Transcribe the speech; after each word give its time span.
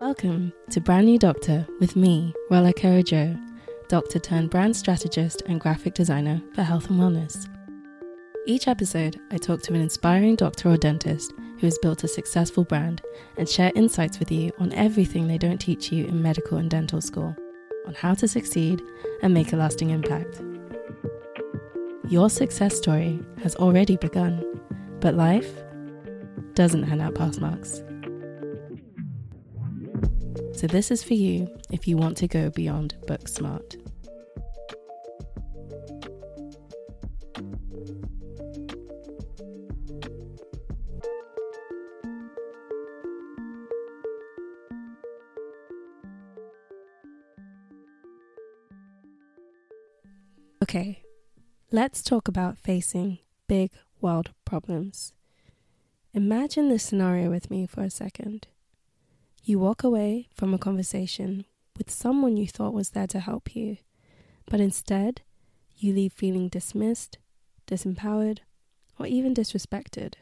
Welcome 0.00 0.54
to 0.70 0.80
Brand 0.80 1.04
New 1.04 1.18
Doctor 1.18 1.66
with 1.78 1.94
me, 1.94 2.32
Rolake 2.50 2.86
Ojo, 2.86 3.38
doctor 3.88 4.18
turned 4.18 4.48
brand 4.48 4.74
strategist 4.74 5.42
and 5.44 5.60
graphic 5.60 5.92
designer 5.92 6.40
for 6.54 6.62
health 6.62 6.88
and 6.88 6.98
wellness. 6.98 7.46
Each 8.46 8.66
episode, 8.66 9.20
I 9.30 9.36
talk 9.36 9.60
to 9.62 9.74
an 9.74 9.80
inspiring 9.82 10.36
doctor 10.36 10.70
or 10.70 10.78
dentist 10.78 11.34
who 11.58 11.66
has 11.66 11.76
built 11.82 12.02
a 12.02 12.08
successful 12.08 12.64
brand 12.64 13.02
and 13.36 13.46
share 13.46 13.72
insights 13.74 14.18
with 14.18 14.32
you 14.32 14.52
on 14.58 14.72
everything 14.72 15.28
they 15.28 15.36
don't 15.36 15.60
teach 15.60 15.92
you 15.92 16.06
in 16.06 16.22
medical 16.22 16.56
and 16.56 16.70
dental 16.70 17.02
school, 17.02 17.36
on 17.86 17.92
how 17.92 18.14
to 18.14 18.26
succeed 18.26 18.80
and 19.22 19.34
make 19.34 19.52
a 19.52 19.56
lasting 19.56 19.90
impact. 19.90 20.40
Your 22.08 22.30
success 22.30 22.74
story 22.74 23.20
has 23.42 23.54
already 23.56 23.98
begun, 23.98 24.44
but 25.00 25.14
life 25.14 25.52
doesn't 26.54 26.84
hand 26.84 27.02
out 27.02 27.14
pass 27.14 27.36
marks. 27.36 27.82
So, 30.60 30.66
this 30.66 30.90
is 30.90 31.02
for 31.02 31.14
you 31.14 31.48
if 31.70 31.88
you 31.88 31.96
want 31.96 32.18
to 32.18 32.28
go 32.28 32.50
beyond 32.50 32.94
book 33.06 33.28
smart. 33.28 33.76
Okay, 50.62 51.02
let's 51.72 52.02
talk 52.02 52.28
about 52.28 52.58
facing 52.58 53.20
big 53.48 53.70
world 54.02 54.32
problems. 54.44 55.14
Imagine 56.12 56.68
this 56.68 56.82
scenario 56.82 57.30
with 57.30 57.50
me 57.50 57.66
for 57.66 57.80
a 57.80 57.88
second. 57.88 58.46
You 59.42 59.58
walk 59.58 59.82
away 59.82 60.28
from 60.34 60.52
a 60.52 60.58
conversation 60.58 61.46
with 61.76 61.90
someone 61.90 62.36
you 62.36 62.46
thought 62.46 62.74
was 62.74 62.90
there 62.90 63.06
to 63.06 63.20
help 63.20 63.56
you, 63.56 63.78
but 64.46 64.60
instead, 64.60 65.22
you 65.76 65.94
leave 65.94 66.12
feeling 66.12 66.48
dismissed, 66.48 67.18
disempowered, 67.66 68.40
or 68.98 69.06
even 69.06 69.34
disrespected. 69.34 70.14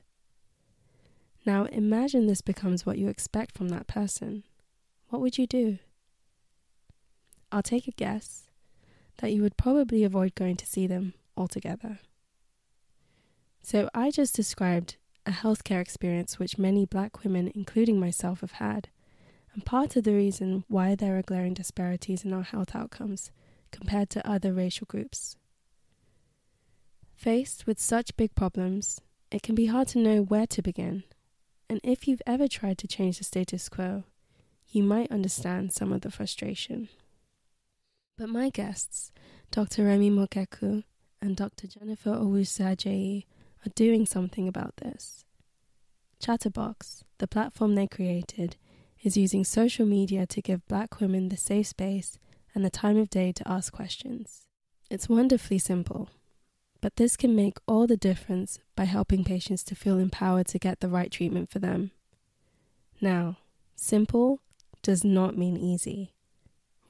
Now 1.45 1.65
imagine 1.65 2.27
this 2.27 2.42
becomes 2.42 2.87
what 2.87 2.98
you 2.98 3.09
expect 3.09 3.57
from 3.57 3.70
that 3.70 3.89
person. 3.89 4.45
What 5.09 5.20
would 5.20 5.37
you 5.37 5.47
do? 5.47 5.79
I'll 7.51 7.62
take 7.62 7.89
a 7.89 7.92
guess 7.92 8.47
that 9.17 9.33
you 9.33 9.42
would 9.42 9.57
probably 9.57 10.05
avoid 10.05 10.35
going 10.37 10.57
to 10.57 10.67
see 10.67 10.87
them 10.87 11.14
altogether. 11.37 11.98
So 13.62 13.89
I 13.95 14.11
just 14.11 14.37
described 14.37 14.97
a 15.27 15.33
healthcare 15.33 15.81
experience 15.81 16.39
which 16.39 16.59
many 16.59 16.87
black 16.87 17.25
women, 17.25 17.51
including 17.55 17.98
myself, 17.98 18.42
have 18.42 18.53
had 18.53 18.89
and 19.59 19.67
part 19.67 19.97
of 19.97 20.05
the 20.05 20.14
reason 20.14 20.62
why 20.69 20.95
there 20.95 21.19
are 21.19 21.23
glaring 21.23 21.53
disparities 21.53 22.25
in 22.25 22.33
our 22.33 22.45
health 22.45 22.77
outcomes 22.77 23.33
compared 23.73 24.09
to 24.09 24.25
other 24.25 24.53
racial 24.53 24.84
groups. 24.89 25.37
Faced 27.17 27.67
with 27.67 27.81
such 27.81 28.17
big 28.17 28.36
problems, 28.36 29.01
it 29.33 29.42
can 29.42 29.56
be 29.56 29.67
hard 29.67 29.89
to 29.89 29.98
know 29.98 30.23
where 30.23 30.47
to 30.47 30.62
begin, 30.62 31.03
and 31.69 31.81
if 31.83 32.06
you've 32.06 32.23
ever 32.25 32.47
tried 32.47 32.79
to 32.79 32.86
change 32.86 33.19
the 33.19 33.25
status 33.25 33.69
quo, 33.69 34.05
you 34.69 34.84
might 34.84 35.11
understand 35.11 35.73
some 35.73 35.92
of 35.92 36.03
the 36.03 36.11
frustration. 36.12 36.89
But 38.17 38.29
my 38.29 38.51
guests, 38.51 39.11
Dr. 39.51 39.86
Remi 39.86 40.09
Mogekwu 40.09 40.84
and 41.20 41.34
Dr. 41.34 41.67
Jennifer 41.67 42.11
Owusu 42.11 43.25
are 43.67 43.70
doing 43.75 44.06
something 44.06 44.47
about 44.47 44.77
this. 44.77 45.25
Chat 46.20 46.45
Her 46.45 46.51
Box, 46.51 47.03
the 47.19 47.27
platform 47.27 47.75
they 47.75 47.89
created, 47.89 48.55
is 49.03 49.17
using 49.17 49.45
social 49.45 49.87
media 49.87 50.27
to 50.27 50.43
give 50.43 50.67
black 50.67 51.01
women 51.01 51.29
the 51.29 51.37
safe 51.37 51.69
space 51.69 52.19
and 52.55 52.65
the 52.65 52.71
time 52.71 52.97
of 52.97 53.11
day 53.11 53.33
to 53.33 53.49
ask 53.49 53.73
questions. 53.73 54.47
It's 54.91 55.09
wonderfully 55.09 55.59
simple, 55.59 56.09
but 56.81 56.97
this 56.97 57.17
can 57.17 57.37
make 57.37 57.58
all 57.67 57.87
the 57.87 57.97
difference 57.97 58.58
by 58.75 58.85
helping 58.85 59.25
patients 59.25 59.63
to 59.64 59.75
feel 59.75 59.98
empowered 59.98 60.47
to 60.48 60.58
get 60.58 60.81
the 60.81 60.89
right 60.89 61.11
treatment 61.11 61.51
for 61.51 61.58
them. 61.58 61.91
Now, 63.01 63.37
simple 63.77 64.41
does 64.83 65.05
not 65.05 65.37
mean 65.37 65.57
easy. 65.57 66.14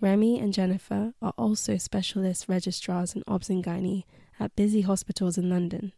Remi 0.01 0.39
and 0.39 0.55
Jennifer 0.55 1.13
are 1.21 1.35
also 1.37 1.77
specialist 1.77 2.49
registrars 2.49 3.15
in 3.15 3.25
OBS 3.27 3.51
and 3.51 3.65
Gynae 3.65 4.05
at 4.39 4.55
busy 4.55 4.83
hospitals 4.83 5.37
in 5.37 5.51
London. 5.51 5.93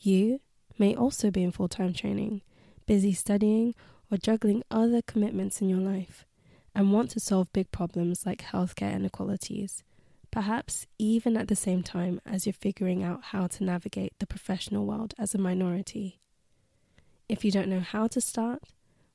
You 0.00 0.40
may 0.78 0.94
also 0.94 1.30
be 1.30 1.42
in 1.42 1.50
full 1.50 1.68
time 1.68 1.92
training, 1.92 2.42
busy 2.86 3.12
studying, 3.12 3.74
or 4.10 4.18
juggling 4.18 4.62
other 4.70 5.02
commitments 5.02 5.60
in 5.60 5.68
your 5.68 5.78
life 5.78 6.24
and 6.74 6.92
want 6.92 7.10
to 7.10 7.20
solve 7.20 7.52
big 7.52 7.70
problems 7.70 8.26
like 8.26 8.42
healthcare 8.42 8.94
inequalities, 8.94 9.82
perhaps 10.30 10.86
even 10.98 11.36
at 11.36 11.48
the 11.48 11.56
same 11.56 11.82
time 11.82 12.20
as 12.24 12.46
you're 12.46 12.52
figuring 12.52 13.02
out 13.02 13.24
how 13.24 13.46
to 13.46 13.64
navigate 13.64 14.12
the 14.18 14.26
professional 14.26 14.86
world 14.86 15.14
as 15.18 15.34
a 15.34 15.38
minority. 15.38 16.20
If 17.28 17.44
you 17.44 17.50
don't 17.50 17.68
know 17.68 17.80
how 17.80 18.06
to 18.08 18.20
start, 18.20 18.62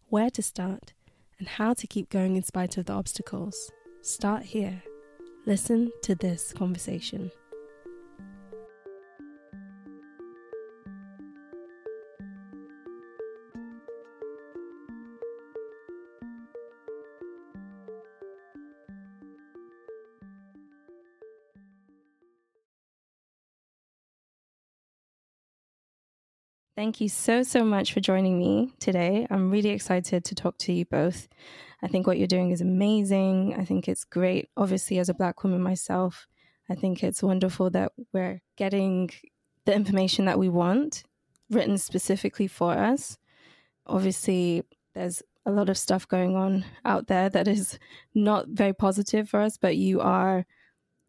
where 0.10 0.30
to 0.30 0.42
start, 0.42 0.94
and 1.38 1.48
how 1.48 1.74
to 1.74 1.88
keep 1.88 2.10
going 2.10 2.36
in 2.36 2.44
spite 2.44 2.78
of 2.78 2.86
the 2.86 2.94
obstacles, 2.94 3.72
start 4.02 4.44
here. 4.44 4.84
Listen 5.46 5.92
to 6.04 6.16
this 6.16 6.54
conversation. 6.54 7.32
Thank 26.76 27.00
you 27.00 27.08
so, 27.08 27.42
so 27.42 27.64
much 27.64 27.94
for 27.94 28.02
joining 28.02 28.38
me 28.38 28.74
today. 28.80 29.26
I'm 29.30 29.50
really 29.50 29.70
excited 29.70 30.26
to 30.26 30.36
talk 30.36 30.58
to 30.58 30.74
you 30.74 30.84
both. 30.84 31.30
I 31.82 31.88
think 31.88 32.06
what 32.06 32.18
you're 32.18 32.28
doing 32.28 32.52
is 32.52 32.60
amazing. 32.60 33.56
I 33.58 33.64
think 33.64 33.88
it's 33.88 34.04
great. 34.04 34.50
Obviously, 34.58 35.00
as 35.00 35.08
a 35.08 35.14
Black 35.14 35.42
woman 35.42 35.62
myself, 35.62 36.28
I 36.70 36.76
think 36.76 37.02
it's 37.02 37.24
wonderful 37.24 37.70
that 37.70 37.94
we're 38.12 38.42
getting 38.58 39.10
the 39.64 39.74
information 39.74 40.26
that 40.26 40.38
we 40.38 40.50
want 40.50 41.04
written 41.50 41.78
specifically 41.78 42.48
for 42.48 42.74
us. 42.74 43.18
Obviously, 43.88 44.64
there's 44.94 45.24
a 45.46 45.52
lot 45.52 45.70
of 45.70 45.78
stuff 45.78 46.06
going 46.06 46.36
on 46.36 46.66
out 46.84 47.08
there 47.08 47.30
that 47.30 47.48
is 47.48 47.80
not 48.14 48.50
very 48.50 48.74
positive 48.74 49.30
for 49.30 49.40
us, 49.40 49.58
but 49.58 49.78
you 49.78 50.02
are 50.02 50.46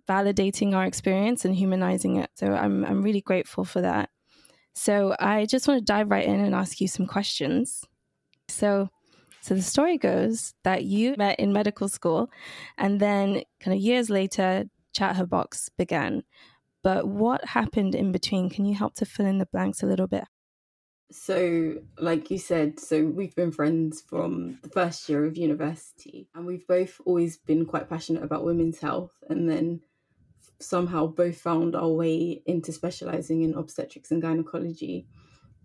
validating 0.09 0.75
our 0.75 0.85
experience 0.85 1.45
and 1.45 1.57
humanizing 1.57 2.17
it. 2.17 2.31
So 2.35 2.53
I'm 2.53 2.85
I'm 2.85 3.03
really 3.03 3.21
grateful 3.21 3.65
for 3.65 3.81
that. 3.81 4.11
So 4.77 5.17
I 5.19 5.47
just 5.47 5.67
want 5.67 5.81
to 5.81 5.85
dive 5.85 6.11
right 6.11 6.27
in 6.27 6.39
and 6.39 6.55
ask 6.55 6.83
you 6.83 6.87
some 6.87 7.07
questions. 7.07 7.83
So, 8.49 8.91
so 9.41 9.55
the 9.55 9.63
story 9.63 9.97
goes 9.97 10.53
that 10.65 10.85
you 10.85 11.15
met 11.17 11.41
in 11.41 11.51
medical 11.51 11.89
school, 11.89 12.29
and 12.77 13.01
then 13.01 13.43
kind 13.59 13.75
of 13.75 13.83
years 13.83 14.11
later, 14.11 14.67
Chat 14.93 15.17
Her 15.17 15.25
Box 15.25 15.71
began. 15.71 16.25
But 16.83 17.09
what 17.09 17.43
happened 17.47 17.95
in 17.95 18.13
between? 18.13 18.51
Can 18.51 18.67
you 18.67 18.75
help 18.75 18.95
to 18.97 19.07
fill 19.07 19.25
in 19.25 19.39
the 19.39 19.47
blanks 19.47 19.83
a 19.83 19.87
little 19.87 20.07
bit? 20.07 20.25
So, 21.11 21.77
like 21.99 22.31
you 22.31 22.39
said, 22.39 22.79
so 22.79 23.07
we've 23.07 23.35
been 23.35 23.53
friends 23.53 24.03
from 24.03 24.59
the 24.63 24.69
first 24.69 25.09
year 25.09 25.25
of 25.25 25.39
university, 25.39 26.29
and 26.35 26.45
we've 26.45 26.67
both 26.67 27.01
always 27.07 27.39
been 27.39 27.65
quite 27.65 27.89
passionate 27.89 28.23
about 28.23 28.45
women's 28.45 28.81
health. 28.81 29.13
And 29.31 29.49
then 29.49 29.81
somehow 30.61 31.07
both 31.07 31.39
found 31.39 31.77
our 31.77 31.91
way 31.91 32.43
into 32.47 32.73
specializing 32.73 33.43
in 33.43 33.55
obstetrics 33.55 34.11
and 34.11 34.23
gynecology 34.23 35.07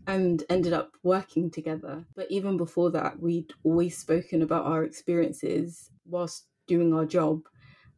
and 0.07 0.43
ended 0.49 0.73
up 0.73 0.91
working 1.03 1.49
together. 1.51 2.05
But 2.15 2.29
even 2.31 2.57
before 2.57 2.91
that, 2.91 3.19
we'd 3.19 3.53
always 3.63 3.97
spoken 3.97 4.41
about 4.41 4.65
our 4.65 4.83
experiences 4.83 5.89
whilst 6.05 6.47
doing 6.67 6.93
our 6.93 7.05
job. 7.05 7.41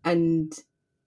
And 0.03 0.51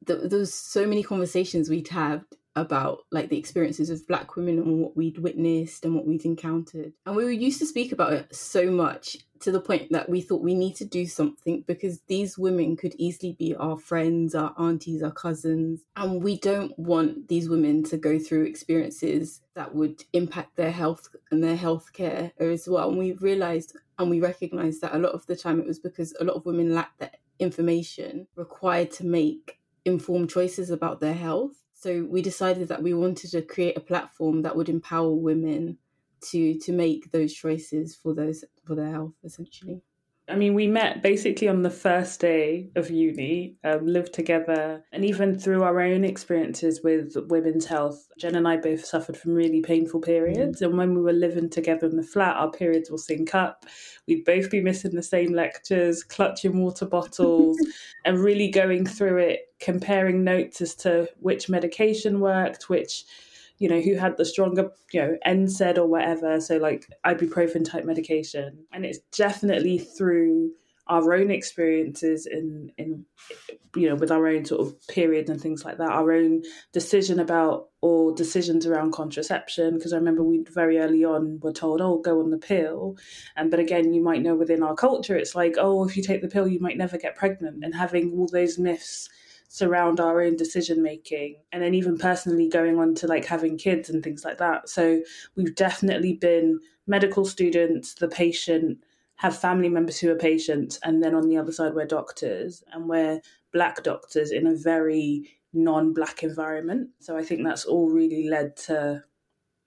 th- 0.06 0.30
there 0.30 0.38
was 0.38 0.54
so 0.54 0.86
many 0.86 1.02
conversations 1.02 1.68
we'd 1.68 1.88
had 1.88 2.24
about 2.56 3.04
like 3.12 3.28
the 3.28 3.38
experiences 3.38 3.90
of 3.90 4.06
black 4.08 4.34
women 4.34 4.58
and 4.58 4.80
what 4.80 4.96
we'd 4.96 5.18
witnessed 5.18 5.84
and 5.84 5.94
what 5.94 6.06
we'd 6.06 6.24
encountered. 6.24 6.94
And 7.04 7.14
we 7.14 7.24
were 7.24 7.30
used 7.30 7.58
to 7.60 7.66
speak 7.66 7.92
about 7.92 8.14
it 8.14 8.34
so 8.34 8.70
much 8.70 9.18
to 9.40 9.52
the 9.52 9.60
point 9.60 9.92
that 9.92 10.08
we 10.08 10.22
thought 10.22 10.40
we 10.40 10.54
need 10.54 10.74
to 10.76 10.86
do 10.86 11.06
something 11.06 11.62
because 11.66 12.00
these 12.08 12.38
women 12.38 12.74
could 12.74 12.94
easily 12.96 13.36
be 13.38 13.54
our 13.54 13.76
friends 13.76 14.34
our 14.34 14.54
aunties 14.58 15.02
our 15.02 15.12
cousins. 15.12 15.82
And 15.94 16.24
we 16.24 16.38
don't 16.38 16.76
want 16.78 17.28
these 17.28 17.48
women 17.48 17.84
to 17.84 17.98
go 17.98 18.18
through 18.18 18.44
experiences 18.44 19.42
that 19.54 19.74
would 19.74 20.04
impact 20.14 20.56
their 20.56 20.72
health 20.72 21.10
and 21.30 21.44
their 21.44 21.56
health 21.56 21.92
care 21.92 22.32
as 22.40 22.66
well. 22.66 22.88
And 22.88 22.98
we 22.98 23.12
realized 23.12 23.76
and 23.98 24.10
we 24.10 24.20
recognized 24.20 24.80
that 24.80 24.94
a 24.94 24.98
lot 24.98 25.12
of 25.12 25.26
the 25.26 25.36
time 25.36 25.60
it 25.60 25.66
was 25.66 25.78
because 25.78 26.14
a 26.18 26.24
lot 26.24 26.36
of 26.36 26.46
women 26.46 26.74
lacked 26.74 27.00
that 27.00 27.16
information 27.38 28.26
required 28.34 28.90
to 28.90 29.04
make 29.04 29.58
informed 29.84 30.30
choices 30.30 30.70
about 30.70 31.00
their 31.00 31.14
health 31.14 31.65
so 31.86 32.04
we 32.10 32.20
decided 32.20 32.66
that 32.66 32.82
we 32.82 32.94
wanted 32.94 33.30
to 33.30 33.42
create 33.42 33.76
a 33.76 33.80
platform 33.80 34.42
that 34.42 34.56
would 34.56 34.68
empower 34.68 35.12
women 35.12 35.78
to 36.20 36.58
to 36.58 36.72
make 36.72 37.12
those 37.12 37.32
choices 37.32 37.94
for 37.94 38.12
those 38.12 38.44
for 38.64 38.74
their 38.74 38.90
health 38.90 39.12
essentially 39.22 39.80
I 40.28 40.34
mean, 40.34 40.54
we 40.54 40.66
met 40.66 41.02
basically 41.02 41.46
on 41.46 41.62
the 41.62 41.70
first 41.70 42.20
day 42.20 42.70
of 42.74 42.90
uni, 42.90 43.58
um, 43.62 43.86
lived 43.86 44.12
together, 44.12 44.82
and 44.90 45.04
even 45.04 45.38
through 45.38 45.62
our 45.62 45.80
own 45.80 46.02
experiences 46.04 46.80
with 46.82 47.14
women's 47.28 47.66
health, 47.66 48.08
Jen 48.18 48.34
and 48.34 48.48
I 48.48 48.56
both 48.56 48.84
suffered 48.84 49.16
from 49.16 49.34
really 49.34 49.60
painful 49.60 50.00
periods. 50.00 50.62
And 50.62 50.76
when 50.76 50.96
we 50.96 51.00
were 51.00 51.12
living 51.12 51.48
together 51.48 51.86
in 51.86 51.96
the 51.96 52.02
flat, 52.02 52.36
our 52.36 52.50
periods 52.50 52.90
will 52.90 52.98
sync 52.98 53.36
up. 53.36 53.66
We'd 54.08 54.24
both 54.24 54.50
be 54.50 54.60
missing 54.60 54.96
the 54.96 55.02
same 55.02 55.32
lectures, 55.32 56.02
clutching 56.02 56.60
water 56.60 56.86
bottles, 56.86 57.56
and 58.04 58.18
really 58.18 58.48
going 58.50 58.84
through 58.84 59.18
it, 59.18 59.45
comparing 59.60 60.24
notes 60.24 60.60
as 60.60 60.74
to 60.76 61.08
which 61.20 61.48
medication 61.48 62.20
worked, 62.20 62.68
which 62.68 63.04
you 63.58 63.68
know, 63.68 63.80
who 63.80 63.94
had 63.94 64.18
the 64.18 64.24
stronger, 64.24 64.70
you 64.92 65.00
know, 65.00 65.16
NSAID 65.26 65.78
or 65.78 65.86
whatever. 65.86 66.40
So 66.40 66.58
like 66.58 66.86
ibuprofen 67.06 67.64
type 67.68 67.86
medication. 67.86 68.66
And 68.70 68.84
it's 68.84 68.98
definitely 69.16 69.78
through 69.78 70.50
our 70.88 71.14
own 71.14 71.30
experiences 71.30 72.26
in 72.26 72.70
in 72.78 73.04
you 73.74 73.88
know 73.88 73.96
with 73.96 74.12
our 74.12 74.28
own 74.28 74.44
sort 74.44 74.60
of 74.60 74.86
periods 74.86 75.28
and 75.28 75.40
things 75.40 75.64
like 75.64 75.78
that 75.78 75.90
our 75.90 76.12
own 76.12 76.42
decision 76.72 77.18
about 77.18 77.68
or 77.80 78.14
decisions 78.14 78.66
around 78.66 78.92
contraception 78.92 79.74
because 79.74 79.92
i 79.92 79.96
remember 79.96 80.22
we 80.22 80.44
very 80.54 80.78
early 80.78 81.04
on 81.04 81.40
were 81.42 81.52
told 81.52 81.80
oh 81.80 81.98
go 81.98 82.20
on 82.20 82.30
the 82.30 82.38
pill 82.38 82.96
and 83.34 83.50
but 83.50 83.58
again 83.58 83.92
you 83.92 84.02
might 84.02 84.22
know 84.22 84.36
within 84.36 84.62
our 84.62 84.76
culture 84.76 85.16
it's 85.16 85.34
like 85.34 85.56
oh 85.58 85.84
if 85.84 85.96
you 85.96 86.02
take 86.02 86.22
the 86.22 86.28
pill 86.28 86.46
you 86.46 86.60
might 86.60 86.78
never 86.78 86.96
get 86.96 87.16
pregnant 87.16 87.64
and 87.64 87.74
having 87.74 88.12
all 88.12 88.28
those 88.28 88.56
myths 88.56 89.08
surround 89.56 90.00
our 90.00 90.20
own 90.20 90.36
decision 90.36 90.82
making 90.82 91.34
and 91.50 91.62
then 91.62 91.72
even 91.72 91.96
personally 91.96 92.46
going 92.46 92.78
on 92.78 92.94
to 92.94 93.06
like 93.06 93.24
having 93.24 93.56
kids 93.56 93.88
and 93.88 94.04
things 94.04 94.22
like 94.22 94.36
that. 94.36 94.68
So 94.68 95.00
we've 95.34 95.54
definitely 95.54 96.12
been 96.12 96.60
medical 96.86 97.24
students 97.24 97.94
the 97.94 98.06
patient 98.06 98.84
have 99.14 99.34
family 99.34 99.70
members 99.70 99.98
who 99.98 100.10
are 100.10 100.16
patients 100.16 100.78
and 100.82 101.02
then 101.02 101.14
on 101.14 101.26
the 101.26 101.38
other 101.38 101.52
side 101.52 101.72
we're 101.72 101.86
doctors 101.86 102.62
and 102.70 102.86
we're 102.86 103.18
black 103.50 103.82
doctors 103.82 104.30
in 104.30 104.46
a 104.46 104.54
very 104.54 105.26
non-black 105.54 106.22
environment. 106.22 106.90
So 107.00 107.16
i 107.16 107.22
think 107.22 107.42
that's 107.42 107.64
all 107.64 107.88
really 107.88 108.28
led 108.28 108.58
to 108.68 109.02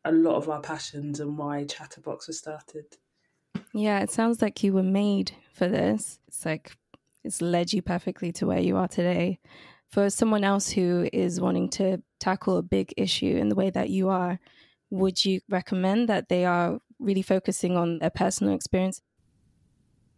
a 0.05 0.11
lot 0.11 0.35
of 0.35 0.49
our 0.49 0.61
passions 0.61 1.19
and 1.19 1.35
why 1.35 1.65
Chat 1.65 1.95
Her 1.95 2.01
Box 2.01 2.27
was 2.27 2.37
started. 2.37 2.85
Yeah 3.73 4.01
it 4.01 4.11
sounds 4.11 4.39
like 4.39 4.61
you 4.61 4.71
were 4.71 4.83
made 4.83 5.31
for 5.51 5.67
this. 5.67 6.19
It's 6.27 6.45
like 6.45 6.77
it's 7.23 7.41
led 7.41 7.73
you 7.73 7.81
perfectly 7.81 8.31
to 8.33 8.45
where 8.45 8.59
you 8.59 8.77
are 8.77 8.87
today. 8.87 9.39
For 9.91 10.09
someone 10.09 10.43
else 10.43 10.69
who 10.69 11.09
is 11.11 11.41
wanting 11.41 11.69
to 11.71 12.01
tackle 12.19 12.57
a 12.57 12.63
big 12.63 12.93
issue 12.95 13.37
in 13.37 13.49
the 13.49 13.55
way 13.55 13.69
that 13.71 13.89
you 13.89 14.09
are, 14.09 14.39
would 14.91 15.23
you 15.25 15.41
recommend 15.49 16.09
that 16.09 16.29
they 16.29 16.45
are 16.45 16.79
really 16.99 17.21
focusing 17.21 17.75
on 17.75 17.99
their 17.99 18.09
personal 18.09 18.53
experience? 18.53 19.01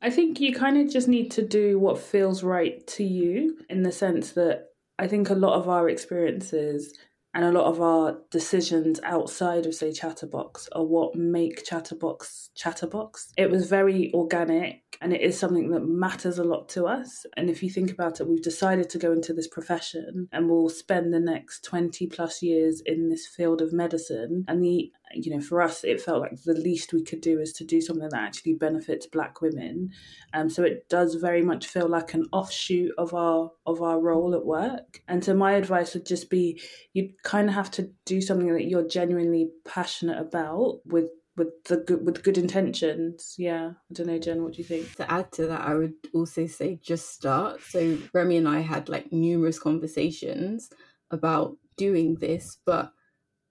I 0.02 0.10
think 0.10 0.40
you 0.40 0.54
kind 0.54 0.78
of 0.78 0.92
just 0.92 1.08
need 1.08 1.30
to 1.32 1.48
do 1.48 1.78
what 1.78 2.00
feels 2.00 2.44
right 2.44 2.86
to 2.88 3.04
you 3.04 3.60
in 3.70 3.84
the 3.84 3.92
sense 3.92 4.32
that 4.32 4.70
I 4.98 5.08
think 5.08 5.30
a 5.30 5.36
lot 5.36 5.54
of 5.54 5.70
our 5.70 5.90
experiences 5.90 6.98
and 7.34 7.46
a 7.46 7.52
lot 7.52 7.66
of 7.66 7.82
our 7.82 8.18
decisions 8.30 9.00
outside 9.04 9.66
of 9.66 9.74
say 9.74 9.92
Chat 9.92 10.20
Her 10.20 10.28
Box 10.28 10.68
are 10.74 10.84
what 10.84 11.16
make 11.16 11.64
Chat 11.66 11.90
Her 11.90 11.96
Box 11.96 12.50
chatterbox. 12.56 13.32
It 13.38 13.50
was 13.50 13.70
very 13.70 14.12
organic 14.14 14.98
and 15.02 15.14
it 15.14 15.22
is 15.22 15.40
something 15.40 15.72
that 15.72 15.82
matters 15.82 16.38
a 16.38 16.44
lot 16.44 16.70
to 16.70 16.86
us. 16.86 17.26
And 17.38 17.50
if 17.50 17.64
you 17.64 17.70
think 17.70 17.92
about 17.92 18.20
it 18.20 18.28
we've 18.28 18.42
decided 18.42 18.90
to 18.90 18.98
go 18.98 19.12
into 19.12 19.34
this 19.34 19.48
profession 19.48 20.28
and 20.32 20.50
we'll 20.50 20.70
spend 20.70 21.14
the 21.14 21.20
next 21.20 21.64
20 21.64 22.08
plus 22.08 22.42
years 22.42 22.82
in 22.86 23.10
this 23.10 23.28
field 23.28 23.62
of 23.62 23.74
medicine. 23.74 24.46
And 24.48 24.64
the 24.64 24.92
you 25.14 25.34
know, 25.34 25.42
for 25.42 25.62
us, 25.62 25.84
it 25.84 26.02
felt 26.02 26.22
like 26.22 26.42
the 26.44 26.54
least 26.54 26.94
we 26.94 27.04
could 27.04 27.22
do 27.22 27.40
is 27.40 27.54
to 27.54 27.64
do 27.64 27.82
something 27.82 28.08
that 28.10 28.20
actually 28.20 28.54
benefits 28.54 29.06
Black 29.06 29.42
women. 29.42 29.92
Um, 30.34 30.50
so 30.50 30.64
it 30.64 30.88
does 30.90 31.16
very 31.16 31.42
much 31.42 31.68
feel 31.68 31.88
like 31.88 32.14
an 32.14 32.26
offshoot 32.32 32.92
of 32.98 33.14
our 33.14 33.52
of 33.66 33.82
our 33.82 34.00
role 34.00 34.34
at 34.36 34.46
work. 34.46 35.02
And 35.08 35.24
so 35.24 35.34
my 35.34 35.54
advice 35.54 35.94
would 35.94 36.06
just 36.06 36.30
be, 36.30 36.62
you 36.94 37.12
kind 37.24 37.50
of 37.50 37.56
have 37.56 37.72
to 37.72 37.92
do 38.06 38.22
something 38.22 38.52
that 38.54 38.66
you're 38.66 38.88
genuinely 38.88 39.50
passionate 39.66 40.20
about 40.20 40.80
with 40.86 41.10
with 41.38 41.64
the 41.66 41.78
good 41.78 42.06
with 42.06 42.24
good 42.24 42.38
intentions. 42.38 43.36
Yeah, 43.38 43.72
I 43.72 43.94
don't 43.94 44.08
know, 44.08 44.20
Jen. 44.20 44.44
What 44.44 44.54
do 44.54 44.58
you 44.60 44.64
think? 44.64 44.96
To 44.96 45.12
add 45.12 45.32
to 45.34 45.48
that, 45.48 45.62
I 45.62 45.76
would 45.76 45.94
also 46.14 46.48
say 46.48 46.80
just 46.82 47.14
start. 47.14 47.62
So 47.62 47.98
Remi 48.14 48.38
and 48.38 48.48
I 48.48 48.60
had 48.60 48.90
like 48.90 49.12
numerous 49.12 49.60
conversations 49.60 50.70
about 51.10 51.58
doing 51.78 52.16
this, 52.16 52.58
but 52.66 52.92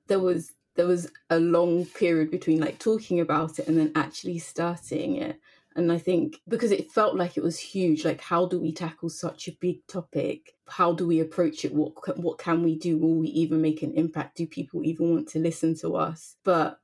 there 0.07 0.21
was 0.21 0.53
there 0.76 0.87
was 0.87 1.11
a 1.28 1.38
long 1.38 1.84
period 1.87 2.31
between 2.31 2.61
like 2.61 2.78
talking 2.78 3.20
about 3.20 3.58
it 3.58 3.69
and 3.69 3.78
then 3.78 3.93
actually 3.94 4.38
starting 4.38 5.17
it. 5.17 5.40
And 5.76 5.93
i 5.93 5.99
think 5.99 6.40
because 6.49 6.72
it 6.72 6.90
felt 6.90 7.14
like 7.14 7.37
it 7.37 7.44
was 7.44 7.58
huge 7.58 8.05
like 8.05 8.20
how 8.20 8.44
do 8.44 8.61
we 8.61 8.72
tackle 8.72 9.08
such 9.08 9.46
a 9.46 9.56
big 9.61 9.87
topic? 9.87 10.55
How 10.69 10.93
do 10.93 11.06
we 11.06 11.20
approach 11.20 11.64
it? 11.64 11.72
What 11.72 12.19
what 12.19 12.38
can 12.38 12.62
we 12.62 12.76
do? 12.76 12.99
Will 12.99 13.14
we 13.14 13.28
even 13.28 13.61
make 13.61 13.82
an 13.82 13.94
impact? 13.94 14.37
Do 14.37 14.46
people 14.46 14.84
even 14.84 15.11
want 15.12 15.28
to 15.28 15.38
listen 15.38 15.76
to 15.76 15.96
us? 15.96 16.37
But 16.44 16.81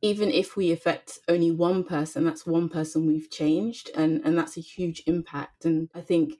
even 0.00 0.30
if 0.30 0.56
we 0.56 0.72
affect 0.72 1.20
only 1.28 1.50
one 1.50 1.84
person 1.84 2.24
that's 2.24 2.46
one 2.46 2.68
person 2.68 3.06
we've 3.06 3.30
changed 3.30 3.90
and 3.94 4.20
and 4.24 4.36
that's 4.38 4.56
a 4.56 4.60
huge 4.60 5.02
impact. 5.06 5.64
And 5.64 5.90
i 5.94 6.00
think 6.00 6.34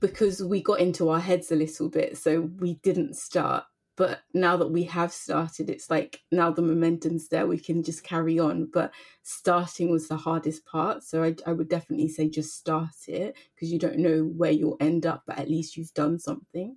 because 0.00 0.42
we 0.42 0.62
got 0.62 0.80
into 0.80 1.08
our 1.08 1.20
heads 1.20 1.50
a 1.50 1.56
little 1.56 1.88
bit 1.88 2.16
so 2.18 2.50
we 2.60 2.74
didn't 2.82 3.16
start 3.16 3.64
but 3.96 4.20
now 4.34 4.56
that 4.56 4.70
we 4.70 4.84
have 4.84 5.12
started 5.12 5.70
it's 5.70 5.90
like 5.90 6.20
now 6.30 6.50
the 6.50 6.62
momentum's 6.62 7.28
there 7.28 7.46
we 7.46 7.58
can 7.58 7.82
just 7.82 8.04
carry 8.04 8.38
on. 8.38 8.68
But 8.72 8.92
starting 9.22 9.90
was 9.90 10.08
the 10.08 10.16
hardest 10.16 10.64
part 10.66 11.02
so 11.02 11.24
i, 11.24 11.34
I 11.46 11.52
would 11.52 11.68
definitely 11.68 12.08
say 12.08 12.28
just 12.28 12.56
start 12.56 12.94
it 13.08 13.36
because 13.54 13.72
you 13.72 13.78
don't 13.78 13.98
know 13.98 14.22
where 14.22 14.52
you'll 14.52 14.76
end 14.78 15.04
up 15.04 15.24
but 15.26 15.38
at 15.38 15.50
least 15.50 15.76
you've 15.76 15.94
done 15.94 16.18
something. 16.18 16.76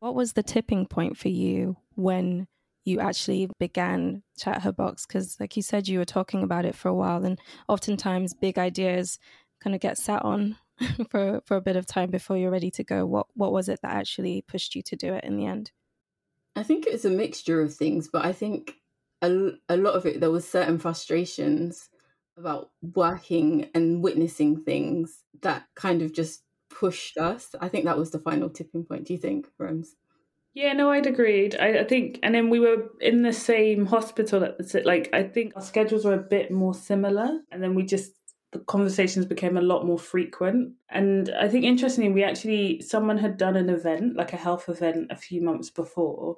What 0.00 0.14
was 0.14 0.32
the 0.32 0.42
tipping 0.42 0.86
point 0.86 1.18
for 1.18 1.28
you 1.28 1.76
when 1.94 2.46
you 2.84 3.00
actually 3.00 3.50
began 3.58 4.22
Chat 4.38 4.62
Her 4.62 4.72
Box? 4.72 5.04
Because 5.04 5.38
like 5.38 5.56
you 5.56 5.62
said 5.62 5.88
you 5.88 5.98
were 5.98 6.04
talking 6.04 6.42
about 6.42 6.64
it 6.64 6.74
for 6.74 6.88
a 6.88 6.94
while 6.94 7.24
and 7.24 7.38
oftentimes 7.68 8.32
big 8.32 8.58
ideas 8.58 9.18
kind 9.62 9.74
of 9.74 9.80
get 9.80 9.98
sat 9.98 10.24
on 10.24 10.56
for 11.10 11.42
for 11.44 11.56
a 11.56 11.60
bit 11.60 11.76
of 11.76 11.86
time 11.86 12.10
before 12.10 12.38
you're 12.38 12.50
ready 12.50 12.70
to 12.70 12.84
go. 12.84 13.04
What 13.04 13.26
what 13.34 13.52
was 13.52 13.68
it 13.68 13.80
that 13.82 13.94
actually 13.94 14.42
pushed 14.48 14.74
you 14.74 14.82
to 14.82 14.96
do 14.96 15.12
it 15.12 15.24
in 15.24 15.36
the 15.36 15.46
end 15.46 15.70
I 16.60 16.62
think 16.62 16.86
it's 16.86 17.06
a 17.06 17.10
mixture 17.10 17.62
of 17.62 17.74
things, 17.74 18.10
but 18.12 18.22
I 18.22 18.34
think 18.34 18.74
a, 19.22 19.52
a 19.70 19.78
lot 19.78 19.94
of 19.94 20.04
it, 20.04 20.20
there 20.20 20.30
was 20.30 20.46
certain 20.46 20.78
frustrations 20.78 21.88
about 22.36 22.70
working 22.82 23.70
and 23.74 24.02
witnessing 24.02 24.62
things 24.62 25.24
that 25.40 25.64
kind 25.74 26.02
of 26.02 26.12
just 26.12 26.42
pushed 26.68 27.16
us. 27.16 27.54
I 27.62 27.68
think 27.68 27.86
that 27.86 27.96
was 27.96 28.10
the 28.10 28.18
final 28.18 28.50
tipping 28.50 28.84
point. 28.84 29.06
Do 29.06 29.14
you 29.14 29.18
think, 29.18 29.48
Rose? 29.56 29.96
Yeah, 30.52 30.74
no, 30.74 30.90
I'd 30.90 31.06
agreed. 31.06 31.56
I, 31.58 31.78
I 31.78 31.84
think, 31.84 32.18
and 32.22 32.34
then 32.34 32.50
we 32.50 32.60
were 32.60 32.90
in 33.00 33.22
the 33.22 33.32
same 33.32 33.86
hospital 33.86 34.44
at 34.44 34.58
the 34.58 34.82
like. 34.84 35.08
I 35.14 35.22
think 35.22 35.54
our 35.56 35.62
schedules 35.62 36.04
were 36.04 36.12
a 36.12 36.18
bit 36.18 36.50
more 36.50 36.74
similar, 36.74 37.40
and 37.50 37.62
then 37.62 37.74
we 37.74 37.84
just 37.84 38.12
the 38.52 38.58
conversations 38.60 39.26
became 39.26 39.56
a 39.56 39.62
lot 39.62 39.86
more 39.86 39.98
frequent. 39.98 40.72
And 40.88 41.30
I 41.38 41.48
think 41.48 41.64
interestingly, 41.64 42.10
we 42.10 42.24
actually 42.24 42.80
someone 42.80 43.18
had 43.18 43.36
done 43.36 43.56
an 43.56 43.70
event, 43.70 44.16
like 44.16 44.32
a 44.32 44.36
health 44.36 44.68
event, 44.68 45.08
a 45.10 45.16
few 45.16 45.40
months 45.40 45.70
before. 45.70 46.36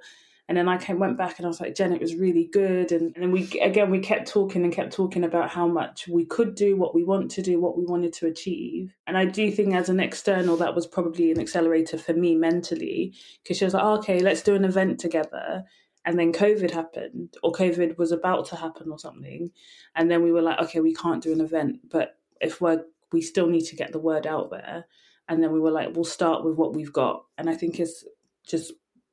And 0.48 0.58
then 0.58 0.68
I 0.68 0.76
came, 0.76 0.98
went 0.98 1.16
back 1.16 1.38
and 1.38 1.46
I 1.46 1.48
was 1.48 1.60
like, 1.60 1.74
Jen, 1.74 1.92
it 1.92 2.00
was 2.00 2.16
really 2.16 2.50
good. 2.52 2.90
And, 2.92 3.14
and 3.14 3.22
then 3.22 3.30
we, 3.30 3.48
again, 3.60 3.90
we 3.90 4.00
kept 4.00 4.28
talking 4.28 4.64
and 4.64 4.72
kept 4.72 4.92
talking 4.92 5.24
about 5.24 5.48
how 5.48 5.66
much 5.68 6.08
we 6.08 6.26
could 6.26 6.56
do, 6.56 6.76
what 6.76 6.94
we 6.94 7.04
want 7.04 7.30
to 7.30 7.42
do, 7.42 7.60
what 7.60 7.78
we 7.78 7.86
wanted 7.86 8.12
to 8.14 8.26
achieve. 8.26 8.92
And 9.06 9.16
I 9.16 9.24
do 9.24 9.50
think 9.50 9.72
as 9.72 9.88
an 9.88 10.00
external, 10.00 10.56
that 10.58 10.74
was 10.74 10.86
probably 10.86 11.30
an 11.30 11.40
accelerator 11.40 11.96
for 11.96 12.12
me 12.12 12.34
mentally, 12.34 13.14
because 13.42 13.56
she 13.56 13.64
was 13.64 13.72
like, 13.72 13.84
oh, 13.84 13.98
okay, 13.98 14.18
let's 14.18 14.42
do 14.42 14.54
an 14.54 14.64
event 14.64 14.98
together 14.98 15.64
and 16.04 16.18
then 16.18 16.32
COVID 16.32 16.70
happened, 16.70 17.34
or 17.42 17.52
COVID 17.52 17.98
was 17.98 18.12
about 18.12 18.46
to 18.46 18.56
happen, 18.56 18.90
or 18.90 18.98
something, 18.98 19.50
and 19.94 20.10
then 20.10 20.22
we 20.22 20.32
were 20.32 20.42
like, 20.42 20.60
okay, 20.60 20.80
we 20.80 20.94
can't 20.94 21.22
do 21.22 21.32
an 21.32 21.40
event, 21.40 21.90
but 21.90 22.18
if 22.40 22.60
we're 22.60 22.84
we 23.12 23.20
still 23.20 23.46
need 23.46 23.66
to 23.66 23.76
get 23.76 23.92
the 23.92 23.98
word 23.98 24.26
out 24.26 24.50
there, 24.50 24.86
and 25.28 25.42
then 25.42 25.52
we 25.52 25.60
were 25.60 25.70
like, 25.70 25.94
we'll 25.94 26.04
start 26.04 26.44
with 26.44 26.56
what 26.56 26.74
we've 26.74 26.92
got, 26.92 27.24
and 27.38 27.48
I 27.48 27.54
think 27.54 27.78
it's 27.78 28.04
just 28.46 28.72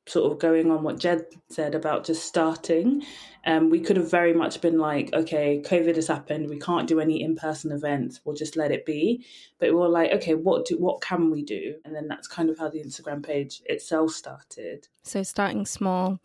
sort 0.10 0.32
of 0.32 0.40
going 0.40 0.72
on 0.72 0.84
what 0.84 1.00
Jen 1.00 1.24
said 1.50 1.76
about 1.76 2.04
just 2.04 2.26
starting. 2.26 3.04
Um, 3.46 3.70
we 3.70 3.80
could 3.80 3.98
have 3.98 4.10
very 4.10 4.34
much 4.34 4.60
been 4.60 4.80
like, 4.80 5.14
okay, 5.14 5.62
COVID 5.64 5.96
has 5.96 6.08
happened, 6.08 6.50
we 6.50 6.60
can't 6.60 6.88
do 6.88 7.00
any 7.00 7.22
in 7.22 7.36
person 7.36 7.72
events, 7.72 8.20
we'll 8.24 8.36
just 8.36 8.58
let 8.58 8.72
it 8.72 8.86
be. 8.86 9.26
But 9.60 9.70
we 9.70 9.76
were 9.76 9.90
like, 9.90 10.12
okay, 10.14 10.36
what 10.36 10.66
do 10.66 10.78
what 10.78 11.02
can 11.02 11.32
we 11.32 11.44
do? 11.44 11.76
And 11.86 11.96
then 11.96 12.08
that's 12.08 12.28
kind 12.28 12.50
of 12.50 12.58
how 12.58 12.70
the 12.70 12.84
Instagram 12.84 13.24
page 13.24 13.62
itself 13.66 14.12
started. 14.12 14.88
So 15.04 15.24
starting 15.24 15.66
small, 15.66 16.20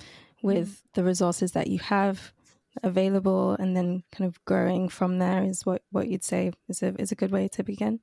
with 0.45 0.69
mm-hmm. 0.69 0.89
the 0.93 1.05
resources 1.05 1.53
that 1.53 1.69
you 1.69 1.79
have 1.79 2.33
available 2.83 3.53
and 3.59 3.75
then 3.75 4.03
kind 4.13 4.29
of 4.29 4.45
growing 4.45 4.91
from 4.91 5.19
there 5.19 5.43
is 5.43 5.65
what, 5.65 5.83
what 5.91 6.07
you'd 6.07 6.23
say 6.23 6.53
is 6.69 6.83
a, 6.83 6.95
is 7.01 7.11
a 7.11 7.15
good 7.15 7.31
way 7.31 7.49
to 7.49 7.65
begin. 7.65 8.01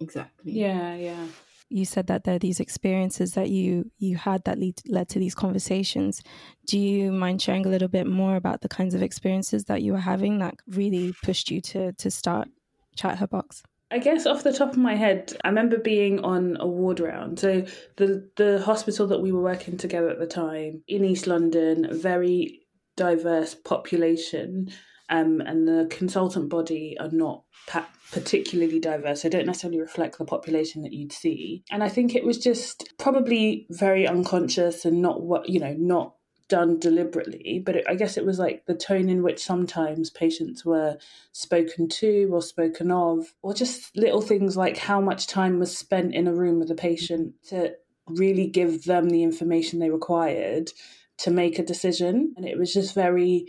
Exactly. 0.00 0.52
Yeah, 0.52 0.94
yeah. 0.94 1.26
you 1.68 1.84
said 1.84 2.06
that 2.06 2.24
there 2.24 2.36
are 2.36 2.38
these 2.38 2.60
experiences 2.60 3.34
that 3.34 3.50
you 3.50 3.90
you 3.98 4.16
had 4.16 4.44
that 4.44 4.58
lead, 4.58 4.80
led 4.86 5.08
to 5.10 5.18
these 5.18 5.34
conversations. 5.34 6.22
Do 6.66 6.78
you 6.78 7.12
mind 7.12 7.42
sharing 7.42 7.66
a 7.66 7.68
little 7.68 7.88
bit 7.88 8.06
more 8.06 8.36
about 8.36 8.62
the 8.62 8.68
kinds 8.68 8.94
of 8.94 9.02
experiences 9.02 9.64
that 9.64 9.82
you 9.82 9.92
were 9.92 9.98
having 9.98 10.38
that 10.38 10.54
really 10.68 11.14
pushed 11.22 11.50
you 11.50 11.60
to 11.72 11.92
to 11.92 12.10
start 12.10 12.48
Chat 12.96 13.18
Her 13.18 13.26
Box? 13.26 13.62
I 13.90 13.98
guess 13.98 14.26
off 14.26 14.44
the 14.44 14.52
top 14.52 14.72
of 14.72 14.76
my 14.76 14.94
head, 14.94 15.32
I 15.44 15.48
remember 15.48 15.78
being 15.78 16.20
on 16.20 16.56
a 16.60 16.66
ward 16.66 17.00
round. 17.00 17.38
So 17.38 17.64
the 17.96 18.28
the 18.36 18.62
hospital 18.62 19.06
that 19.08 19.22
we 19.22 19.32
were 19.32 19.42
working 19.42 19.76
together 19.76 20.10
at 20.10 20.18
the 20.18 20.26
time 20.26 20.82
in 20.86 21.04
East 21.04 21.26
London, 21.26 21.88
very 21.90 22.60
diverse 22.96 23.54
population, 23.54 24.70
um, 25.08 25.40
and 25.40 25.66
the 25.66 25.86
consultant 25.90 26.50
body 26.50 26.96
are 27.00 27.10
not 27.10 27.44
pa- 27.66 27.88
particularly 28.12 28.78
diverse. 28.78 29.22
They 29.22 29.30
don't 29.30 29.46
necessarily 29.46 29.80
reflect 29.80 30.18
the 30.18 30.24
population 30.26 30.82
that 30.82 30.92
you'd 30.92 31.12
see. 31.12 31.64
And 31.70 31.82
I 31.82 31.88
think 31.88 32.14
it 32.14 32.24
was 32.24 32.38
just 32.38 32.92
probably 32.98 33.66
very 33.70 34.06
unconscious 34.06 34.84
and 34.84 35.00
not 35.00 35.22
what 35.22 35.48
you 35.48 35.60
know 35.60 35.74
not 35.78 36.14
done 36.48 36.78
deliberately, 36.78 37.62
but 37.64 37.76
it, 37.76 37.84
I 37.88 37.94
guess 37.94 38.16
it 38.16 38.24
was 38.24 38.38
like 38.38 38.66
the 38.66 38.74
tone 38.74 39.08
in 39.08 39.22
which 39.22 39.44
sometimes 39.44 40.10
patients 40.10 40.64
were 40.64 40.98
spoken 41.32 41.88
to 41.88 42.28
or 42.32 42.42
spoken 42.42 42.90
of, 42.90 43.34
or 43.42 43.54
just 43.54 43.96
little 43.96 44.20
things 44.20 44.56
like 44.56 44.76
how 44.78 45.00
much 45.00 45.26
time 45.26 45.58
was 45.58 45.76
spent 45.76 46.14
in 46.14 46.26
a 46.26 46.34
room 46.34 46.58
with 46.58 46.70
a 46.70 46.74
patient 46.74 47.34
to 47.48 47.74
really 48.06 48.46
give 48.46 48.84
them 48.84 49.10
the 49.10 49.22
information 49.22 49.78
they 49.78 49.90
required 49.90 50.70
to 51.18 51.30
make 51.30 51.58
a 51.58 51.64
decision. 51.64 52.32
And 52.36 52.46
it 52.46 52.58
was 52.58 52.72
just 52.72 52.94
very 52.94 53.46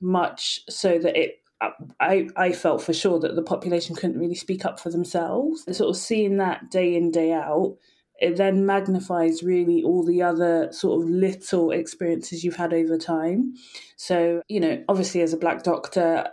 much 0.00 0.60
so 0.68 0.98
that 0.98 1.16
it 1.16 1.40
uh, 1.60 1.70
I, 1.98 2.28
I 2.36 2.52
felt 2.52 2.82
for 2.82 2.92
sure 2.92 3.18
that 3.20 3.34
the 3.34 3.42
population 3.42 3.96
couldn't 3.96 4.18
really 4.18 4.34
speak 4.34 4.66
up 4.66 4.78
for 4.78 4.90
themselves. 4.90 5.64
And 5.66 5.74
sort 5.74 5.88
of 5.88 5.96
seeing 5.96 6.36
that 6.36 6.70
day 6.70 6.94
in, 6.94 7.10
day 7.10 7.32
out 7.32 7.78
it 8.18 8.36
then 8.36 8.64
magnifies 8.64 9.42
really 9.42 9.82
all 9.82 10.04
the 10.04 10.22
other 10.22 10.72
sort 10.72 11.02
of 11.02 11.08
little 11.10 11.70
experiences 11.70 12.44
you've 12.44 12.56
had 12.56 12.72
over 12.72 12.96
time. 12.96 13.54
So, 13.96 14.42
you 14.48 14.60
know, 14.60 14.82
obviously 14.88 15.20
as 15.20 15.32
a 15.32 15.38
black 15.38 15.62
doctor, 15.62 16.28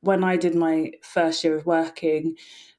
when 0.00 0.24
I 0.24 0.36
did 0.36 0.54
my 0.54 0.92
first 1.02 1.44
year 1.44 1.56
of 1.56 1.66
working, 1.66 2.36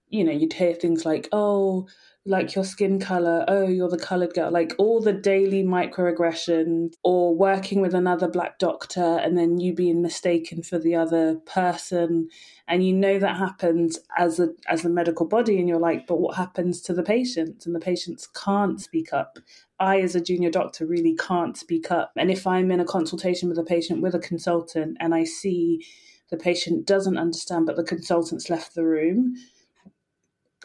you 0.10 0.24
know, 0.24 0.32
you'd 0.32 0.54
hear 0.54 0.74
things 0.74 1.06
like, 1.06 1.30
oh, 1.32 1.88
like 2.26 2.54
your 2.54 2.64
skin 2.64 3.00
color, 3.00 3.44
oh, 3.48 3.68
you're 3.68 3.90
the 3.90 3.98
colored 3.98 4.34
girl, 4.36 4.52
like 4.52 4.76
all 4.78 5.02
the 5.02 5.14
daily 5.14 5.64
microaggressions, 5.64 6.94
or 7.04 7.36
working 7.36 7.82
with 7.82 7.96
another 7.96 8.28
black 8.28 8.60
doctor 8.60 9.18
and 9.18 9.36
then 9.38 9.60
you 9.60 9.74
being 9.74 10.04
mistaken 10.04 10.62
for 10.62 10.78
the 10.78 10.94
other 10.94 11.36
person. 11.46 12.30
And 12.68 12.86
you 12.86 12.94
know 12.94 13.18
that 13.18 13.38
happens 13.38 13.98
as 14.18 14.40
a 14.40 14.50
as 14.70 14.86
a 14.86 14.90
medical 14.90 15.26
body, 15.28 15.60
and 15.60 15.68
you're 15.68 15.80
like, 15.80 16.06
but 16.06 16.20
what 16.20 16.38
happens 16.38 16.82
to 16.84 16.94
the 16.94 17.04
patients? 17.04 17.66
And 17.66 17.76
the 17.76 17.80
patients 17.80 18.28
can't 18.28 18.80
speak 18.80 19.12
up. 19.14 19.40
I, 19.80 20.00
as 20.02 20.14
a 20.14 20.22
junior 20.22 20.52
doctor, 20.52 20.86
really 20.86 21.16
can't 21.16 21.58
speak 21.58 21.90
up. 21.90 22.12
And 22.16 22.30
if 22.30 22.46
I'm 22.46 22.70
in 22.70 22.80
a 22.80 22.86
consultation 22.86 23.50
with 23.50 23.58
a 23.58 23.64
patient 23.64 24.02
with 24.02 24.14
a 24.14 24.20
consultant 24.20 24.98
and 25.00 25.16
I 25.16 25.24
see 25.24 25.84
the 26.30 26.38
patient 26.38 26.86
doesn't 26.86 27.18
understand, 27.18 27.66
but 27.66 27.76
the 27.76 27.84
consultant's 27.84 28.50
left 28.50 28.76
the 28.76 28.86
room, 28.86 29.36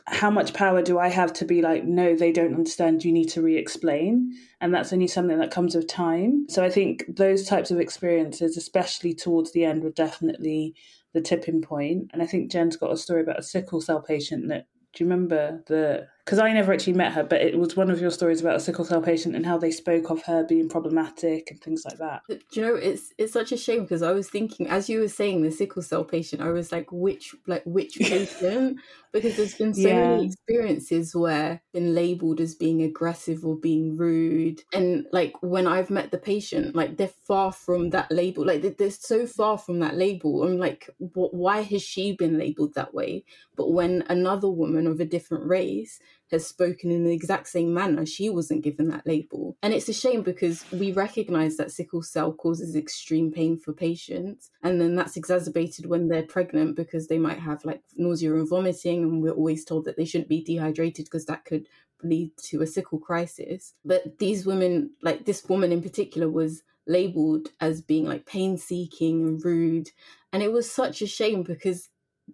how 0.09 0.31
much 0.31 0.55
power 0.55 0.83
do 0.83 0.99
I 0.99 1.09
have 1.09 1.33
to 1.35 1.45
be 1.45 1.63
like, 1.63 1.85
no, 1.85 2.15
they 2.15 2.31
don't 2.31 2.55
understand, 2.55 3.05
you 3.05 3.13
need 3.13 3.29
to 3.31 3.43
re 3.43 3.57
explain? 3.57 4.33
And 4.61 4.73
that's 4.73 4.93
only 4.93 5.09
something 5.09 5.39
that 5.39 5.51
comes 5.51 5.75
with 5.75 5.89
time. 5.89 6.47
So 6.49 6.63
I 6.63 6.71
think 6.71 7.05
those 7.09 7.47
types 7.47 7.71
of 7.71 7.81
experiences, 7.81 8.57
especially 8.57 9.15
towards 9.15 9.53
the 9.53 9.65
end, 9.65 9.83
were 9.83 9.91
definitely 9.91 10.75
the 11.13 11.21
tipping 11.21 11.61
point. 11.61 12.11
And 12.13 12.23
I 12.23 12.27
think 12.27 12.53
Jen's 12.53 12.77
got 12.77 12.93
a 12.93 12.97
story 12.97 13.23
about 13.23 13.41
a 13.41 13.43
sickle 13.43 13.81
cell 13.81 14.01
patient 14.01 14.49
that 14.49 14.67
do 14.97 15.05
you 15.05 15.11
remember 15.11 15.63
the? 15.67 16.09
Because 16.25 16.39
I 16.39 16.51
never 16.55 16.73
actually 16.73 16.95
met 16.95 17.13
her, 17.13 17.23
but 17.23 17.43
it 17.43 17.59
was 17.59 17.77
one 17.77 17.91
of 17.91 18.01
your 18.01 18.11
stories 18.11 18.41
about 18.41 18.57
a 18.57 18.61
sickle 18.61 18.85
cell 18.85 19.03
patient 19.03 19.37
and 19.37 19.45
how 19.45 19.59
they 19.59 19.71
spoke 19.71 20.11
of 20.11 20.23
her 20.23 20.43
being 20.43 20.71
problematic 20.71 21.51
and 21.51 21.61
things 21.61 21.85
like 21.85 21.99
that. 21.99 22.23
Do 22.29 22.39
you 22.53 22.63
know, 22.63 22.75
it's 22.75 23.13
it's 23.19 23.35
such 23.35 23.53
a 23.53 23.59
shame 23.59 23.83
because 23.83 24.01
I 24.01 24.13
was 24.13 24.31
thinking 24.31 24.67
as 24.69 24.89
you 24.89 25.01
were 25.01 25.09
saying 25.09 25.43
the 25.43 25.51
sickle 25.51 25.83
cell 25.83 26.03
patient, 26.03 26.41
I 26.41 26.49
was 26.49 26.73
like, 26.73 26.91
which 26.91 27.35
like 27.47 27.63
which 27.67 27.97
patient? 28.01 28.79
Because 29.17 29.37
there's 29.37 29.55
been 29.55 29.73
so 29.73 29.89
yeah. 29.89 30.11
many 30.11 30.27
experiences 30.27 31.15
where 31.15 31.63
been 31.73 31.95
labeled 31.95 32.41
as 32.41 32.55
being 32.55 32.83
aggressive 32.83 33.45
or 33.45 33.57
being 33.57 33.97
rude, 33.97 34.63
and 34.73 35.07
like 35.11 35.33
when 35.41 35.67
I've 35.67 35.91
met 35.91 36.11
the 36.11 36.19
patient, 36.19 36.77
like 36.77 36.97
they're 36.97 37.09
far 37.09 37.51
from 37.51 37.91
that 37.91 38.13
label. 38.13 38.45
Like 38.45 38.77
they're 38.77 38.91
so 38.91 39.27
far 39.27 39.57
from 39.57 39.81
that 39.81 39.97
label. 39.97 40.45
I'm 40.45 40.59
like, 40.59 40.91
what? 40.99 41.33
Why 41.33 41.63
has 41.63 41.83
she 41.83 42.13
been 42.13 42.39
labeled 42.39 42.75
that 42.75 42.93
way? 42.93 43.25
But 43.57 43.73
when 43.73 44.05
another 44.09 44.51
woman 44.51 44.87
of 44.87 45.01
a 45.01 45.07
different 45.07 45.47
race 45.47 45.99
has 46.31 46.47
spoken 46.47 46.91
in 46.91 47.05
the 47.05 47.13
exact 47.13 47.49
same 47.49 47.73
manner, 47.73 48.05
she 48.05 48.29
wasn't 48.29 48.65
given 48.65 48.89
that 48.89 49.07
label. 49.07 49.57
And 49.63 49.73
it's 49.73 49.89
a 49.89 49.93
shame 49.93 50.23
because 50.23 50.65
we 50.73 50.93
recognize 50.93 51.57
that 51.57 51.71
sickle 51.71 52.03
cell 52.03 52.33
causes 52.33 52.75
extreme 52.75 53.31
pain 53.31 53.59
for 53.59 53.73
patients. 53.73 54.51
And 54.63 54.81
then 54.81 54.97
that's 54.97 55.17
exacerbated 55.17 55.87
when 55.87 56.09
they're 56.09 56.25
pregnant 56.25 56.77
because 56.77 57.07
they 57.07 57.19
might 57.19 57.39
have 57.39 57.65
like 57.65 57.83
nausea 57.97 58.35
and 58.35 58.49
vomiting. 58.49 59.06
We're 59.09 59.33
always 59.33 59.65
told 59.65 59.85
that 59.85 59.97
they 59.97 60.05
shouldn't 60.05 60.29
be 60.29 60.43
dehydrated 60.43 61.07
because 61.07 61.27
that 61.27 61.45
could 61.45 61.67
lead 62.03 62.31
to 62.45 62.63
a 62.63 62.67
sickle 62.67 62.99
crisis. 62.99 63.75
But 63.85 64.19
these 64.19 64.47
women, 64.47 64.91
like 65.03 65.25
this 65.25 65.45
woman 65.49 65.73
in 65.73 65.83
particular, 65.83 66.29
was 66.29 66.63
labeled 66.87 67.49
as 67.61 67.83
being 67.83 68.05
like 68.07 68.27
pain 68.27 68.57
seeking 68.59 69.27
and 69.27 69.45
rude. 69.45 69.91
And 70.33 70.43
it 70.43 70.53
was 70.53 70.71
such 70.71 71.03
a 71.03 71.07
shame 71.07 71.43
because 71.43 71.89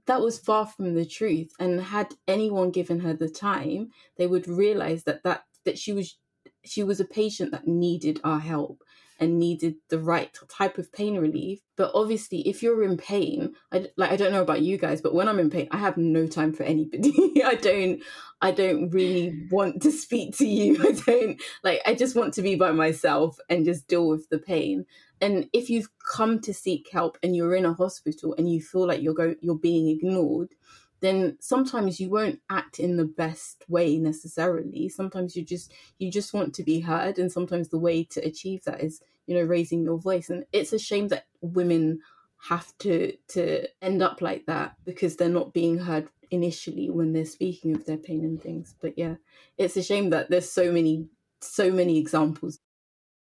that 0.06 0.20
was 0.20 0.38
far 0.38 0.66
from 0.66 0.94
the 0.94 1.06
truth 1.06 1.52
and 1.58 1.80
had 1.80 2.14
anyone 2.26 2.70
given 2.70 3.00
her 3.00 3.12
the 3.12 3.28
time 3.28 3.90
they 4.16 4.26
would 4.26 4.48
realize 4.48 5.04
that 5.04 5.22
that 5.22 5.44
that 5.64 5.78
she 5.78 5.92
was 5.92 6.16
she 6.64 6.82
was 6.82 7.00
a 7.00 7.04
patient 7.04 7.50
that 7.52 7.66
needed 7.66 8.20
our 8.24 8.40
help 8.40 8.82
and 9.18 9.38
needed 9.38 9.74
the 9.88 9.98
right 9.98 10.36
type 10.48 10.78
of 10.78 10.92
pain 10.92 11.18
relief. 11.18 11.60
But 11.76 11.92
obviously 11.94 12.46
if 12.48 12.62
you're 12.62 12.82
in 12.84 12.96
pain 12.96 13.54
I, 13.72 13.86
like 13.96 14.10
i 14.10 14.16
don't 14.16 14.32
know 14.32 14.42
about 14.42 14.62
you 14.62 14.76
guys 14.78 15.00
but 15.00 15.14
when 15.14 15.28
i'm 15.28 15.38
in 15.40 15.50
pain 15.50 15.68
i 15.70 15.78
have 15.78 15.96
no 15.96 16.26
time 16.26 16.52
for 16.52 16.62
anybody. 16.62 17.42
I 17.44 17.54
don't 17.54 18.02
i 18.40 18.50
don't 18.50 18.90
really 18.90 19.46
want 19.50 19.82
to 19.82 19.90
speak 19.90 20.36
to 20.38 20.46
you. 20.46 20.76
I 20.88 20.92
don't 20.92 21.42
like 21.64 21.80
i 21.86 21.94
just 21.94 22.14
want 22.14 22.34
to 22.34 22.42
be 22.42 22.54
by 22.54 22.72
myself 22.72 23.38
and 23.48 23.64
just 23.64 23.88
deal 23.88 24.08
with 24.08 24.28
the 24.28 24.38
pain. 24.38 24.86
And 25.20 25.48
if 25.52 25.70
you've 25.70 25.88
come 26.12 26.40
to 26.40 26.52
seek 26.52 26.88
help 26.92 27.16
and 27.22 27.36
you're 27.36 27.54
in 27.54 27.64
a 27.64 27.74
hospital 27.74 28.34
and 28.36 28.52
you 28.52 28.60
feel 28.60 28.86
like 28.86 29.02
you're 29.02 29.14
go- 29.14 29.36
you're 29.40 29.54
being 29.58 29.88
ignored 29.88 30.54
then 31.02 31.36
sometimes 31.40 32.00
you 32.00 32.08
won't 32.08 32.40
act 32.48 32.80
in 32.80 32.96
the 32.96 33.04
best 33.04 33.64
way 33.68 33.98
necessarily. 33.98 34.88
Sometimes 34.88 35.36
you 35.36 35.44
just 35.44 35.72
you 35.98 36.10
just 36.10 36.32
want 36.32 36.54
to 36.54 36.62
be 36.62 36.80
heard 36.80 37.18
and 37.18 37.30
sometimes 37.30 37.68
the 37.68 37.78
way 37.78 38.04
to 38.04 38.20
achieve 38.24 38.64
that 38.64 38.82
is 38.82 39.02
you 39.26 39.34
know 39.34 39.42
raising 39.42 39.82
your 39.82 39.98
voice. 39.98 40.30
And 40.30 40.46
it's 40.52 40.72
a 40.72 40.78
shame 40.78 41.08
that 41.08 41.26
women 41.42 42.00
have 42.48 42.72
to 42.78 43.14
to 43.28 43.66
end 43.82 44.02
up 44.02 44.22
like 44.22 44.46
that 44.46 44.76
because 44.84 45.16
they're 45.16 45.28
not 45.28 45.52
being 45.52 45.78
heard 45.78 46.08
initially 46.30 46.88
when 46.88 47.12
they're 47.12 47.26
speaking 47.26 47.74
of 47.74 47.84
their 47.84 47.98
pain 47.98 48.24
and 48.24 48.42
things. 48.42 48.74
But 48.80 48.96
yeah 48.96 49.16
it's 49.58 49.76
a 49.76 49.82
shame 49.82 50.10
that 50.10 50.30
there's 50.30 50.50
so 50.50 50.72
many 50.72 51.06
so 51.40 51.70
many 51.70 51.98
examples. 51.98 52.58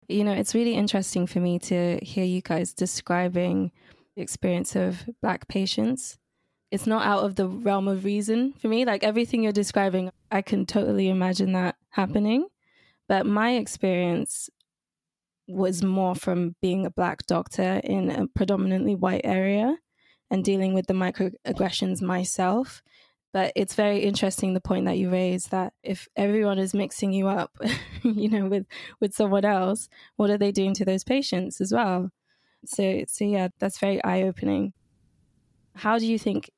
You 0.08 0.24
know, 0.24 0.32
it's 0.32 0.54
really 0.54 0.74
interesting 0.74 1.26
for 1.26 1.40
me 1.40 1.58
to 1.60 1.98
hear 2.02 2.24
you 2.24 2.42
guys 2.42 2.74
describing 2.74 3.70
the 4.16 4.22
experience 4.22 4.74
of 4.76 5.08
Black 5.22 5.46
patients. 5.48 6.18
It's 6.70 6.86
not 6.86 7.04
out 7.04 7.24
of 7.24 7.34
the 7.34 7.48
realm 7.48 7.88
of 7.88 8.04
reason 8.04 8.52
for 8.54 8.68
me. 8.68 8.84
Like 8.84 9.02
everything 9.02 9.42
you're 9.42 9.52
describing, 9.52 10.10
I 10.30 10.42
can 10.42 10.66
totally 10.66 11.08
imagine 11.08 11.52
that 11.52 11.76
happening. 11.90 12.46
But 13.08 13.26
my 13.26 13.54
experience 13.54 14.48
was 15.48 15.82
more 15.82 16.14
from 16.14 16.54
being 16.62 16.86
a 16.86 16.90
Black 16.90 17.26
doctor 17.26 17.80
in 17.82 18.10
a 18.10 18.28
predominantly 18.28 18.94
white 18.94 19.22
area 19.24 19.78
and 20.30 20.44
dealing 20.44 20.74
with 20.74 20.86
the 20.86 20.94
microaggressions 20.94 22.00
myself 22.00 22.82
but 23.32 23.52
it's 23.54 23.74
very 23.74 24.00
interesting 24.00 24.54
the 24.54 24.60
point 24.60 24.86
that 24.86 24.98
you 24.98 25.10
raised 25.10 25.50
that 25.50 25.72
if 25.82 26.08
everyone 26.16 26.58
is 26.58 26.74
mixing 26.74 27.12
you 27.12 27.28
up 27.28 27.56
you 28.02 28.28
know 28.28 28.46
with 28.46 28.66
with 29.00 29.14
someone 29.14 29.44
else 29.44 29.88
what 30.16 30.30
are 30.30 30.38
they 30.38 30.52
doing 30.52 30.74
to 30.74 30.84
those 30.84 31.04
patients 31.04 31.60
as 31.60 31.72
well 31.72 32.10
so 32.64 33.04
so 33.06 33.24
yeah 33.24 33.48
that's 33.58 33.78
very 33.78 34.02
eye-opening 34.04 34.72
how 35.76 35.98
do 35.98 36.06
you 36.06 36.18
think 36.18 36.50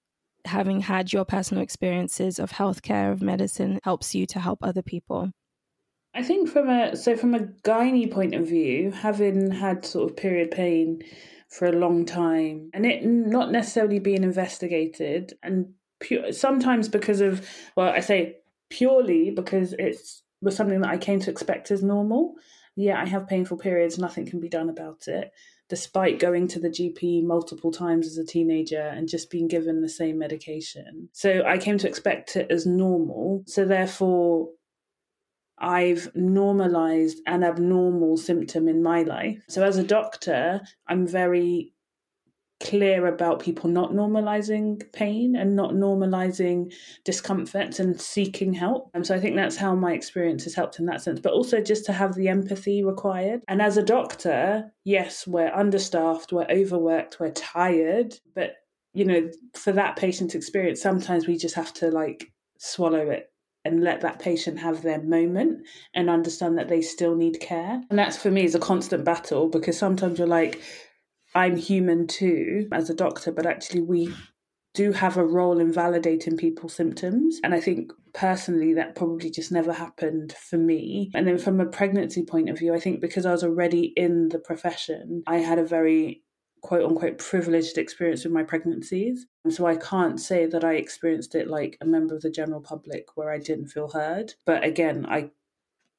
having 0.45 0.81
had 0.81 1.13
your 1.13 1.25
personal 1.25 1.63
experiences 1.63 2.39
of 2.39 2.53
healthcare 2.53 3.13
of 3.13 3.23
medicine 3.23 3.79
helps 3.83 4.15
you 4.15 4.27
to 4.27 4.41
help 4.41 4.59
other 4.63 4.83
people 4.83 5.31
i 6.15 6.23
think 6.23 6.49
from 6.49 6.69
a 6.69 6.97
so 6.97 7.17
from 7.17 7.35
a 7.35 7.41
gynae 7.65 8.11
point 8.11 8.35
of 8.35 8.47
view 8.47 8.91
having 8.91 9.51
had 9.51 9.85
sort 9.85 10.11
of 10.11 10.17
period 10.17 10.51
pain 10.51 11.03
for 11.49 11.67
a 11.67 11.73
long 11.73 12.07
time 12.07 12.71
and 12.73 12.87
it 12.87 13.05
not 13.05 13.53
necessarily 13.53 13.99
being 13.99 14.25
investigated 14.25 15.35
and 15.43 15.75
pure, 16.03 16.33
sometimes 16.33 16.89
because 16.89 17.21
of 17.21 17.49
well, 17.77 17.89
I 17.89 18.01
say 18.01 18.37
purely 18.69 19.31
because 19.31 19.73
it's 19.79 20.23
was 20.43 20.57
something 20.57 20.81
that 20.81 20.91
I 20.91 20.99
came 20.99 21.21
to 21.21 21.31
expect 21.31 21.71
as 21.71 21.83
normal. 21.83 22.35
Yeah, 22.75 23.01
I 23.01 23.07
have 23.07 23.29
painful 23.29 23.59
periods, 23.59 23.99
nothing 23.99 24.27
can 24.27 24.41
be 24.41 24.49
done 24.49 24.69
about 24.69 25.07
it, 25.07 25.31
despite 25.69 26.19
going 26.19 26.49
to 26.49 26.61
the 26.61 26.69
GP 26.69 27.25
multiple 27.25 27.71
times 27.71 28.07
as 28.07 28.19
a 28.19 28.25
teenager 28.25 28.81
and 28.81 29.09
just 29.09 29.31
being 29.31 29.49
given 29.49 29.81
the 29.81 29.89
same 29.89 30.19
medication. 30.19 31.09
So 31.13 31.43
I 31.47 31.59
came 31.59 31.79
to 31.79 31.89
expect 31.89 32.37
it 32.37 32.51
as 32.51 32.67
normal. 32.67 33.43
So 33.47 33.65
therefore, 33.65 34.49
I've 35.59 36.11
normalized 36.17 37.21
an 37.27 37.45
abnormal 37.45 38.17
symptom 38.17 38.67
in 38.67 38.83
my 38.83 39.03
life. 39.05 39.45
So, 39.49 39.63
as 39.63 39.77
a 39.77 39.85
doctor, 39.85 40.61
I'm 40.89 41.07
very 41.07 41.72
clear 42.63 43.07
about 43.07 43.41
people 43.41 43.69
not 43.69 43.93
normalizing 43.93 44.81
pain 44.93 45.37
and 45.37 45.55
not 45.57 45.73
normalizing 45.73 46.73
discomfort 47.05 47.79
and 47.79 48.01
seeking 48.01 48.53
help. 48.53 48.91
And 48.95 49.07
so 49.07 49.15
I 49.15 49.21
think 49.21 49.37
that's 49.37 49.57
how 49.57 49.75
my 49.75 49.93
experience 49.93 50.45
has 50.45 50.55
helped 50.55 50.79
in 50.79 50.87
that 50.87 51.03
sense, 51.03 51.21
but 51.21 51.33
also 51.33 51.61
just 51.61 51.85
to 51.87 51.93
have 51.93 52.15
the 52.15 52.29
empathy 52.29 52.83
required. 52.83 53.43
And 53.49 53.61
as 53.61 53.77
a 53.77 53.83
doctor, 53.83 54.73
yes, 54.85 55.27
we're 55.27 55.53
understaffed, 55.53 56.33
we're 56.33 56.47
overworked, 56.51 57.21
we're 57.21 57.33
tired, 57.33 58.19
but 58.35 58.55
you 58.95 59.05
know, 59.05 59.31
for 59.55 59.73
that 59.73 59.97
patient 59.97 60.35
experience, 60.35 60.81
sometimes 60.81 61.27
we 61.27 61.37
just 61.37 61.55
have 61.55 61.73
to 61.75 61.91
like 61.91 62.33
swallow 62.59 63.11
it 63.11 63.31
and 63.65 63.83
let 63.83 64.01
that 64.01 64.19
patient 64.19 64.59
have 64.59 64.83
their 64.83 65.01
moment 65.03 65.67
and 65.95 66.11
understand 66.11 66.59
that 66.59 66.69
they 66.69 66.83
still 66.83 67.15
need 67.15 67.41
care. 67.41 67.81
And 67.91 67.99
that's 67.99 68.17
for 68.17 68.31
me 68.31 68.45
is 68.45 68.55
a 68.55 68.61
constant 68.61 69.05
battle 69.05 69.49
because 69.49 69.79
sometimes 69.79 70.19
you're 70.19 70.29
like, 70.29 70.61
I'm 71.35 71.57
human 71.57 72.07
too 72.07 72.69
as 72.73 72.91
a 72.91 72.95
doctor, 72.95 73.33
but 73.33 73.47
actually 73.47 73.83
we 73.83 74.15
do 74.75 74.93
have 74.93 75.17
a 75.17 75.25
role 75.25 75.59
in 75.59 75.73
validating 75.73 76.39
people's 76.39 76.75
symptoms. 76.75 77.39
And 77.45 77.55
I 77.55 77.61
think 77.61 77.93
personally 78.15 78.75
that 78.75 78.95
probably 78.95 79.31
just 79.31 79.53
never 79.53 79.73
happened 79.73 80.33
for 80.33 80.57
me. 80.57 81.11
And 81.15 81.27
then 81.27 81.39
from 81.39 81.61
a 81.61 81.67
pregnancy 81.67 82.25
point 82.25 82.49
of 82.49 82.59
view, 82.59 82.75
I 82.75 82.81
think 82.81 83.01
because 83.01 83.27
I 83.27 83.33
was 83.33 83.45
already 83.45 83.93
in 83.97 84.29
the 84.31 84.39
profession, 84.39 85.23
I 85.27 85.39
had 85.39 85.59
a 85.59 85.65
very 85.65 86.23
quote 86.63 86.85
unquote 86.85 87.19
privileged 87.19 87.77
experience 87.77 88.25
with 88.25 88.33
my 88.33 88.45
pregnancies. 88.45 89.27
And 89.45 89.53
so 89.53 89.67
I 89.67 89.77
can't 89.77 90.21
say 90.21 90.47
that 90.47 90.65
I 90.65 90.75
experienced 90.75 91.35
it 91.35 91.49
like 91.49 91.77
a 91.81 91.87
member 91.87 92.15
of 92.15 92.23
the 92.23 92.31
general 92.31 92.61
public 92.61 93.09
where 93.15 93.31
I 93.31 93.39
didn't 93.39 93.69
feel 93.69 93.89
heard. 93.89 94.35
But 94.47 94.65
again, 94.65 95.05
I 95.07 95.31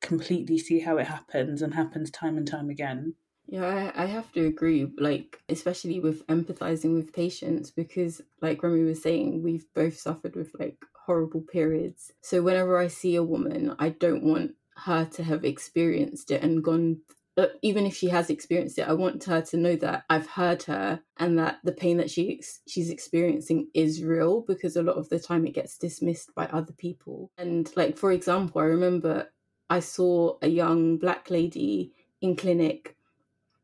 completely 0.01 0.57
see 0.57 0.79
how 0.79 0.97
it 0.97 1.07
happens 1.07 1.61
and 1.61 1.73
happens 1.73 2.09
time 2.09 2.37
and 2.37 2.47
time 2.47 2.69
again. 2.69 3.15
Yeah, 3.47 3.91
I, 3.95 4.03
I 4.03 4.05
have 4.07 4.31
to 4.33 4.45
agree, 4.47 4.88
like, 4.97 5.41
especially 5.50 6.00
with 6.00 6.25
empathizing 6.27 6.95
with 6.95 7.13
patients, 7.13 7.71
because, 7.71 8.21
like 8.41 8.63
Remi 8.63 8.83
was 8.83 9.01
saying, 9.03 9.43
we've 9.43 9.65
both 9.75 9.97
suffered 9.97 10.35
with 10.35 10.51
like 10.59 10.77
horrible 11.05 11.41
periods. 11.41 12.13
So, 12.21 12.41
whenever 12.41 12.77
I 12.77 12.88
see 12.88 13.15
a 13.15 13.23
woman, 13.23 13.75
I 13.79 13.89
don't 13.89 14.23
want 14.23 14.53
her 14.77 15.05
to 15.05 15.23
have 15.23 15.43
experienced 15.45 16.31
it 16.31 16.41
and 16.41 16.63
gone 16.63 17.01
uh, 17.38 17.47
even 17.63 17.85
if 17.85 17.95
she 17.95 18.09
has 18.09 18.29
experienced 18.29 18.77
it, 18.77 18.88
I 18.88 18.93
want 18.93 19.23
her 19.23 19.41
to 19.41 19.57
know 19.57 19.75
that 19.77 20.03
I've 20.09 20.27
heard 20.27 20.63
her 20.63 21.01
and 21.17 21.39
that 21.39 21.59
the 21.63 21.71
pain 21.71 21.97
that 21.97 22.12
she 22.12 22.41
she's 22.67 22.91
experiencing 22.91 23.69
is 23.73 24.03
real 24.03 24.41
because 24.47 24.75
a 24.75 24.83
lot 24.83 24.97
of 24.97 25.09
the 25.09 25.19
time 25.19 25.45
it 25.47 25.55
gets 25.55 25.77
dismissed 25.77 26.33
by 26.35 26.45
other 26.47 26.73
people. 26.73 27.31
And 27.38 27.71
like 27.75 27.97
for 27.97 28.12
example, 28.12 28.62
I 28.62 28.65
remember 28.65 29.29
I 29.69 29.79
saw 29.79 30.38
a 30.43 30.47
young 30.47 30.97
black 30.97 31.29
lady 31.31 31.93
in 32.21 32.35
clinic 32.35 32.92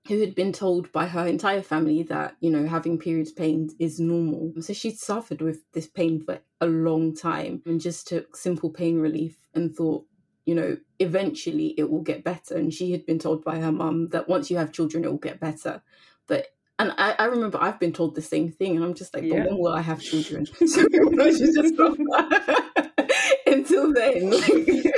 who 0.08 0.22
had 0.22 0.34
been 0.34 0.52
told 0.52 0.92
by 0.92 1.06
her 1.06 1.28
entire 1.28 1.62
family 1.62 2.04
that 2.04 2.36
you 2.40 2.50
know 2.50 2.66
having 2.66 2.98
periods 2.98 3.32
pains 3.32 3.74
is 3.80 4.00
normal 4.00 4.54
so 4.60 4.74
she'd 4.74 4.98
suffered 4.98 5.42
with 5.42 5.60
this 5.74 5.88
pain 5.88 6.20
for 6.22 6.40
a 6.62 6.66
long 6.66 7.16
time 7.16 7.62
and 7.66 7.82
just 7.82 8.08
took 8.08 8.36
simple 8.36 8.70
pain 8.70 9.00
relief 9.00 9.38
and 9.54 9.76
thought 9.76 10.04
you 10.50 10.56
know, 10.56 10.76
eventually 10.98 11.76
it 11.78 11.92
will 11.92 12.02
get 12.02 12.24
better. 12.24 12.56
And 12.56 12.74
she 12.74 12.92
had 12.92 13.06
been 13.06 13.20
told 13.20 13.44
by 13.44 13.60
her 13.60 13.72
mum 13.72 14.10
that 14.10 14.28
once 14.28 14.50
you 14.50 14.58
have 14.58 14.72
children, 14.72 15.04
it 15.04 15.12
will 15.12 15.20
get 15.20 15.40
better. 15.40 15.84
But 16.26 16.48
and 16.80 16.92
I, 16.98 17.14
I 17.20 17.26
remember 17.26 17.60
I've 17.62 17.80
been 17.80 17.94
told 17.94 18.16
the 18.16 18.24
same 18.24 18.52
thing, 18.52 18.76
and 18.76 18.84
I'm 18.84 18.96
just 18.96 19.14
like, 19.14 19.26
yeah. 19.26 19.42
but 19.42 19.50
when 19.52 19.60
will 19.60 19.74
I 19.74 19.82
have 19.82 20.02
children? 20.02 20.48
So 20.68 20.82
I 21.22 21.38
should 21.38 21.54
just 21.54 21.76
stop. 21.76 21.96
Until 23.46 23.94
then, 23.94 24.32
like, 24.32 24.94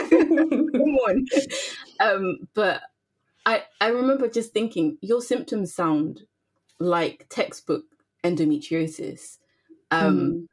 come 0.72 0.96
on. 1.10 1.25
Um, 2.00 2.38
but 2.53 2.81
I 3.45 3.63
I 3.79 3.88
remember 3.88 4.27
just 4.27 4.53
thinking 4.53 4.98
your 5.01 5.21
symptoms 5.21 5.74
sound 5.74 6.21
like 6.79 7.27
textbook 7.29 7.83
endometriosis. 8.24 9.38
Um, 9.89 10.19
mm 10.19 10.48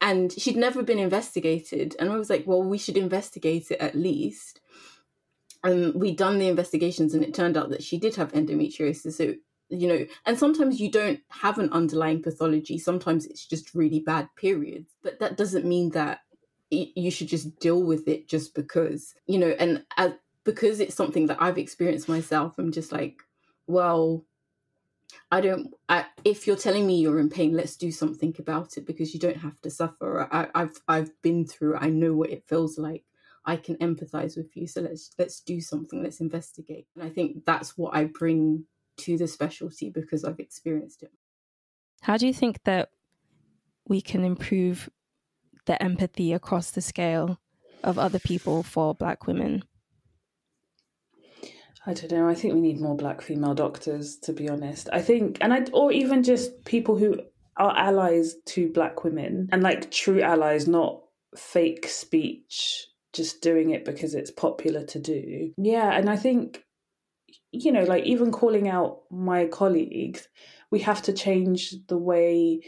and 0.00 0.32
she'd 0.32 0.56
never 0.56 0.82
been 0.82 0.98
investigated 0.98 1.96
and 1.98 2.10
i 2.10 2.16
was 2.16 2.28
like 2.28 2.44
well 2.46 2.62
we 2.62 2.78
should 2.78 2.96
investigate 2.96 3.70
it 3.70 3.80
at 3.80 3.94
least. 3.94 4.60
And 5.64 5.94
we'd 5.94 6.18
done 6.18 6.38
the 6.38 6.46
investigations 6.46 7.12
and 7.12 7.24
it 7.24 7.34
turned 7.34 7.56
out 7.56 7.70
that 7.70 7.82
she 7.82 7.98
did 7.98 8.14
have 8.16 8.32
endometriosis 8.32 9.14
so 9.14 9.34
you 9.68 9.88
know 9.88 10.06
and 10.24 10.38
sometimes 10.38 10.80
you 10.80 10.90
don't 10.90 11.20
have 11.28 11.58
an 11.58 11.72
underlying 11.72 12.22
pathology. 12.22 12.78
Sometimes 12.78 13.26
it's 13.26 13.46
just 13.46 13.74
really 13.74 14.00
bad 14.00 14.28
periods 14.36 14.94
but 15.02 15.18
that 15.18 15.36
doesn't 15.36 15.64
mean 15.64 15.90
that 15.90 16.20
you 16.70 17.10
should 17.10 17.28
just 17.28 17.58
deal 17.58 17.82
with 17.82 18.06
it 18.06 18.28
just 18.28 18.54
because 18.54 19.14
you 19.26 19.38
know 19.38 19.54
and 19.58 19.82
as, 19.96 20.12
because 20.46 20.80
it's 20.80 20.94
something 20.94 21.26
that 21.26 21.40
i've 21.40 21.58
experienced 21.58 22.08
myself 22.08 22.54
i'm 22.58 22.72
just 22.72 22.90
like 22.90 23.20
well 23.66 24.24
I 25.30 25.40
don't. 25.40 25.74
I, 25.88 26.06
if 26.24 26.46
you're 26.46 26.56
telling 26.56 26.86
me 26.86 27.00
you're 27.00 27.20
in 27.20 27.30
pain, 27.30 27.52
let's 27.52 27.76
do 27.76 27.90
something 27.90 28.34
about 28.38 28.76
it 28.76 28.86
because 28.86 29.12
you 29.14 29.20
don't 29.20 29.36
have 29.36 29.60
to 29.62 29.70
suffer. 29.70 30.28
I, 30.32 30.48
I've 30.54 30.80
I've 30.88 31.10
been 31.22 31.46
through. 31.46 31.76
I 31.76 31.90
know 31.90 32.14
what 32.14 32.30
it 32.30 32.44
feels 32.46 32.78
like. 32.78 33.04
I 33.44 33.56
can 33.56 33.76
empathize 33.76 34.36
with 34.36 34.56
you. 34.56 34.66
So 34.66 34.80
let's 34.80 35.12
let's 35.18 35.40
do 35.40 35.60
something. 35.60 36.02
Let's 36.02 36.20
investigate. 36.20 36.86
And 36.94 37.04
I 37.04 37.10
think 37.10 37.44
that's 37.44 37.76
what 37.76 37.94
I 37.94 38.04
bring 38.04 38.64
to 38.98 39.16
the 39.16 39.28
specialty 39.28 39.90
because 39.90 40.24
I've 40.24 40.40
experienced 40.40 41.02
it. 41.02 41.12
How 42.02 42.16
do 42.16 42.26
you 42.26 42.34
think 42.34 42.62
that 42.64 42.90
we 43.88 44.00
can 44.00 44.24
improve 44.24 44.90
the 45.66 45.80
empathy 45.82 46.32
across 46.32 46.70
the 46.70 46.80
scale 46.80 47.38
of 47.82 47.98
other 47.98 48.18
people 48.18 48.62
for 48.62 48.94
Black 48.94 49.26
women? 49.26 49.64
I 51.86 51.94
don't 51.94 52.10
know. 52.10 52.28
I 52.28 52.34
think 52.34 52.54
we 52.54 52.60
need 52.60 52.80
more 52.80 52.96
black 52.96 53.22
female 53.22 53.54
doctors, 53.54 54.16
to 54.24 54.32
be 54.32 54.48
honest. 54.48 54.88
I 54.92 55.00
think, 55.00 55.38
and 55.40 55.54
I, 55.54 55.64
or 55.72 55.92
even 55.92 56.24
just 56.24 56.64
people 56.64 56.96
who 56.98 57.20
are 57.56 57.76
allies 57.76 58.34
to 58.46 58.72
black 58.72 59.04
women 59.04 59.48
and 59.52 59.62
like 59.62 59.90
true 59.90 60.20
allies, 60.20 60.66
not 60.66 61.00
fake 61.36 61.88
speech, 61.88 62.86
just 63.12 63.40
doing 63.40 63.70
it 63.70 63.84
because 63.84 64.14
it's 64.14 64.32
popular 64.32 64.84
to 64.84 64.98
do. 64.98 65.52
Yeah. 65.56 65.92
And 65.92 66.10
I 66.10 66.16
think, 66.16 66.64
you 67.52 67.70
know, 67.70 67.84
like 67.84 68.04
even 68.04 68.32
calling 68.32 68.68
out 68.68 69.02
my 69.10 69.46
colleagues, 69.46 70.28
we 70.70 70.80
have 70.80 71.02
to 71.02 71.12
change 71.12 71.74
the 71.86 71.96
way 71.96 72.60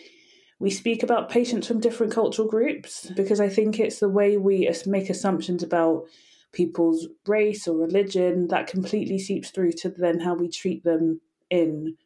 we 0.61 0.71
speak 0.71 1.03
about 1.03 1.29
patients 1.29 1.67
from 1.67 1.81
different 1.81 2.13
cultural 2.13 2.49
groups 2.49 3.11
because 3.17 3.41
I 3.41 3.49
think 3.49 3.79
it's 3.79 4.01
the 4.01 4.09
way 4.09 4.37
we 4.37 4.71
make 4.87 5.11
assumptions 5.11 5.63
about 5.63 6.05
people's 6.53 7.09
race 7.27 7.69
or 7.69 7.77
religion, 7.77 8.49
that 8.49 8.67
completely 8.67 9.19
seeps 9.19 9.51
through 9.51 9.73
to 9.73 9.89
then 9.89 10.21
how 10.21 10.35
we 10.35 10.49
treat 10.49 10.85
them 10.85 11.21
in 11.51 11.97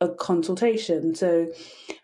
a 0.00 0.08
consultation. 0.08 1.14
So 1.14 1.52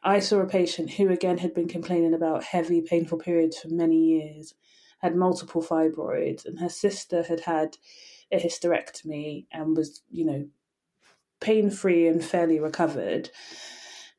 I 0.03 0.21
saw 0.21 0.39
a 0.39 0.47
patient 0.47 0.91
who 0.91 1.11
again 1.11 1.39
had 1.39 1.55
been 1.55 1.69
complaining 1.69 2.15
about 2.15 2.45
heavy, 2.45 2.81
painful 2.81 3.19
periods 3.19 3.59
for 3.59 3.69
many 3.69 3.97
years, 3.97 4.55
had 5.01 5.17
multiple 5.17 5.63
fibroids, 5.63 6.45
and 6.45 6.59
her 6.61 6.69
sister 6.69 7.23
had 7.23 7.41
had 7.41 7.77
a 8.31 8.39
hysterectomy 8.39 9.47
and 9.51 9.77
was, 9.77 10.03
you 10.11 10.25
know, 10.25 10.47
pain 11.41 11.71
free 11.71 12.07
and 12.07 12.25
fairly 12.25 12.61
recovered. 12.61 13.31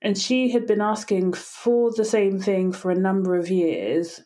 And 0.01 0.17
she 0.17 0.51
had 0.51 0.65
been 0.65 0.81
asking 0.81 1.33
for 1.33 1.91
the 1.91 2.05
same 2.05 2.39
thing 2.39 2.71
for 2.71 2.89
a 2.89 2.95
number 2.95 3.35
of 3.35 3.49
years 3.49 4.21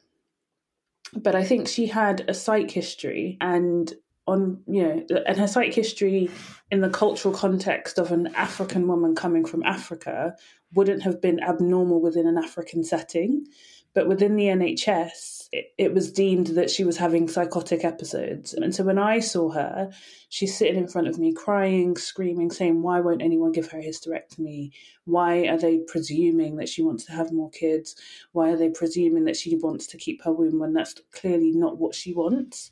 but 1.15 1.35
I 1.35 1.43
think 1.43 1.67
she 1.67 1.87
had 1.87 2.25
a 2.27 2.33
psych 2.33 2.71
history 2.71 3.37
and 3.41 3.93
on 4.25 4.61
you 4.67 4.83
know 4.83 5.05
and 5.27 5.37
her 5.37 5.47
psych 5.47 5.73
history 5.73 6.29
in 6.71 6.81
the 6.81 6.89
cultural 6.89 7.33
context 7.33 7.99
of 7.99 8.11
an 8.11 8.33
African 8.35 8.87
woman 8.87 9.15
coming 9.15 9.45
from 9.45 9.63
Africa 9.63 10.35
wouldn't 10.73 11.03
have 11.03 11.21
been 11.21 11.41
abnormal 11.41 12.01
within 12.01 12.27
an 12.27 12.37
African 12.37 12.83
setting 12.83 13.45
but 13.93 14.07
within 14.07 14.35
the 14.35 14.45
NHS, 14.45 15.49
it, 15.51 15.73
it, 15.77 15.93
was 15.93 16.11
deemed 16.11 16.47
that 16.47 16.71
she 16.71 16.83
was 16.83 16.97
having 16.97 17.27
psychotic 17.27 17.85
episodes. 17.85 18.53
And 18.53 18.73
so 18.73 18.83
when 18.83 18.97
I 18.97 19.19
saw 19.19 19.51
her, 19.51 19.91
she's 20.29 20.57
sitting 20.57 20.77
in 20.77 20.87
front 20.87 21.07
of 21.07 21.19
me, 21.19 21.31
crying, 21.31 21.95
screaming, 21.95 22.49
saying, 22.49 22.81
Why 22.81 22.99
won't 23.01 23.21
anyone 23.21 23.51
give 23.51 23.69
her 23.71 23.77
a 23.77 23.83
hysterectomy? 23.83 24.71
Why 25.05 25.47
are 25.47 25.59
they 25.59 25.79
presuming 25.87 26.55
that 26.55 26.69
she 26.69 26.81
wants 26.81 27.05
to 27.05 27.11
have 27.11 27.31
more 27.31 27.51
kids? 27.51 27.95
Why 28.31 28.49
are 28.49 28.57
they 28.57 28.69
presuming 28.69 29.25
that 29.25 29.37
she 29.37 29.55
wants 29.57 29.85
to 29.87 29.97
keep 29.97 30.23
her 30.23 30.33
womb 30.33 30.59
when 30.59 30.73
that's 30.73 30.95
clearly 31.11 31.51
not 31.51 31.77
what 31.77 31.93
she 31.93 32.13
wants? 32.13 32.71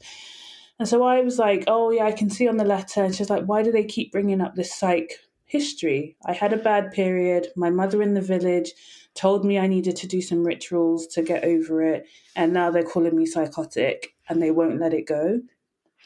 And 0.79 0.87
so 0.87 1.03
I 1.03 1.21
was 1.21 1.37
like, 1.37 1.65
Oh, 1.67 1.91
yeah, 1.91 2.05
I 2.05 2.13
can 2.13 2.31
see 2.31 2.47
on 2.47 2.57
the 2.57 2.65
letter. 2.65 3.03
And 3.03 3.15
she's 3.15 3.29
like, 3.29 3.45
Why 3.45 3.61
do 3.61 3.71
they 3.71 3.83
keep 3.83 4.11
bringing 4.11 4.41
up 4.41 4.55
this 4.55 4.73
psych 4.73 5.19
history? 5.51 6.15
I 6.25 6.31
had 6.31 6.53
a 6.53 6.57
bad 6.57 6.93
period. 6.93 7.49
My 7.57 7.69
mother 7.69 8.01
in 8.01 8.13
the 8.13 8.21
village 8.21 8.71
told 9.15 9.43
me 9.43 9.59
I 9.59 9.67
needed 9.67 9.97
to 9.97 10.07
do 10.07 10.21
some 10.21 10.45
rituals 10.45 11.07
to 11.07 11.21
get 11.21 11.43
over 11.43 11.83
it, 11.83 12.05
and 12.37 12.53
now 12.53 12.71
they're 12.71 12.83
calling 12.83 13.15
me 13.15 13.25
psychotic 13.25 14.15
and 14.29 14.41
they 14.41 14.51
won't 14.51 14.79
let 14.79 14.93
it 14.93 15.05
go. 15.05 15.41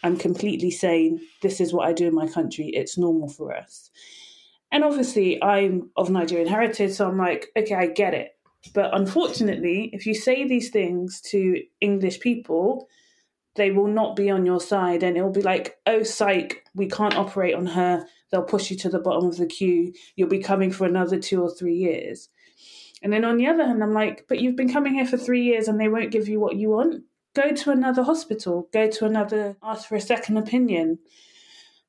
I'm 0.03 0.17
completely 0.17 0.71
sane. 0.71 1.21
This 1.43 1.61
is 1.61 1.71
what 1.71 1.87
I 1.87 1.93
do 1.93 2.07
in 2.07 2.15
my 2.15 2.27
country. 2.27 2.69
It's 2.69 2.97
normal 2.97 3.29
for 3.29 3.55
us. 3.55 3.91
And 4.71 4.83
obviously, 4.83 5.41
I'm 5.43 5.91
of 5.95 6.09
Nigerian 6.09 6.47
heritage, 6.47 6.93
so 6.93 7.07
I'm 7.07 7.17
like, 7.17 7.51
okay, 7.55 7.75
I 7.75 7.85
get 7.85 8.15
it. 8.15 8.35
But 8.73 8.97
unfortunately, 8.97 9.91
if 9.93 10.07
you 10.07 10.15
say 10.15 10.47
these 10.47 10.69
things 10.71 11.21
to 11.29 11.61
English 11.81 12.19
people, 12.19 12.87
they 13.55 13.69
will 13.69 13.87
not 13.87 14.15
be 14.15 14.31
on 14.31 14.45
your 14.45 14.59
side 14.59 15.03
and 15.03 15.15
it'll 15.15 15.31
be 15.31 15.43
like, 15.43 15.77
oh, 15.85 16.01
psych, 16.01 16.65
we 16.73 16.87
can't 16.87 17.15
operate 17.15 17.53
on 17.53 17.67
her. 17.67 18.05
They'll 18.31 18.43
push 18.43 18.71
you 18.71 18.77
to 18.77 18.89
the 18.89 18.99
bottom 18.99 19.27
of 19.27 19.37
the 19.37 19.45
queue. 19.45 19.93
You'll 20.15 20.29
be 20.29 20.39
coming 20.39 20.71
for 20.71 20.85
another 20.85 21.19
two 21.19 21.41
or 21.41 21.49
three 21.49 21.75
years. 21.75 22.29
And 23.01 23.13
then 23.13 23.25
on 23.25 23.37
the 23.37 23.47
other 23.47 23.65
hand, 23.65 23.83
I'm 23.83 23.93
like, 23.93 24.25
but 24.27 24.39
you've 24.39 24.55
been 24.55 24.71
coming 24.71 24.95
here 24.95 25.05
for 25.05 25.17
three 25.17 25.43
years 25.43 25.67
and 25.67 25.79
they 25.79 25.89
won't 25.89 26.11
give 26.11 26.27
you 26.27 26.39
what 26.39 26.55
you 26.55 26.69
want. 26.69 27.03
Go 27.35 27.51
to 27.51 27.71
another 27.71 28.03
hospital, 28.03 28.69
go 28.71 28.89
to 28.89 29.05
another, 29.05 29.57
ask 29.61 29.87
for 29.87 29.95
a 29.95 30.01
second 30.01 30.37
opinion. 30.37 30.99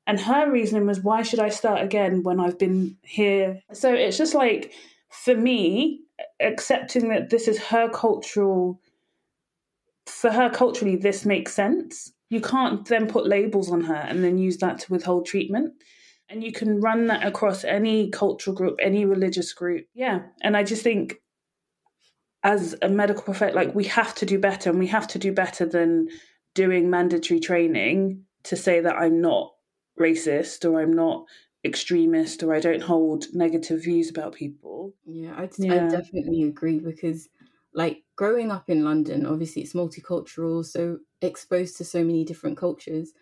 And 0.05 0.19
her 0.19 0.51
reasoning 0.51 0.85
was, 0.85 1.01
why 1.01 1.23
should 1.23 1.39
I 1.39 1.49
start 1.49 1.81
again 1.81 2.23
when 2.23 2.39
I've 2.39 2.59
been 2.59 2.97
here? 3.01 3.61
So 3.73 3.93
it's 3.93 4.17
just 4.17 4.35
like, 4.35 4.73
for 5.09 5.35
me, 5.35 6.01
accepting 6.39 7.09
that 7.09 7.29
this 7.29 7.47
is 7.47 7.57
her 7.57 7.89
cultural 7.89 8.79
for 10.05 10.31
her 10.31 10.49
culturally 10.49 10.95
this 10.95 11.25
makes 11.25 11.53
sense 11.53 12.13
you 12.29 12.41
can't 12.41 12.87
then 12.87 13.07
put 13.07 13.27
labels 13.27 13.71
on 13.71 13.81
her 13.81 13.93
and 13.95 14.23
then 14.23 14.37
use 14.37 14.57
that 14.57 14.79
to 14.79 14.91
withhold 14.91 15.25
treatment 15.25 15.73
and 16.29 16.43
you 16.43 16.51
can 16.51 16.81
run 16.81 17.07
that 17.07 17.25
across 17.25 17.63
any 17.63 18.09
cultural 18.09 18.55
group 18.55 18.77
any 18.81 19.05
religious 19.05 19.53
group 19.53 19.85
yeah 19.93 20.21
and 20.41 20.55
i 20.55 20.63
just 20.63 20.83
think 20.83 21.15
as 22.43 22.75
a 22.81 22.89
medical 22.89 23.23
professional 23.23 23.55
like 23.55 23.75
we 23.75 23.85
have 23.85 24.13
to 24.15 24.25
do 24.25 24.39
better 24.39 24.69
and 24.69 24.79
we 24.79 24.87
have 24.87 25.07
to 25.07 25.19
do 25.19 25.31
better 25.31 25.65
than 25.65 26.07
doing 26.53 26.89
mandatory 26.89 27.39
training 27.39 28.23
to 28.43 28.55
say 28.55 28.79
that 28.79 28.95
i'm 28.95 29.21
not 29.21 29.51
racist 29.99 30.69
or 30.69 30.81
i'm 30.81 30.93
not 30.93 31.25
extremist 31.65 32.43
or 32.43 32.53
i 32.53 32.59
don't 32.59 32.83
hold 32.83 33.25
negative 33.33 33.83
views 33.83 34.09
about 34.09 34.33
people 34.33 34.93
yeah, 35.05 35.47
yeah. 35.57 35.85
I 35.85 35.87
definitely 35.87 36.43
agree 36.43 36.79
because 36.79 37.27
like 37.77 38.03
growing 38.15 38.51
up 38.51 38.69
in 38.69 38.83
London, 38.83 39.25
obviously 39.25 39.61
it's 39.61 39.73
multicultural, 39.73 40.65
so 40.65 40.97
exposed 41.21 41.77
to 41.77 41.85
so 41.85 42.03
many 42.03 42.25
different 42.25 42.57
cultures. 42.57 43.13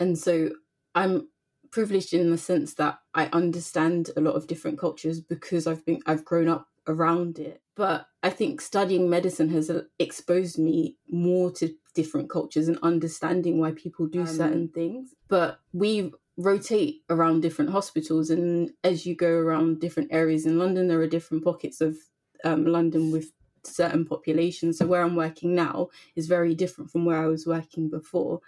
And 0.00 0.18
so 0.18 0.50
I'm 0.94 1.28
privileged 1.70 2.12
in 2.12 2.30
the 2.30 2.38
sense 2.38 2.74
that 2.74 2.98
I 3.14 3.26
understand 3.26 4.10
a 4.16 4.20
lot 4.20 4.34
of 4.34 4.46
different 4.46 4.78
cultures 4.78 5.20
because 5.20 5.66
I've 5.66 5.84
been 5.84 6.00
I've 6.06 6.24
grown 6.24 6.48
up 6.48 6.68
around 6.86 7.38
it. 7.38 7.62
But 7.76 8.06
I 8.22 8.30
think 8.30 8.60
studying 8.60 9.08
medicine 9.08 9.48
has 9.50 9.70
uh, 9.70 9.82
exposed 9.98 10.58
me 10.58 10.96
more 11.08 11.50
to 11.52 11.74
different 11.94 12.28
cultures 12.28 12.68
and 12.68 12.78
understanding 12.82 13.58
why 13.58 13.72
people 13.72 14.06
do 14.06 14.20
um, 14.20 14.26
certain 14.26 14.68
things. 14.68 15.14
But 15.28 15.60
we 15.72 16.12
rotate 16.36 17.02
around 17.10 17.40
different 17.42 17.70
hospitals 17.70 18.30
and 18.30 18.70
as 18.82 19.04
you 19.04 19.14
go 19.14 19.30
around 19.30 19.80
different 19.80 20.10
areas 20.10 20.46
in 20.46 20.58
London 20.58 20.88
there 20.88 21.00
are 21.00 21.06
different 21.06 21.44
pockets 21.44 21.82
of 21.82 21.98
um, 22.44 22.64
London 22.64 23.10
with 23.10 23.32
certain 23.64 24.04
populations. 24.04 24.78
So 24.78 24.86
where 24.86 25.02
I'm 25.02 25.16
working 25.16 25.54
now 25.54 25.88
is 26.16 26.26
very 26.26 26.54
different 26.54 26.90
from 26.90 27.04
where 27.04 27.22
I 27.22 27.26
was 27.26 27.46
working 27.46 27.90
before. 27.90 28.40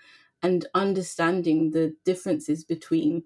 And 0.42 0.66
understanding 0.74 1.70
the 1.70 1.94
differences 2.04 2.64
between 2.64 3.24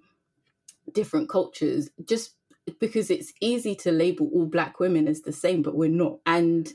different 0.93 1.29
cultures, 1.29 1.89
just 2.05 2.35
because 2.79 3.11
it's 3.11 3.33
easy 3.41 3.75
to 3.77 3.93
label 3.93 4.29
all 4.35 4.47
black 4.47 4.81
women 4.81 5.09
as 5.09 5.23
the 5.23 5.33
same, 5.33 5.63
but 5.63 5.77
we're 5.77 5.89
not. 5.89 6.19
And 6.27 6.73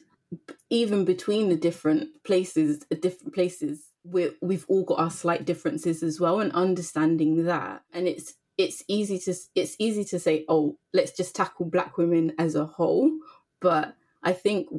even 0.70 1.06
between 1.06 1.50
the 1.50 1.56
different 1.56 2.24
places, 2.24 2.86
different 3.02 3.34
places, 3.34 3.84
we 4.04 4.32
we've 4.42 4.66
all 4.68 4.84
got 4.84 5.00
our 5.00 5.12
slight 5.12 5.46
differences 5.46 6.02
as 6.02 6.20
well, 6.20 6.40
and 6.40 6.52
understanding 6.54 7.46
that. 7.46 7.84
And 7.94 8.08
it's 8.08 8.36
it's 8.58 8.84
easy 8.88 9.20
to 9.20 9.36
it's 9.56 9.76
easy 9.80 10.04
to 10.06 10.20
say, 10.20 10.46
oh, 10.48 10.78
let's 10.94 11.12
just 11.12 11.36
tackle 11.36 11.66
black 11.66 11.98
women 11.98 12.34
as 12.38 12.56
a 12.56 12.66
whole, 12.66 13.12
but 13.60 13.96
I 14.24 14.34
think 14.34 14.70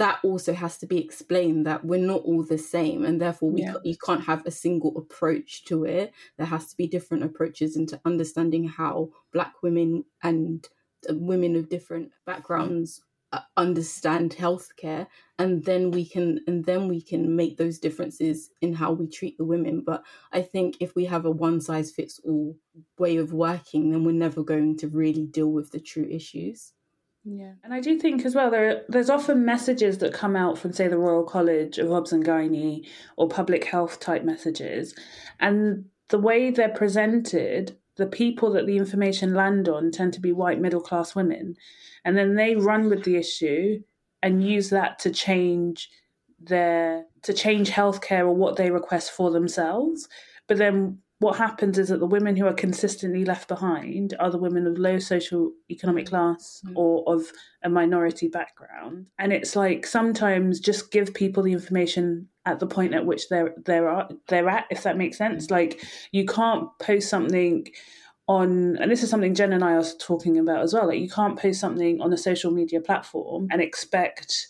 that 0.00 0.18
also 0.24 0.54
has 0.54 0.78
to 0.78 0.86
be 0.86 0.96
explained 0.98 1.66
that 1.66 1.84
we're 1.84 2.00
not 2.00 2.22
all 2.22 2.42
the 2.42 2.56
same 2.56 3.04
and 3.04 3.20
therefore 3.20 3.50
we 3.50 3.60
yeah. 3.60 3.74
you 3.84 3.94
can't 4.02 4.24
have 4.24 4.44
a 4.46 4.50
single 4.50 4.96
approach 4.96 5.62
to 5.66 5.84
it. 5.84 6.14
There 6.38 6.46
has 6.46 6.68
to 6.68 6.76
be 6.78 6.86
different 6.86 7.22
approaches 7.22 7.76
into 7.76 8.00
understanding 8.06 8.66
how 8.66 9.10
black 9.30 9.62
women 9.62 10.06
and 10.22 10.66
women 11.10 11.54
of 11.54 11.68
different 11.68 12.12
backgrounds 12.24 13.02
uh, 13.32 13.40
understand 13.58 14.34
healthcare 14.34 15.06
and 15.38 15.66
then 15.66 15.90
we 15.90 16.06
can 16.06 16.40
and 16.46 16.64
then 16.64 16.88
we 16.88 17.02
can 17.02 17.36
make 17.36 17.58
those 17.58 17.78
differences 17.78 18.48
in 18.62 18.72
how 18.72 18.92
we 18.92 19.06
treat 19.06 19.36
the 19.36 19.44
women. 19.44 19.82
But 19.84 20.02
i 20.32 20.40
think 20.40 20.78
if 20.80 20.96
we 20.96 21.04
have 21.04 21.26
a 21.26 21.30
one 21.30 21.60
size 21.60 21.90
fits 21.90 22.18
all 22.24 22.56
way 22.98 23.18
of 23.18 23.34
working 23.34 23.90
then 23.90 24.04
we're 24.04 24.12
never 24.12 24.42
going 24.42 24.78
to 24.78 24.88
really 24.88 25.26
deal 25.26 25.52
with 25.52 25.72
the 25.72 25.80
true 25.80 26.08
issues 26.10 26.72
yeah, 27.24 27.52
and 27.62 27.74
I 27.74 27.80
do 27.80 27.98
think 27.98 28.24
as 28.24 28.34
well 28.34 28.50
there 28.50 28.84
there's 28.88 29.10
often 29.10 29.44
messages 29.44 29.98
that 29.98 30.14
come 30.14 30.36
out 30.36 30.58
from 30.58 30.72
say 30.72 30.88
the 30.88 30.98
Royal 30.98 31.24
College 31.24 31.78
of 31.78 31.92
Obs 31.92 32.12
and 32.12 32.24
Gynae 32.24 32.86
or 33.16 33.28
public 33.28 33.64
health 33.64 34.00
type 34.00 34.24
messages, 34.24 34.94
and 35.38 35.84
the 36.08 36.18
way 36.18 36.50
they're 36.50 36.68
presented, 36.68 37.76
the 37.96 38.06
people 38.06 38.50
that 38.52 38.66
the 38.66 38.76
information 38.76 39.34
land 39.34 39.68
on 39.68 39.90
tend 39.90 40.12
to 40.14 40.20
be 40.20 40.32
white 40.32 40.60
middle 40.60 40.80
class 40.80 41.14
women, 41.14 41.56
and 42.04 42.16
then 42.16 42.36
they 42.36 42.56
run 42.56 42.88
with 42.88 43.04
the 43.04 43.16
issue 43.16 43.82
and 44.22 44.42
use 44.42 44.70
that 44.70 44.98
to 45.00 45.10
change 45.10 45.90
their 46.40 47.04
to 47.22 47.34
change 47.34 47.70
healthcare 47.70 48.20
or 48.20 48.34
what 48.34 48.56
they 48.56 48.70
request 48.70 49.12
for 49.12 49.30
themselves. 49.30 50.08
But 50.46 50.56
then 50.56 50.98
what 51.20 51.36
happens 51.36 51.78
is 51.78 51.90
that 51.90 52.00
the 52.00 52.06
women 52.06 52.34
who 52.34 52.46
are 52.46 52.52
consistently 52.54 53.26
left 53.26 53.46
behind 53.46 54.16
are 54.18 54.30
the 54.30 54.38
women 54.38 54.66
of 54.66 54.78
low 54.78 54.98
social 54.98 55.52
economic 55.70 56.06
class 56.06 56.62
mm. 56.66 56.72
or 56.74 57.04
of 57.06 57.30
a 57.62 57.68
minority 57.68 58.26
background 58.26 59.06
and 59.18 59.32
it's 59.32 59.54
like 59.54 59.86
sometimes 59.86 60.58
just 60.58 60.90
give 60.90 61.14
people 61.14 61.42
the 61.42 61.52
information 61.52 62.26
at 62.46 62.58
the 62.58 62.66
point 62.66 62.94
at 62.94 63.06
which 63.06 63.28
they're 63.28 63.54
they're 63.66 64.08
they're 64.28 64.48
at 64.48 64.64
if 64.70 64.82
that 64.82 64.96
makes 64.96 65.18
sense 65.18 65.46
mm. 65.46 65.50
like 65.50 65.84
you 66.10 66.24
can't 66.24 66.66
post 66.80 67.08
something 67.08 67.66
on 68.26 68.76
and 68.78 68.90
this 68.90 69.02
is 69.02 69.10
something 69.10 69.34
Jen 69.34 69.52
and 69.52 69.64
I 69.64 69.74
are 69.74 69.84
talking 69.98 70.38
about 70.38 70.62
as 70.62 70.72
well 70.72 70.86
like 70.86 71.00
you 71.00 71.10
can't 71.10 71.38
post 71.38 71.60
something 71.60 72.00
on 72.00 72.12
a 72.12 72.18
social 72.18 72.50
media 72.50 72.80
platform 72.80 73.46
and 73.50 73.60
expect 73.60 74.48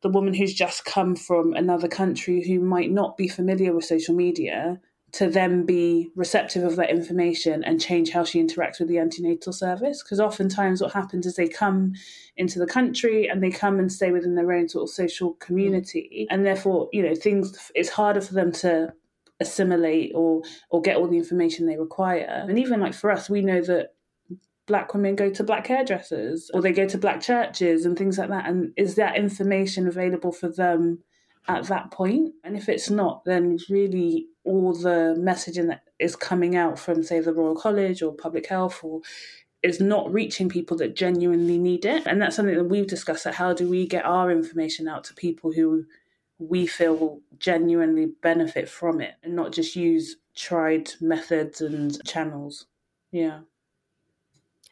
the 0.00 0.08
woman 0.08 0.34
who's 0.34 0.52
just 0.52 0.84
come 0.84 1.14
from 1.14 1.54
another 1.54 1.88
country 1.88 2.44
who 2.46 2.60
might 2.60 2.90
not 2.90 3.16
be 3.16 3.28
familiar 3.28 3.72
with 3.72 3.84
social 3.84 4.14
media 4.14 4.80
to 5.14 5.28
then 5.28 5.64
be 5.64 6.10
receptive 6.16 6.64
of 6.64 6.74
that 6.74 6.90
information 6.90 7.62
and 7.62 7.80
change 7.80 8.10
how 8.10 8.24
she 8.24 8.42
interacts 8.42 8.80
with 8.80 8.88
the 8.88 8.98
antenatal 8.98 9.52
service. 9.52 10.02
Because 10.02 10.18
oftentimes, 10.18 10.82
what 10.82 10.92
happens 10.92 11.24
is 11.24 11.36
they 11.36 11.46
come 11.46 11.92
into 12.36 12.58
the 12.58 12.66
country 12.66 13.28
and 13.28 13.40
they 13.40 13.50
come 13.50 13.78
and 13.78 13.92
stay 13.92 14.10
within 14.10 14.34
their 14.34 14.50
own 14.50 14.68
sort 14.68 14.88
of 14.88 14.94
social 14.94 15.34
community, 15.34 16.26
and 16.30 16.44
therefore, 16.44 16.88
you 16.92 17.02
know, 17.02 17.14
things 17.14 17.70
it's 17.76 17.90
harder 17.90 18.20
for 18.20 18.34
them 18.34 18.50
to 18.50 18.92
assimilate 19.38 20.10
or 20.16 20.42
or 20.70 20.82
get 20.82 20.96
all 20.96 21.06
the 21.06 21.18
information 21.18 21.66
they 21.66 21.76
require. 21.76 22.44
And 22.48 22.58
even 22.58 22.80
like 22.80 22.94
for 22.94 23.12
us, 23.12 23.30
we 23.30 23.40
know 23.40 23.60
that 23.62 23.94
black 24.66 24.94
women 24.94 25.14
go 25.14 25.30
to 25.30 25.44
black 25.44 25.66
hairdressers 25.68 26.50
or 26.52 26.60
they 26.60 26.72
go 26.72 26.88
to 26.88 26.98
black 26.98 27.20
churches 27.20 27.86
and 27.86 27.96
things 27.96 28.18
like 28.18 28.30
that. 28.30 28.48
And 28.48 28.72
is 28.76 28.96
that 28.96 29.16
information 29.16 29.86
available 29.86 30.32
for 30.32 30.48
them? 30.48 31.04
at 31.46 31.64
that 31.64 31.90
point. 31.90 32.32
And 32.42 32.56
if 32.56 32.68
it's 32.68 32.90
not, 32.90 33.24
then 33.24 33.58
really 33.68 34.28
all 34.44 34.72
the 34.74 35.16
messaging 35.18 35.68
that 35.68 35.82
is 35.98 36.16
coming 36.16 36.54
out 36.54 36.78
from, 36.78 37.02
say, 37.02 37.20
the 37.20 37.32
Royal 37.32 37.56
College 37.56 38.02
or 38.02 38.12
public 38.12 38.46
health 38.46 38.80
or 38.82 39.00
is 39.62 39.80
not 39.80 40.12
reaching 40.12 40.48
people 40.48 40.76
that 40.76 40.94
genuinely 40.94 41.58
need 41.58 41.84
it. 41.86 42.06
And 42.06 42.20
that's 42.20 42.36
something 42.36 42.54
that 42.54 42.64
we've 42.64 42.86
discussed 42.86 43.24
that 43.24 43.34
how 43.34 43.54
do 43.54 43.68
we 43.68 43.86
get 43.86 44.04
our 44.04 44.30
information 44.30 44.86
out 44.86 45.04
to 45.04 45.14
people 45.14 45.52
who 45.52 45.86
we 46.38 46.66
feel 46.66 46.94
will 46.96 47.22
genuinely 47.38 48.12
benefit 48.22 48.68
from 48.68 49.00
it 49.00 49.14
and 49.22 49.34
not 49.34 49.52
just 49.52 49.74
use 49.74 50.16
tried 50.36 50.90
methods 51.00 51.60
and 51.60 52.02
channels. 52.04 52.66
Yeah. 53.10 53.40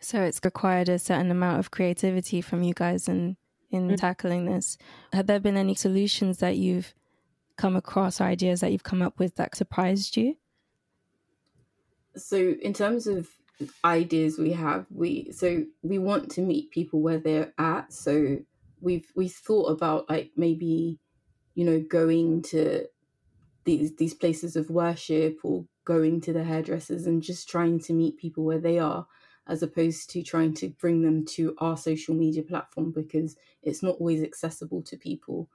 So 0.00 0.20
it's 0.22 0.40
required 0.44 0.88
a 0.88 0.98
certain 0.98 1.30
amount 1.30 1.60
of 1.60 1.70
creativity 1.70 2.40
from 2.40 2.62
you 2.62 2.74
guys 2.74 3.08
in 3.08 3.36
in 3.70 3.86
mm-hmm. 3.86 3.94
tackling 3.94 4.44
this. 4.44 4.76
Have 5.14 5.26
there 5.26 5.40
been 5.40 5.56
any 5.56 5.74
solutions 5.74 6.38
that 6.38 6.56
you've 6.58 6.92
come 7.56 7.76
across, 7.76 8.20
ideas 8.20 8.60
that 8.60 8.72
you've 8.72 8.82
come 8.82 9.02
up 9.02 9.18
with 9.18 9.36
that 9.36 9.56
surprised 9.56 10.16
you? 10.16 10.36
So, 12.16 12.36
in 12.36 12.72
terms 12.72 13.06
of 13.06 13.28
ideas 13.84 14.38
we 14.38 14.52
have, 14.52 14.86
we 14.90 15.30
so 15.32 15.64
we 15.82 15.98
want 15.98 16.30
to 16.32 16.40
meet 16.40 16.70
people 16.70 17.00
where 17.00 17.18
they're 17.18 17.52
at. 17.58 17.92
So 17.92 18.38
we've 18.80 19.10
we 19.14 19.28
thought 19.28 19.66
about 19.66 20.08
like 20.10 20.32
maybe 20.36 20.98
you 21.54 21.64
know 21.64 21.80
going 21.80 22.42
to 22.42 22.86
these 23.64 23.94
these 23.96 24.14
places 24.14 24.56
of 24.56 24.70
worship 24.70 25.38
or 25.42 25.64
going 25.84 26.20
to 26.20 26.32
the 26.32 26.44
hairdressers 26.44 27.06
and 27.06 27.22
just 27.22 27.48
trying 27.48 27.80
to 27.80 27.92
meet 27.92 28.16
people 28.16 28.44
where 28.44 28.60
they 28.60 28.78
are 28.78 29.06
as 29.48 29.62
opposed 29.62 30.08
to 30.10 30.22
trying 30.22 30.54
to 30.54 30.68
bring 30.68 31.02
them 31.02 31.24
to 31.24 31.54
our 31.58 31.76
social 31.76 32.14
media 32.14 32.42
platform 32.42 32.92
because 32.92 33.36
it's 33.62 33.82
not 33.82 33.96
always 33.98 34.22
accessible 34.22 34.82
to 34.82 34.96
people. 34.96 35.48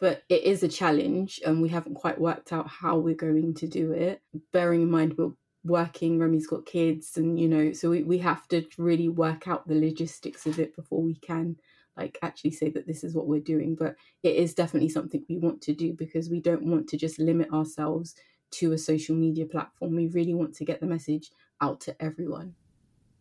But 0.00 0.22
it 0.28 0.44
is 0.44 0.62
a 0.62 0.68
challenge, 0.68 1.40
and 1.44 1.60
we 1.60 1.68
haven't 1.68 1.94
quite 1.94 2.20
worked 2.20 2.52
out 2.52 2.68
how 2.68 2.96
we're 2.98 3.14
going 3.14 3.54
to 3.54 3.66
do 3.66 3.92
it. 3.92 4.22
Bearing 4.52 4.82
in 4.82 4.90
mind, 4.90 5.14
we're 5.16 5.32
working, 5.62 6.18
Remi's 6.18 6.46
got 6.46 6.66
kids, 6.66 7.16
and 7.16 7.38
you 7.38 7.48
know, 7.48 7.72
so 7.72 7.90
we, 7.90 8.02
we 8.02 8.18
have 8.18 8.48
to 8.48 8.66
really 8.78 9.08
work 9.08 9.46
out 9.46 9.68
the 9.68 9.78
logistics 9.78 10.46
of 10.46 10.58
it 10.58 10.74
before 10.74 11.02
we 11.02 11.16
can 11.16 11.56
like 11.96 12.18
actually 12.22 12.52
say 12.52 12.70
that 12.70 12.86
this 12.86 13.04
is 13.04 13.14
what 13.14 13.26
we're 13.26 13.40
doing. 13.40 13.74
But 13.74 13.96
it 14.22 14.36
is 14.36 14.54
definitely 14.54 14.88
something 14.88 15.24
we 15.28 15.36
want 15.36 15.60
to 15.62 15.74
do 15.74 15.92
because 15.92 16.30
we 16.30 16.40
don't 16.40 16.64
want 16.64 16.88
to 16.88 16.96
just 16.96 17.18
limit 17.18 17.52
ourselves 17.52 18.14
to 18.52 18.72
a 18.72 18.78
social 18.78 19.14
media 19.14 19.46
platform. 19.46 19.94
We 19.94 20.06
really 20.08 20.34
want 20.34 20.54
to 20.56 20.64
get 20.64 20.80
the 20.80 20.86
message 20.86 21.30
out 21.60 21.80
to 21.82 22.02
everyone. 22.02 22.54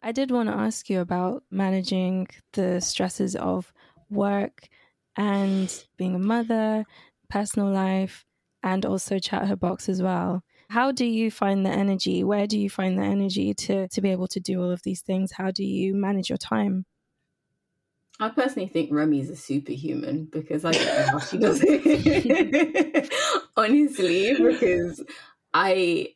I 0.02 0.14
did 0.14 0.32
want 0.32 0.48
to 0.48 0.56
ask 0.56 0.90
you 0.90 1.02
about 1.02 1.44
managing 1.52 2.28
the 2.54 2.80
stresses 2.80 3.36
of 3.36 3.74
work 4.10 4.70
and 5.18 5.86
being 5.98 6.16
a 6.16 6.20
mother, 6.20 6.86
personal 7.30 7.72
life, 7.72 8.26
and 8.64 8.86
also 8.86 9.20
chat 9.20 9.48
her 9.48 9.56
box 9.56 9.90
as 9.90 10.02
well. 10.02 10.44
How 10.70 10.92
do 10.92 11.06
you 11.06 11.32
find 11.32 11.66
the 11.66 11.72
energy? 11.72 12.24
Where 12.24 12.46
do 12.46 12.60
you 12.60 12.70
find 12.70 12.98
the 12.98 13.04
energy 13.04 13.54
to, 13.54 13.88
to 13.88 14.02
be 14.02 14.12
able 14.12 14.28
to 14.28 14.40
do 14.40 14.62
all 14.62 14.72
of 14.72 14.84
these 14.84 15.02
things? 15.02 15.32
How 15.32 15.52
do 15.52 15.64
you 15.64 15.96
manage 15.96 16.30
your 16.30 16.38
time? 16.38 16.86
I 18.20 18.30
personally 18.30 18.68
think 18.68 18.92
Remi 18.92 19.22
is 19.22 19.30
a 19.30 19.36
superhuman 19.36 20.26
because 20.26 20.66
I 20.66 20.72
don't 20.74 20.86
know 20.86 21.06
how 21.12 21.20
she 21.20 21.38
does 21.38 21.62
it. 21.64 23.14
Honestly, 23.58 24.36
because 24.36 25.02
I 25.54 26.16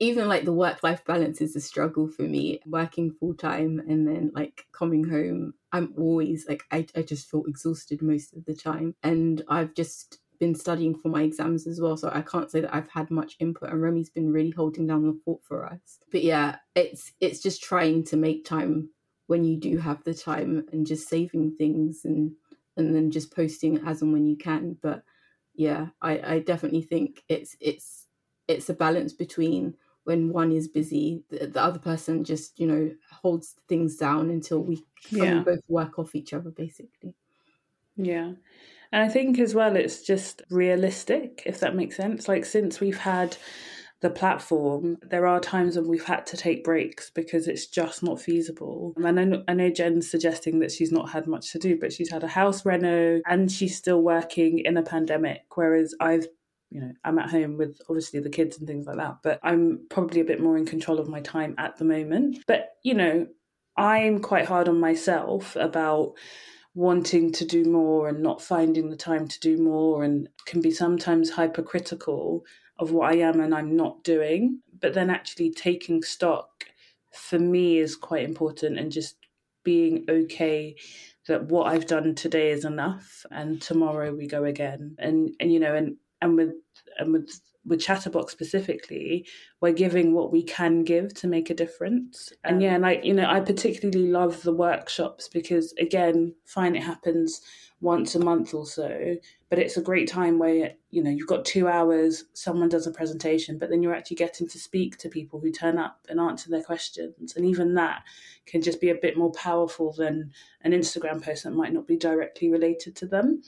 even 0.00 0.28
like 0.28 0.44
the 0.44 0.52
work 0.52 0.82
life 0.82 1.04
balance 1.04 1.40
is 1.40 1.56
a 1.56 1.60
struggle 1.60 2.08
for 2.08 2.22
me. 2.22 2.60
Working 2.66 3.12
full 3.12 3.34
time 3.34 3.82
and 3.88 4.06
then 4.06 4.30
like 4.34 4.66
coming 4.72 5.08
home 5.08 5.54
i'm 5.72 5.92
always 5.96 6.46
like 6.48 6.64
I, 6.70 6.86
I 6.94 7.02
just 7.02 7.30
feel 7.30 7.44
exhausted 7.46 8.02
most 8.02 8.34
of 8.34 8.44
the 8.44 8.54
time. 8.54 8.94
And 9.02 9.42
i've 9.48 9.74
just 9.74 10.18
been 10.38 10.54
studying 10.54 10.94
for 10.94 11.08
my 11.08 11.22
exams 11.22 11.68
as 11.68 11.80
well 11.80 11.96
so 11.96 12.10
i 12.12 12.20
can't 12.20 12.50
say 12.50 12.60
that 12.60 12.74
i've 12.74 12.88
had 12.88 13.12
much 13.12 13.36
input 13.38 13.70
and 13.70 13.80
remi's 13.80 14.10
been 14.10 14.32
really 14.32 14.50
holding 14.50 14.88
down 14.88 15.06
the 15.06 15.18
fort 15.24 15.40
for 15.44 15.66
us. 15.66 15.98
But 16.10 16.22
yeah 16.22 16.56
it's 16.74 17.12
it's 17.20 17.40
just 17.40 17.62
trying 17.62 18.04
to 18.04 18.16
make 18.16 18.44
time 18.44 18.90
when 19.28 19.44
you 19.44 19.56
do 19.56 19.78
have 19.78 20.02
the 20.04 20.14
time 20.14 20.66
and 20.72 20.86
just 20.86 21.08
saving 21.08 21.56
things 21.56 22.04
and 22.04 22.32
and 22.76 22.94
then 22.94 23.10
just 23.10 23.34
posting 23.34 23.78
as 23.86 24.02
and 24.02 24.12
when 24.12 24.26
you 24.26 24.36
can. 24.36 24.76
But 24.82 25.04
yeah 25.54 25.88
i 26.00 26.34
i 26.34 26.38
definitely 26.38 26.80
think 26.80 27.22
it's 27.28 27.56
it's 27.60 28.01
it's 28.48 28.68
a 28.68 28.74
balance 28.74 29.12
between 29.12 29.74
when 30.04 30.32
one 30.32 30.52
is 30.52 30.68
busy 30.68 31.22
the, 31.30 31.46
the 31.46 31.62
other 31.62 31.78
person 31.78 32.24
just 32.24 32.58
you 32.58 32.66
know 32.66 32.90
holds 33.22 33.54
things 33.68 33.96
down 33.96 34.30
until 34.30 34.60
we, 34.62 34.84
yeah. 35.10 35.38
we 35.38 35.40
both 35.40 35.60
work 35.68 35.98
off 35.98 36.14
each 36.14 36.32
other 36.32 36.50
basically 36.50 37.14
yeah 37.96 38.32
and 38.92 39.02
i 39.02 39.08
think 39.08 39.38
as 39.38 39.54
well 39.54 39.76
it's 39.76 40.02
just 40.02 40.42
realistic 40.50 41.42
if 41.46 41.60
that 41.60 41.76
makes 41.76 41.96
sense 41.96 42.28
like 42.28 42.44
since 42.44 42.80
we've 42.80 42.98
had 42.98 43.36
the 44.02 44.10
platform, 44.10 44.98
there 45.00 45.28
are 45.28 45.38
times 45.38 45.76
when 45.76 45.86
we've 45.86 46.04
had 46.04 46.26
to 46.26 46.36
take 46.36 46.64
breaks 46.64 47.08
because 47.08 47.46
it's 47.46 47.66
just 47.66 48.02
not 48.02 48.20
feasible. 48.20 48.92
And 48.96 49.06
I 49.06 49.24
know, 49.24 49.44
I 49.46 49.54
know 49.54 49.70
Jen's 49.70 50.10
suggesting 50.10 50.58
that 50.58 50.72
she's 50.72 50.90
not 50.90 51.10
had 51.10 51.28
much 51.28 51.52
to 51.52 51.58
do, 51.60 51.78
but 51.78 51.92
she's 51.92 52.10
had 52.10 52.24
a 52.24 52.28
house 52.28 52.66
reno 52.66 53.20
and 53.26 53.50
she's 53.50 53.76
still 53.76 54.02
working 54.02 54.58
in 54.58 54.76
a 54.76 54.82
pandemic, 54.82 55.44
whereas 55.54 55.94
I've 56.00 56.26
you 56.72 56.80
know 56.80 56.92
i'm 57.04 57.18
at 57.18 57.30
home 57.30 57.56
with 57.56 57.80
obviously 57.88 58.20
the 58.20 58.30
kids 58.30 58.58
and 58.58 58.66
things 58.66 58.86
like 58.86 58.96
that 58.96 59.16
but 59.22 59.38
i'm 59.42 59.84
probably 59.90 60.20
a 60.20 60.24
bit 60.24 60.40
more 60.40 60.56
in 60.56 60.64
control 60.64 60.98
of 60.98 61.08
my 61.08 61.20
time 61.20 61.54
at 61.58 61.76
the 61.76 61.84
moment 61.84 62.38
but 62.46 62.70
you 62.82 62.94
know 62.94 63.26
i'm 63.76 64.20
quite 64.20 64.46
hard 64.46 64.68
on 64.68 64.80
myself 64.80 65.56
about 65.56 66.14
wanting 66.74 67.30
to 67.30 67.44
do 67.44 67.64
more 67.64 68.08
and 68.08 68.22
not 68.22 68.40
finding 68.40 68.88
the 68.88 68.96
time 68.96 69.28
to 69.28 69.38
do 69.40 69.58
more 69.58 70.02
and 70.02 70.28
can 70.46 70.60
be 70.62 70.70
sometimes 70.70 71.30
hypercritical 71.30 72.44
of 72.78 72.90
what 72.90 73.12
i 73.12 73.16
am 73.16 73.40
and 73.40 73.54
i'm 73.54 73.76
not 73.76 74.02
doing 74.02 74.60
but 74.80 74.94
then 74.94 75.10
actually 75.10 75.50
taking 75.50 76.02
stock 76.02 76.64
for 77.12 77.38
me 77.38 77.78
is 77.78 77.94
quite 77.94 78.24
important 78.24 78.78
and 78.78 78.90
just 78.90 79.16
being 79.64 80.04
okay 80.08 80.74
that 81.28 81.44
what 81.44 81.66
I've 81.68 81.86
done 81.86 82.14
today 82.14 82.50
is 82.50 82.64
enough 82.64 83.24
and 83.30 83.60
tomorrow 83.62 84.12
we 84.12 84.26
go 84.26 84.44
again. 84.44 84.96
And 84.98 85.34
and 85.38 85.52
you 85.52 85.60
know, 85.60 85.74
and 85.74 85.96
and 86.22 86.36
with 86.36 86.54
and 86.98 87.12
with 87.12 87.40
with 87.64 87.80
Chat 87.80 88.04
Her 88.04 88.10
Box 88.10 88.32
specifically, 88.32 89.24
we're 89.60 89.72
giving 89.72 90.14
what 90.14 90.32
we 90.32 90.42
can 90.42 90.82
give 90.82 91.14
to 91.14 91.28
make 91.28 91.48
a 91.48 91.54
difference. 91.54 92.32
And 92.42 92.60
yeah, 92.60 92.74
and 92.74 92.84
I 92.86 93.00
you 93.02 93.14
know 93.14 93.26
I 93.28 93.40
particularly 93.40 94.10
love 94.10 94.42
the 94.42 94.54
workshops 94.54 95.28
because 95.28 95.72
again, 95.78 96.34
fine 96.44 96.74
it 96.74 96.82
happens 96.82 97.40
once 97.80 98.14
a 98.14 98.18
month 98.20 98.54
or 98.54 98.64
so, 98.64 99.16
but 99.50 99.58
it's 99.58 99.76
a 99.76 99.82
great 99.82 100.08
time 100.08 100.38
where 100.38 100.72
you 100.90 101.02
know 101.02 101.10
you've 101.10 101.28
got 101.28 101.44
two 101.44 101.68
hours, 101.68 102.24
someone 102.32 102.68
does 102.68 102.86
a 102.86 102.92
presentation, 102.92 103.58
but 103.58 103.70
then 103.70 103.82
you're 103.82 103.94
actually 103.94 104.16
getting 104.16 104.48
to 104.48 104.58
speak 104.58 104.96
to 104.98 105.08
people 105.08 105.38
who 105.38 105.52
turn 105.52 105.78
up 105.78 106.00
and 106.08 106.18
answer 106.18 106.50
their 106.50 106.62
questions, 106.62 107.36
and 107.36 107.44
even 107.44 107.74
that 107.74 108.02
can 108.46 108.62
just 108.62 108.80
be 108.80 108.90
a 108.90 108.94
bit 108.94 109.16
more 109.16 109.32
powerful 109.32 109.92
than 109.92 110.32
an 110.62 110.72
Instagram 110.72 111.22
post 111.22 111.44
that 111.44 111.52
might 111.52 111.72
not 111.72 111.86
be 111.86 111.96
directly 111.96 112.50
related 112.50 112.96
to 112.96 113.06
them. 113.06 113.42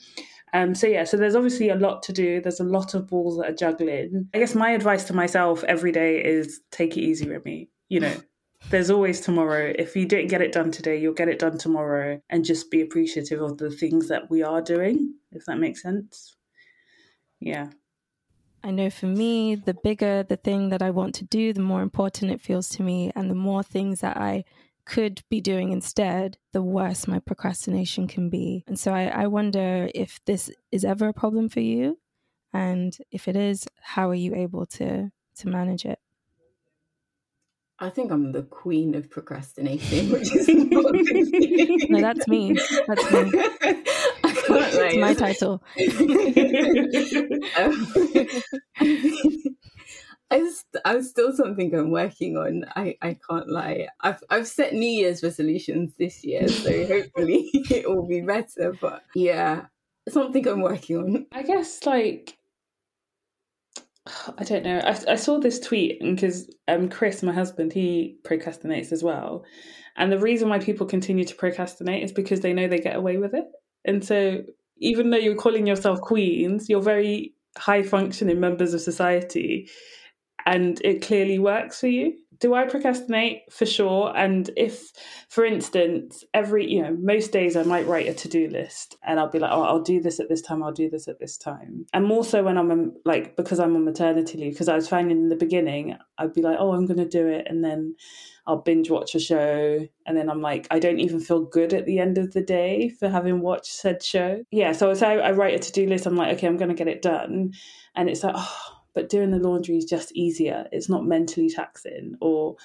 Um, 0.55 0.73
so 0.73 0.87
yeah, 0.87 1.03
so 1.03 1.17
there's 1.17 1.35
obviously 1.35 1.67
a 1.67 1.75
lot 1.75 2.01
to 2.03 2.13
do. 2.13 2.39
There's 2.39 2.61
a 2.61 2.63
lot 2.63 2.93
of 2.93 3.07
balls 3.07 3.37
that 3.37 3.49
are 3.49 3.55
juggling. 3.55 4.29
I 4.33 4.39
guess 4.39 4.55
my 4.55 4.69
advice 4.69 5.03
to 5.05 5.13
myself 5.13 5.65
every 5.65 5.91
day 5.91 6.23
is 6.23 6.61
take 6.71 6.95
it 6.95 7.01
easy 7.01 7.27
with 7.27 7.43
me. 7.43 7.67
You 7.89 7.99
know, 7.99 8.15
there's 8.69 8.89
always 8.89 9.19
tomorrow. 9.19 9.73
If 9.77 9.97
you 9.97 10.05
didn't 10.05 10.29
get 10.29 10.41
it 10.41 10.53
done 10.53 10.71
today, 10.71 10.97
you'll 10.97 11.13
get 11.13 11.27
it 11.27 11.39
done 11.39 11.57
tomorrow, 11.57 12.21
and 12.29 12.45
just 12.45 12.71
be 12.71 12.79
appreciative 12.79 13.41
of 13.41 13.57
the 13.57 13.69
things 13.69 14.07
that 14.07 14.29
we 14.29 14.43
are 14.43 14.61
doing. 14.61 15.15
If 15.33 15.43
that 15.43 15.57
makes 15.57 15.81
sense. 15.81 16.37
Yeah. 17.41 17.71
I 18.63 18.71
know 18.71 18.89
for 18.89 19.07
me, 19.07 19.55
the 19.55 19.75
bigger 19.83 20.23
the 20.23 20.37
thing 20.37 20.69
that 20.69 20.81
I 20.81 20.89
want 20.89 21.15
to 21.15 21.25
do, 21.25 21.51
the 21.51 21.59
more 21.59 21.81
important 21.81 22.31
it 22.31 22.39
feels 22.39 22.69
to 22.69 22.81
me, 22.81 23.11
and 23.13 23.29
the 23.29 23.35
more 23.35 23.61
things 23.61 23.99
that 23.99 24.15
I 24.15 24.45
could 24.85 25.21
be 25.29 25.41
doing 25.41 25.71
instead, 25.71 26.37
the 26.53 26.61
worse 26.61 27.07
my 27.07 27.19
procrastination 27.19 28.07
can 28.07 28.29
be. 28.29 28.63
And 28.67 28.79
so 28.79 28.93
I, 28.93 29.05
I 29.05 29.27
wonder 29.27 29.89
if 29.93 30.19
this 30.25 30.51
is 30.71 30.85
ever 30.85 31.07
a 31.07 31.13
problem 31.13 31.49
for 31.49 31.59
you. 31.59 31.97
And 32.53 32.97
if 33.11 33.27
it 33.27 33.35
is, 33.35 33.67
how 33.81 34.09
are 34.09 34.15
you 34.15 34.33
able 34.35 34.65
to 34.67 35.11
to 35.37 35.47
manage 35.49 35.85
it? 35.85 35.99
I 37.77 37.89
think 37.89 38.09
I'm 38.09 38.31
the 38.31 38.43
queen 38.43 38.95
of 38.95 39.09
procrastinating, 39.09 40.09
which 40.09 40.33
is 40.33 40.47
no, 41.89 41.99
that's 41.99 42.27
me. 42.27 42.57
That's 42.87 43.11
me. 43.11 43.31
It's 44.47 44.97
my 44.97 45.13
title. 45.15 45.63
um, 47.57 47.87
it's 50.31 51.09
still 51.09 51.33
something 51.33 51.73
I'm 51.73 51.91
working 51.91 52.37
on. 52.37 52.65
I, 52.75 52.97
I 53.01 53.17
can't 53.29 53.49
lie. 53.49 53.87
I've 54.01 54.23
I've 54.29 54.47
set 54.47 54.73
New 54.73 54.89
Year's 54.89 55.23
resolutions 55.23 55.93
this 55.97 56.23
year, 56.23 56.47
so 56.47 56.85
hopefully 56.87 57.49
it 57.53 57.89
will 57.89 58.07
be 58.07 58.21
better. 58.21 58.73
But 58.79 59.03
yeah, 59.13 59.65
something 60.09 60.47
I'm 60.47 60.61
working 60.61 60.97
on. 60.97 61.25
I 61.31 61.43
guess 61.43 61.85
like 61.85 62.37
I 64.37 64.43
don't 64.43 64.63
know. 64.63 64.79
I, 64.79 65.13
I 65.13 65.15
saw 65.15 65.39
this 65.39 65.59
tweet 65.59 65.99
because 66.01 66.49
um 66.67 66.89
Chris, 66.89 67.23
my 67.23 67.33
husband, 67.33 67.73
he 67.73 68.17
procrastinates 68.23 68.91
as 68.91 69.03
well, 69.03 69.45
and 69.95 70.11
the 70.11 70.19
reason 70.19 70.49
why 70.49 70.59
people 70.59 70.87
continue 70.87 71.25
to 71.25 71.35
procrastinate 71.35 72.03
is 72.03 72.11
because 72.11 72.41
they 72.41 72.53
know 72.53 72.67
they 72.67 72.79
get 72.79 72.95
away 72.95 73.17
with 73.17 73.33
it, 73.33 73.45
and 73.83 74.03
so 74.03 74.41
even 74.77 75.09
though 75.09 75.17
you're 75.17 75.35
calling 75.35 75.67
yourself 75.67 76.01
queens, 76.01 76.67
you're 76.67 76.81
very 76.81 77.33
high 77.57 77.81
functioning 77.81 78.39
members 78.39 78.73
of 78.73 78.81
society 78.81 79.69
and 80.45 80.81
it 80.83 81.01
clearly 81.01 81.39
works 81.39 81.79
for 81.79 81.87
you 81.87 82.13
do 82.39 82.53
I 82.53 82.65
procrastinate? 82.65 83.51
For 83.51 83.65
sure. 83.65 84.11
And 84.15 84.49
if, 84.57 84.91
for 85.29 85.45
instance, 85.45 86.23
every, 86.33 86.69
you 86.69 86.81
know, 86.81 86.95
most 86.99 87.31
days 87.31 87.55
I 87.55 87.63
might 87.63 87.87
write 87.87 88.07
a 88.07 88.13
to 88.13 88.27
do 88.27 88.49
list 88.49 88.97
and 89.03 89.19
I'll 89.19 89.29
be 89.29 89.39
like, 89.39 89.51
oh, 89.53 89.63
I'll 89.63 89.81
do 89.81 90.01
this 90.01 90.19
at 90.19 90.29
this 90.29 90.41
time, 90.41 90.63
I'll 90.63 90.71
do 90.71 90.89
this 90.89 91.07
at 91.07 91.19
this 91.19 91.37
time. 91.37 91.85
And 91.93 92.05
more 92.05 92.23
so 92.23 92.43
when 92.43 92.57
I'm 92.57 92.71
um, 92.71 92.93
like, 93.05 93.35
because 93.35 93.59
I'm 93.59 93.75
on 93.75 93.85
maternity 93.85 94.37
leave, 94.37 94.53
because 94.53 94.69
I 94.69 94.75
was 94.75 94.87
finding 94.87 95.17
in 95.17 95.29
the 95.29 95.35
beginning, 95.35 95.97
I'd 96.17 96.33
be 96.33 96.41
like, 96.41 96.57
oh, 96.59 96.73
I'm 96.73 96.87
to 96.99 97.07
do 97.07 97.27
it. 97.27 97.47
And 97.49 97.63
then 97.63 97.95
I'll 98.47 98.61
binge 98.61 98.89
watch 98.89 99.15
a 99.15 99.19
show. 99.19 99.87
And 100.05 100.17
then 100.17 100.29
I'm 100.29 100.41
like, 100.41 100.67
I 100.71 100.79
don't 100.79 100.99
even 100.99 101.19
feel 101.19 101.41
good 101.41 101.73
at 101.73 101.85
the 101.85 101.99
end 101.99 102.17
of 102.17 102.33
the 102.33 102.41
day 102.41 102.89
for 102.89 103.09
having 103.09 103.41
watched 103.41 103.73
said 103.73 104.03
show. 104.03 104.43
Yeah. 104.51 104.73
So, 104.73 104.93
so 104.93 105.07
I, 105.07 105.15
I 105.15 105.31
write 105.31 105.55
a 105.55 105.59
to 105.59 105.71
do 105.71 105.87
list. 105.87 106.05
I'm 106.05 106.15
like, 106.15 106.37
okay, 106.37 106.47
I'm 106.47 106.57
to 106.57 106.75
get 106.75 106.87
it 106.87 107.01
done. 107.01 107.53
And 107.95 108.09
it's 108.09 108.23
like, 108.23 108.35
oh, 108.37 108.74
but 108.95 109.09
doing 109.09 109.29
the 109.29 109.37
laundry 109.37 109.77
is 109.77 109.85
just 109.85 110.15
easier. 110.15 110.67
It's 110.71 110.89
not 110.89 111.05
mentally 111.05 111.49
taxing 111.49 112.15
or, 112.21 112.55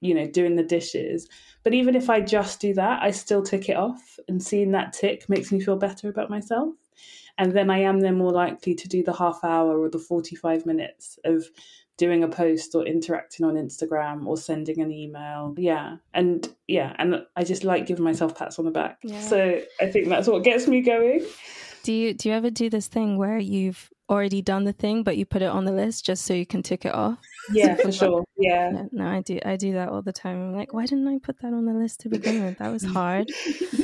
you 0.00 0.14
know, 0.14 0.26
doing 0.26 0.56
the 0.56 0.64
dishes. 0.64 1.28
But 1.62 1.72
even 1.72 1.94
if 1.94 2.10
I 2.10 2.20
just 2.20 2.60
do 2.60 2.74
that, 2.74 3.02
I 3.02 3.12
still 3.12 3.42
tick 3.42 3.68
it 3.68 3.76
off. 3.76 4.18
And 4.28 4.42
seeing 4.42 4.72
that 4.72 4.92
tick 4.92 5.28
makes 5.28 5.50
me 5.52 5.60
feel 5.60 5.76
better 5.76 6.08
about 6.08 6.28
myself. 6.28 6.74
And 7.38 7.52
then 7.52 7.70
I 7.70 7.78
am 7.78 8.00
then 8.00 8.18
more 8.18 8.32
likely 8.32 8.74
to 8.74 8.88
do 8.88 9.02
the 9.02 9.12
half 9.12 9.40
hour 9.44 9.78
or 9.78 9.88
the 9.88 9.98
45 9.98 10.66
minutes 10.66 11.18
of 11.24 11.44
doing 11.98 12.24
a 12.24 12.28
post 12.28 12.74
or 12.74 12.84
interacting 12.84 13.46
on 13.46 13.54
Instagram 13.54 14.26
or 14.26 14.36
sending 14.36 14.80
an 14.80 14.90
email. 14.90 15.54
Yeah. 15.56 15.96
And 16.12 16.48
yeah, 16.66 16.94
and 16.98 17.24
I 17.36 17.44
just 17.44 17.62
like 17.62 17.86
giving 17.86 18.04
myself 18.04 18.36
pats 18.36 18.58
on 18.58 18.64
the 18.64 18.70
back. 18.70 18.98
Yeah. 19.02 19.20
So 19.20 19.60
I 19.80 19.86
think 19.86 20.08
that's 20.08 20.28
what 20.28 20.42
gets 20.42 20.66
me 20.66 20.80
going. 20.80 21.24
Do 21.84 21.92
you 21.92 22.14
do 22.14 22.28
you 22.28 22.34
ever 22.34 22.50
do 22.50 22.68
this 22.68 22.88
thing 22.88 23.16
where 23.16 23.38
you've 23.38 23.90
already 24.08 24.42
done 24.42 24.64
the 24.64 24.72
thing, 24.72 25.02
but 25.02 25.16
you 25.16 25.26
put 25.26 25.42
it 25.42 25.46
on 25.46 25.64
the 25.64 25.72
list 25.72 26.04
just 26.04 26.24
so 26.24 26.34
you 26.34 26.46
can 26.46 26.62
tick 26.62 26.84
it 26.84 26.94
off. 26.94 27.18
Yeah, 27.52 27.76
for 27.76 27.90
sure. 27.92 28.24
Yeah. 28.36 28.70
No, 28.70 28.88
no, 28.92 29.08
I 29.08 29.20
do. 29.20 29.38
I 29.44 29.56
do 29.56 29.72
that 29.74 29.88
all 29.88 30.02
the 30.02 30.12
time. 30.12 30.36
I'm 30.36 30.54
like, 30.54 30.72
why 30.72 30.86
didn't 30.86 31.08
I 31.08 31.18
put 31.18 31.40
that 31.40 31.52
on 31.52 31.64
the 31.64 31.72
list 31.72 32.00
to 32.00 32.08
begin 32.08 32.44
with? 32.44 32.58
That 32.58 32.72
was 32.72 32.84
hard. 32.98 33.28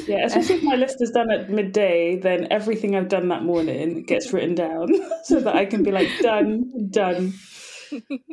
yeah, 0.07 0.27
especially 0.27 0.57
if 0.57 0.63
my 0.63 0.77
list 0.77 0.97
is 1.01 1.11
done 1.11 1.31
at 1.31 1.51
midday, 1.51 2.17
then 2.17 2.49
everything 2.51 2.97
I've 2.97 3.09
done 3.09 3.29
that 3.29 3.43
morning 3.43 4.05
gets 4.05 4.33
written 4.33 4.55
down 4.55 4.89
so 5.25 5.41
that 5.41 5.57
I 5.57 5.65
can 5.65 5.83
be 5.83 5.91
like, 5.91 6.09
done, 6.21 6.89
done. 6.91 7.35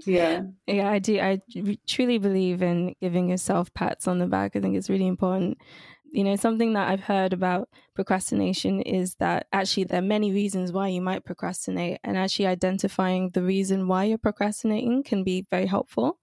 Yeah. 0.05 0.43
Yeah, 0.67 0.89
I 0.89 0.99
do. 0.99 1.19
I 1.19 1.41
truly 1.87 2.17
believe 2.17 2.61
in 2.61 2.95
giving 3.01 3.29
yourself 3.29 3.73
pats 3.73 4.07
on 4.07 4.19
the 4.19 4.27
back. 4.27 4.55
I 4.55 4.61
think 4.61 4.77
it's 4.77 4.89
really 4.89 5.07
important 5.07 5.57
you 6.11 6.23
know, 6.23 6.35
something 6.35 6.73
that 6.73 6.89
I've 6.89 7.01
heard 7.03 7.33
about 7.33 7.69
procrastination 7.93 8.81
is 8.81 9.15
that 9.15 9.47
actually 9.53 9.85
there 9.85 9.99
are 9.99 10.01
many 10.01 10.31
reasons 10.31 10.71
why 10.71 10.87
you 10.87 11.01
might 11.01 11.25
procrastinate, 11.25 11.99
and 12.03 12.17
actually 12.17 12.47
identifying 12.47 13.29
the 13.31 13.43
reason 13.43 13.87
why 13.87 14.05
you're 14.05 14.17
procrastinating 14.17 15.03
can 15.03 15.23
be 15.23 15.45
very 15.49 15.65
helpful. 15.65 16.19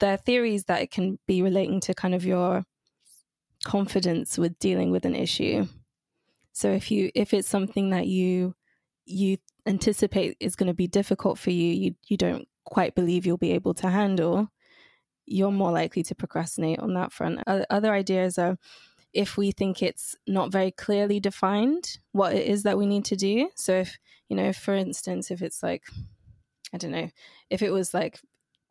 There 0.00 0.12
are 0.12 0.16
theories 0.16 0.64
that 0.64 0.82
it 0.82 0.90
can 0.90 1.18
be 1.26 1.42
relating 1.42 1.80
to 1.82 1.94
kind 1.94 2.14
of 2.14 2.24
your 2.24 2.64
confidence 3.64 4.38
with 4.38 4.58
dealing 4.58 4.90
with 4.90 5.04
an 5.04 5.14
issue. 5.14 5.66
So 6.52 6.70
if 6.70 6.90
you 6.90 7.10
if 7.14 7.32
it's 7.32 7.48
something 7.48 7.90
that 7.90 8.06
you 8.06 8.54
you 9.04 9.38
anticipate 9.66 10.36
is 10.40 10.56
going 10.56 10.66
to 10.66 10.74
be 10.74 10.88
difficult 10.88 11.38
for 11.38 11.50
you, 11.50 11.72
you 11.72 11.94
you 12.08 12.16
don't 12.16 12.48
quite 12.64 12.94
believe 12.94 13.26
you'll 13.26 13.36
be 13.36 13.52
able 13.52 13.74
to 13.74 13.88
handle, 13.88 14.48
you're 15.26 15.52
more 15.52 15.72
likely 15.72 16.02
to 16.04 16.14
procrastinate 16.14 16.78
on 16.80 16.94
that 16.94 17.12
front. 17.12 17.40
Other 17.46 17.92
ideas 17.92 18.38
are 18.38 18.58
if 19.12 19.36
we 19.36 19.52
think 19.52 19.82
it's 19.82 20.16
not 20.26 20.50
very 20.50 20.70
clearly 20.70 21.20
defined 21.20 21.98
what 22.12 22.34
it 22.34 22.46
is 22.46 22.62
that 22.62 22.78
we 22.78 22.86
need 22.86 23.04
to 23.06 23.16
do. 23.16 23.50
So 23.54 23.74
if, 23.74 23.98
you 24.28 24.36
know, 24.36 24.52
for 24.52 24.74
instance, 24.74 25.30
if 25.30 25.42
it's 25.42 25.62
like, 25.62 25.84
I 26.72 26.78
don't 26.78 26.92
know, 26.92 27.10
if 27.50 27.62
it 27.62 27.70
was 27.70 27.92
like, 27.92 28.20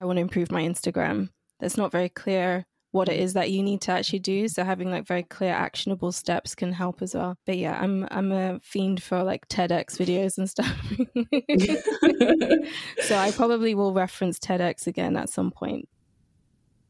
I 0.01 0.05
want 0.05 0.17
to 0.17 0.21
improve 0.21 0.51
my 0.51 0.63
Instagram, 0.63 1.29
that's 1.59 1.77
not 1.77 1.91
very 1.91 2.09
clear 2.09 2.65
what 2.91 3.07
it 3.07 3.19
is 3.19 3.33
that 3.33 3.51
you 3.51 3.63
need 3.63 3.81
to 3.81 3.91
actually 3.91 4.19
do. 4.19 4.47
So 4.47 4.63
having 4.63 4.91
like 4.91 5.07
very 5.07 5.23
clear 5.23 5.53
actionable 5.53 6.11
steps 6.11 6.55
can 6.55 6.73
help 6.73 7.01
as 7.01 7.15
well. 7.15 7.37
But 7.45 7.57
yeah, 7.57 7.79
I'm 7.79 8.07
I'm 8.11 8.31
a 8.31 8.59
fiend 8.61 9.01
for 9.01 9.23
like 9.23 9.47
TEDx 9.47 9.97
videos 9.97 10.37
and 10.37 10.49
stuff. 10.49 10.75
so 13.03 13.15
I 13.15 13.31
probably 13.31 13.73
will 13.75 13.93
reference 13.93 14.39
TEDx 14.39 14.87
again 14.87 15.15
at 15.15 15.29
some 15.29 15.51
point. 15.51 15.87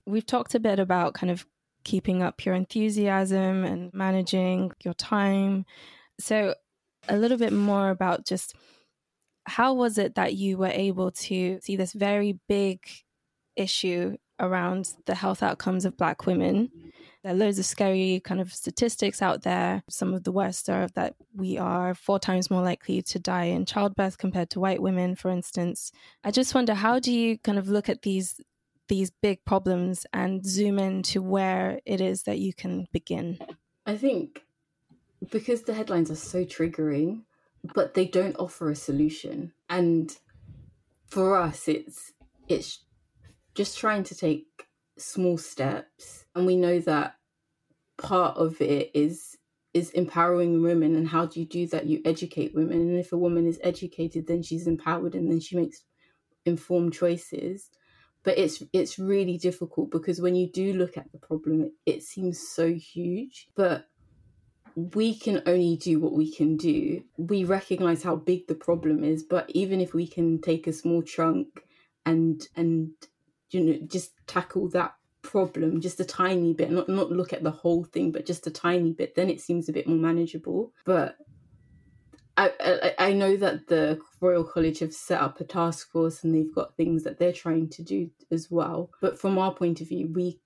We've 0.08 0.26
talked 0.26 0.56
a 0.56 0.60
bit 0.60 0.80
about 0.80 1.14
kind 1.14 1.30
of 1.30 1.46
keeping 1.84 2.22
up 2.22 2.46
your 2.46 2.56
enthusiasm 2.56 3.64
and 3.64 3.94
managing 3.94 4.72
your 4.84 4.94
time. 4.94 5.66
So, 6.20 6.56
a 7.10 7.18
little 7.18 7.38
bit 7.38 7.54
more 7.54 7.90
about 7.90 8.26
just 8.26 8.56
how 9.46 9.74
was 9.74 9.98
it 9.98 10.16
that 10.16 10.36
you 10.36 10.58
were 10.58 10.68
able 10.68 11.12
to 11.12 11.60
see 11.62 11.76
this 11.76 11.94
very 11.94 12.40
big 12.48 12.80
issue 13.56 14.18
around 14.40 14.94
the 15.06 15.16
health 15.16 15.44
outcomes 15.44 15.86
of 15.86 15.98
Black 15.98 16.26
women? 16.26 16.70
There 17.24 17.34
are 17.34 17.36
loads 17.36 17.60
of 17.60 17.66
scary 17.66 18.22
kind 18.24 18.42
of 18.42 18.52
statistics 18.52 19.22
out 19.22 19.44
there. 19.44 19.84
Some 19.90 20.14
of 20.14 20.24
the 20.24 20.32
worst 20.32 20.70
are 20.70 20.88
that 20.96 21.16
we 21.36 21.58
are 21.58 21.94
four 21.94 22.18
times 22.18 22.50
more 22.50 22.64
likely 22.64 23.02
to 23.04 23.20
die 23.20 23.46
in 23.46 23.66
childbirth 23.66 24.18
compared 24.18 24.50
to 24.52 24.60
white 24.60 24.82
women, 24.82 25.16
for 25.16 25.30
instance. 25.30 25.92
I 26.24 26.32
just 26.32 26.56
wonder 26.56 26.74
how 26.74 27.00
do 27.00 27.12
you 27.12 27.38
kind 27.38 27.60
of 27.60 27.70
look 27.70 27.90
at 27.90 28.02
these 28.02 28.42
these 28.92 29.10
big 29.10 29.46
problems 29.46 30.06
and 30.12 30.46
zoom 30.46 30.78
in 30.78 31.02
to 31.02 31.22
where 31.22 31.80
it 31.86 32.02
is 32.02 32.24
that 32.24 32.40
you 32.40 32.54
can 32.54 32.86
begin? 32.92 33.40
I 33.86 33.96
think 33.96 34.44
because 35.32 35.64
the 35.64 35.74
headlines 35.74 36.12
are 36.12 36.16
so 36.16 36.44
triggering, 36.44 37.22
but 37.74 37.94
they 37.94 38.06
don't 38.06 38.36
offer 38.38 38.70
a 38.70 38.76
solution. 38.76 39.54
And 39.70 40.14
for 41.12 41.38
us 41.38 41.68
it's 41.68 42.14
it's 42.48 42.86
just 43.54 43.78
trying 43.78 44.04
to 44.04 44.16
take 44.16 44.46
small 44.98 45.38
steps 45.38 46.26
and 46.36 46.46
we 46.46 46.56
know 46.56 46.80
that 46.80 47.16
part 47.98 48.36
of 48.38 48.62
it 48.62 48.92
is 48.94 49.38
is 49.74 49.90
empowering 49.92 50.62
women 50.62 50.96
and 50.96 51.10
how 51.10 51.26
do 51.26 51.40
you 51.40 51.46
do 51.46 51.68
that 51.68 51.86
you 51.86 52.02
educate 52.06 52.56
women 52.56 52.80
and 52.80 52.98
if 52.98 53.12
a 53.12 53.18
woman 53.18 53.46
is 53.46 53.60
educated 53.62 54.26
then 54.26 54.42
she's 54.42 54.68
empowered 54.68 55.16
and 55.16 55.30
then 55.30 55.40
she 55.40 55.56
makes 55.56 55.84
informed 56.46 56.94
choices 56.94 57.70
but 58.24 58.38
it's 58.38 58.64
it's 58.74 59.00
really 59.00 59.38
difficult 59.38 59.92
because 59.92 60.22
when 60.22 60.36
you 60.36 60.50
do 60.52 60.74
look 60.74 60.98
at 60.98 61.12
the 61.12 61.18
problem 61.18 61.72
it, 61.86 62.04
seems 62.04 62.40
so 62.48 62.74
huge 62.74 63.48
but 63.56 63.88
we 64.76 65.14
can 65.14 65.42
only 65.48 65.76
do 65.76 66.00
what 66.00 66.14
we 66.14 66.34
can 66.34 66.56
do. 66.56 67.04
We 67.18 67.44
recognize 67.44 68.04
how 68.04 68.16
big 68.16 68.48
the 68.48 68.56
problem 68.56 69.04
is 69.04 69.24
but 69.24 69.50
even 69.50 69.82
if 69.82 69.94
we 69.94 70.08
can 70.08 70.40
take 70.42 70.68
a 70.68 70.74
small 70.74 71.02
chunk 71.02 71.48
and 72.06 72.42
and 72.56 72.92
you 73.50 73.64
know 73.64 73.80
just 73.86 74.12
tackle 74.28 74.70
that 74.70 74.94
problem 75.22 75.82
just 75.82 76.00
a 76.00 76.06
tiny 76.06 76.52
bit 76.54 76.72
not 76.72 76.90
not 76.90 77.12
look 77.12 77.32
at 77.32 77.44
the 77.44 77.52
whole 77.52 77.84
thing 77.84 78.12
but 78.12 78.26
just 78.26 78.48
a 78.48 78.52
tiny 78.52 78.92
bit 78.92 79.14
then 79.14 79.30
it 79.30 79.40
seems 79.40 79.70
a 79.70 79.74
bit 79.74 79.88
more 79.88 79.98
manageable. 79.98 80.72
But 80.86 81.18
I, 82.50 82.94
I, 82.98 83.14
know 83.14 83.36
that 83.38 83.68
the 83.68 84.00
Royal 84.20 84.44
College 84.44 84.80
have 84.80 84.94
set 84.94 85.22
up 85.22 85.40
a 85.40 85.44
task 85.44 85.92
force 85.92 86.24
and 86.24 86.34
they've 86.34 86.56
got 86.56 86.76
things 86.76 87.04
that 87.04 87.20
they're 87.20 87.34
trying 87.34 87.70
to 87.70 87.84
do 87.84 88.10
as 88.32 88.50
well. 88.50 88.90
But 89.02 89.20
from 89.20 89.38
our 89.38 89.54
point 89.54 89.82
of 89.82 89.90
view, 89.90 90.12
we 90.14 90.40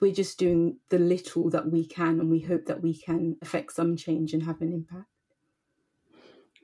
we're 0.00 0.12
just 0.12 0.38
doing 0.38 0.78
the 0.88 0.98
little 0.98 1.48
that 1.50 1.70
we 1.70 1.86
can 1.86 2.18
and 2.20 2.28
we 2.28 2.40
hope 2.40 2.66
that 2.66 2.82
we 2.82 2.96
can 2.98 3.36
affect 3.40 3.72
some 3.72 3.96
change 3.96 4.32
and 4.32 4.42
have 4.42 4.60
an 4.60 4.72
impact. 4.72 5.06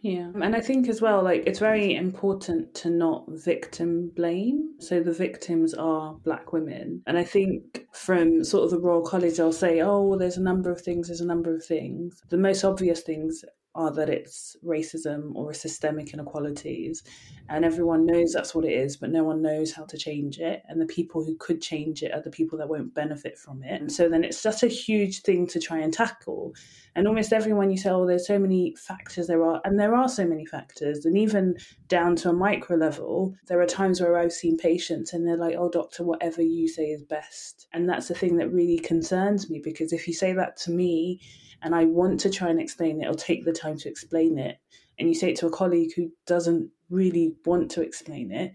Yeah. 0.00 0.30
And 0.40 0.54
I 0.54 0.60
think 0.60 0.88
as 0.88 1.00
well, 1.00 1.22
like, 1.22 1.44
it's 1.46 1.58
very 1.58 1.94
important 1.94 2.74
to 2.76 2.90
not 2.90 3.24
victim 3.28 4.12
blame. 4.14 4.74
So 4.78 5.02
the 5.02 5.12
victims 5.12 5.74
are 5.74 6.14
black 6.24 6.52
women. 6.52 7.02
And 7.06 7.18
I 7.18 7.24
think 7.24 7.86
from 7.92 8.44
sort 8.44 8.64
of 8.64 8.70
the 8.70 8.78
Royal 8.78 9.02
College, 9.02 9.36
they'll 9.36 9.52
say, 9.52 9.80
oh, 9.80 10.02
well, 10.02 10.18
there's 10.18 10.36
a 10.36 10.42
number 10.42 10.70
of 10.70 10.80
things, 10.80 11.08
there's 11.08 11.20
a 11.20 11.26
number 11.26 11.54
of 11.54 11.64
things. 11.64 12.22
The 12.28 12.36
most 12.36 12.64
obvious 12.64 13.00
things 13.00 13.44
are 13.74 13.92
that 13.92 14.08
it's 14.08 14.56
racism 14.64 15.34
or 15.34 15.52
systemic 15.52 16.12
inequalities. 16.12 17.02
And 17.48 17.64
everyone 17.64 18.06
knows 18.06 18.32
that's 18.32 18.54
what 18.54 18.64
it 18.64 18.72
is, 18.72 18.96
but 18.96 19.10
no 19.10 19.24
one 19.24 19.40
knows 19.40 19.72
how 19.72 19.84
to 19.84 19.96
change 19.96 20.38
it. 20.38 20.62
And 20.68 20.80
the 20.80 20.86
people 20.86 21.24
who 21.24 21.36
could 21.36 21.62
change 21.62 22.02
it 22.02 22.12
are 22.12 22.20
the 22.20 22.30
people 22.30 22.58
that 22.58 22.68
won't 22.68 22.94
benefit 22.94 23.38
from 23.38 23.62
it. 23.62 23.80
And 23.80 23.90
so 23.90 24.08
then 24.08 24.24
it's 24.24 24.38
such 24.38 24.62
a 24.62 24.68
huge 24.68 25.22
thing 25.22 25.46
to 25.48 25.60
try 25.60 25.78
and 25.78 25.92
tackle. 25.92 26.54
And 26.94 27.06
almost 27.06 27.32
everyone 27.32 27.70
you 27.70 27.76
say, 27.76 27.90
oh, 27.90 28.06
there's 28.06 28.26
so 28.26 28.38
many 28.38 28.74
factors 28.76 29.28
there 29.28 29.44
are, 29.44 29.60
and 29.64 29.78
there 29.78 29.94
are 29.94 30.08
so 30.08 30.26
many 30.26 30.44
factors. 30.44 31.06
And 31.06 31.16
even 31.16 31.56
down 31.86 32.16
to 32.16 32.30
a 32.30 32.32
micro 32.34 32.76
level, 32.76 33.34
there 33.46 33.60
are 33.60 33.66
times 33.66 34.00
where 34.00 34.18
I've 34.18 34.32
seen 34.32 34.56
patients 34.56 35.12
and 35.12 35.26
they're 35.26 35.36
like, 35.36 35.54
oh, 35.56 35.70
doctor, 35.70 36.02
whatever 36.02 36.42
you 36.42 36.68
say 36.68 36.86
is 36.86 37.02
best. 37.02 37.68
And 37.72 37.88
that's 37.88 38.08
the 38.08 38.14
thing 38.14 38.36
that 38.38 38.52
really 38.52 38.78
concerns 38.78 39.48
me 39.48 39.60
because 39.62 39.92
if 39.92 40.08
you 40.08 40.14
say 40.14 40.32
that 40.32 40.56
to 40.58 40.70
me, 40.70 41.20
and 41.62 41.74
I 41.74 41.84
want 41.84 42.20
to 42.20 42.30
try 42.30 42.48
and 42.48 42.60
explain 42.60 43.02
it 43.02 43.08
or 43.08 43.14
take 43.14 43.44
the 43.44 43.52
time 43.52 43.78
to 43.78 43.88
explain 43.88 44.38
it, 44.38 44.58
and 44.98 45.08
you 45.08 45.14
say 45.14 45.30
it 45.30 45.36
to 45.36 45.46
a 45.46 45.50
colleague 45.50 45.92
who 45.96 46.10
doesn't 46.26 46.70
really 46.90 47.34
want 47.44 47.70
to 47.72 47.82
explain 47.82 48.32
it, 48.32 48.52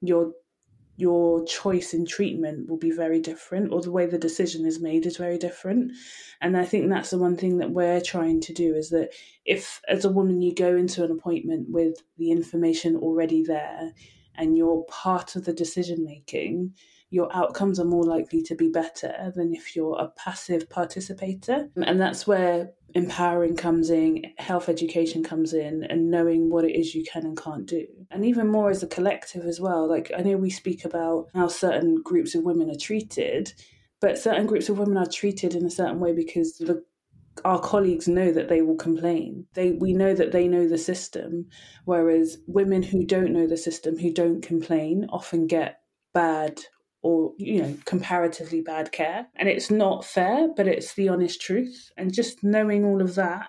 your 0.00 0.32
your 0.96 1.44
choice 1.46 1.92
in 1.92 2.06
treatment 2.06 2.68
will 2.68 2.76
be 2.76 2.92
very 2.92 3.18
different 3.20 3.72
or 3.72 3.82
the 3.82 3.90
way 3.90 4.06
the 4.06 4.18
decision 4.18 4.64
is 4.64 4.80
made 4.80 5.06
is 5.06 5.16
very 5.16 5.38
different. 5.38 5.92
And 6.40 6.56
i 6.56 6.64
think 6.64 6.88
that's 6.88 7.10
the 7.10 7.18
one 7.18 7.36
thing 7.36 7.58
that 7.58 7.70
we're 7.70 8.00
trying 8.00 8.40
to 8.42 8.52
do 8.52 8.74
is 8.74 8.90
that 8.90 9.10
if 9.44 9.80
as 9.88 10.04
a 10.04 10.12
woman 10.12 10.40
you 10.40 10.54
go 10.54 10.76
into 10.76 11.04
an 11.04 11.10
appointment 11.10 11.66
with 11.68 11.96
the 12.16 12.30
information 12.30 12.96
already 12.96 13.42
there 13.42 13.92
and 14.36 14.56
you're 14.56 14.84
part 14.84 15.36
of 15.36 15.44
the 15.44 15.52
decision 15.52 16.04
making 16.04 16.74
your 17.14 17.32
outcomes 17.32 17.78
are 17.78 17.84
more 17.84 18.02
likely 18.02 18.42
to 18.42 18.56
be 18.56 18.68
better 18.68 19.32
than 19.36 19.54
if 19.54 19.76
you're 19.76 19.96
a 20.00 20.08
passive 20.16 20.68
participator. 20.68 21.68
And 21.76 22.00
that's 22.00 22.26
where 22.26 22.72
empowering 22.96 23.54
comes 23.54 23.88
in, 23.88 24.24
health 24.38 24.68
education 24.68 25.22
comes 25.22 25.54
in, 25.54 25.84
and 25.84 26.10
knowing 26.10 26.50
what 26.50 26.64
it 26.64 26.76
is 26.76 26.92
you 26.92 27.04
can 27.04 27.24
and 27.24 27.40
can't 27.40 27.66
do. 27.66 27.86
And 28.10 28.26
even 28.26 28.48
more 28.48 28.68
as 28.68 28.82
a 28.82 28.88
collective 28.88 29.44
as 29.44 29.60
well. 29.60 29.88
Like, 29.88 30.10
I 30.18 30.22
know 30.22 30.36
we 30.36 30.50
speak 30.50 30.84
about 30.84 31.28
how 31.34 31.46
certain 31.46 32.02
groups 32.02 32.34
of 32.34 32.42
women 32.42 32.68
are 32.68 32.78
treated, 32.88 33.54
but 34.00 34.18
certain 34.18 34.46
groups 34.46 34.68
of 34.68 34.78
women 34.80 34.98
are 34.98 35.06
treated 35.06 35.54
in 35.54 35.64
a 35.64 35.70
certain 35.70 36.00
way 36.00 36.12
because 36.12 36.58
the 36.58 36.82
our 37.44 37.60
colleagues 37.60 38.06
know 38.06 38.32
that 38.32 38.48
they 38.48 38.62
will 38.62 38.76
complain. 38.76 39.44
They 39.54 39.72
we 39.72 39.92
know 39.92 40.14
that 40.14 40.30
they 40.30 40.46
know 40.46 40.68
the 40.68 40.78
system, 40.78 41.46
whereas 41.84 42.38
women 42.46 42.82
who 42.82 43.04
don't 43.04 43.32
know 43.32 43.48
the 43.48 43.56
system, 43.56 43.98
who 43.98 44.12
don't 44.12 44.40
complain, 44.40 45.06
often 45.10 45.48
get 45.48 45.80
bad 46.12 46.60
or 47.04 47.32
you 47.38 47.62
know 47.62 47.76
comparatively 47.84 48.60
bad 48.60 48.90
care. 48.90 49.28
And 49.36 49.48
it's 49.48 49.70
not 49.70 50.04
fair 50.04 50.48
but 50.56 50.66
it's 50.66 50.94
the 50.94 51.08
honest 51.08 51.40
truth. 51.40 51.92
And 51.96 52.12
just 52.12 52.42
knowing 52.42 52.84
all 52.84 53.00
of 53.00 53.14
that 53.14 53.48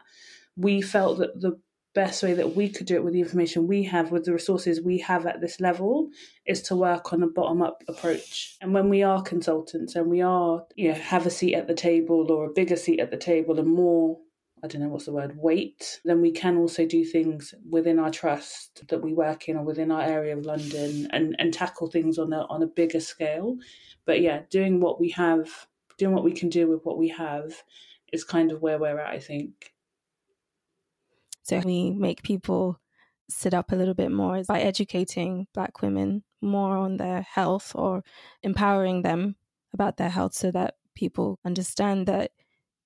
we 0.57 0.81
felt 0.81 1.17
that 1.19 1.41
the 1.41 1.59
best 1.95 2.21
way 2.21 2.33
that 2.33 2.55
we 2.55 2.69
could 2.69 2.85
do 2.85 2.95
it 2.95 3.03
with 3.03 3.13
the 3.13 3.21
information 3.21 3.67
we 3.67 3.83
have 3.83 4.11
with 4.11 4.25
the 4.25 4.33
resources 4.33 4.81
we 4.81 4.97
have 4.99 5.25
at 5.25 5.39
this 5.39 5.61
level 5.61 6.09
is 6.45 6.61
to 6.61 6.75
work 6.75 7.13
on 7.13 7.23
a 7.23 7.27
bottom 7.27 7.61
up 7.61 7.81
approach. 7.87 8.57
And 8.61 8.73
when 8.73 8.89
we 8.89 9.01
are 9.01 9.21
consultants 9.23 9.95
and 9.95 10.11
we 10.11 10.21
are 10.21 10.65
you 10.75 10.89
know 10.89 10.95
have 10.95 11.25
a 11.25 11.29
seat 11.29 11.55
at 11.55 11.67
the 11.67 11.73
table 11.73 12.31
or 12.31 12.45
a 12.45 12.53
bigger 12.53 12.75
seat 12.75 12.99
at 12.99 13.11
the 13.11 13.17
table 13.17 13.57
and 13.59 13.69
more 13.69 14.19
I 14.63 14.67
don't 14.67 14.81
know 14.81 14.87
what's 14.87 15.05
the 15.05 15.11
word, 15.11 15.37
weight, 15.37 15.99
then 16.05 16.21
we 16.21 16.31
can 16.31 16.57
also 16.57 16.85
do 16.85 17.03
things 17.03 17.53
within 17.69 17.99
our 17.99 18.09
trust 18.09 18.87
that 18.87 19.01
we 19.01 19.13
work 19.13 19.47
in 19.47 19.57
or 19.57 19.63
within 19.63 19.91
our 19.91 20.01
area 20.01 20.35
of 20.35 20.45
London 20.45 21.07
and, 21.11 21.35
and 21.37 21.53
tackle 21.53 21.87
things 21.87 22.17
on 22.17 22.33
a 22.33 22.45
on 22.49 22.63
a 22.63 22.67
bigger 22.67 22.99
scale. 22.99 23.57
But 24.05 24.21
yeah, 24.21 24.41
doing 24.49 24.79
what 24.79 24.99
we 24.99 25.09
have, 25.11 25.67
doing 25.97 26.15
what 26.15 26.23
we 26.23 26.31
can 26.31 26.49
do 26.49 26.67
with 26.67 26.83
what 26.83 26.97
we 26.97 27.09
have 27.09 27.63
is 28.11 28.23
kind 28.23 28.51
of 28.51 28.61
where 28.61 28.79
we're 28.79 28.99
at, 28.99 29.13
I 29.13 29.19
think. 29.19 29.73
So 31.43 31.59
we 31.59 31.91
make 31.91 32.23
people 32.23 32.79
sit 33.29 33.53
up 33.53 33.71
a 33.71 33.75
little 33.75 33.93
bit 33.93 34.11
more 34.11 34.41
by 34.47 34.61
educating 34.61 35.47
black 35.53 35.81
women 35.81 36.23
more 36.41 36.77
on 36.77 36.97
their 36.97 37.21
health 37.21 37.71
or 37.75 38.03
empowering 38.41 39.01
them 39.01 39.35
about 39.73 39.97
their 39.97 40.09
health 40.09 40.33
so 40.33 40.51
that 40.51 40.75
people 40.95 41.39
understand 41.45 42.07
that 42.07 42.31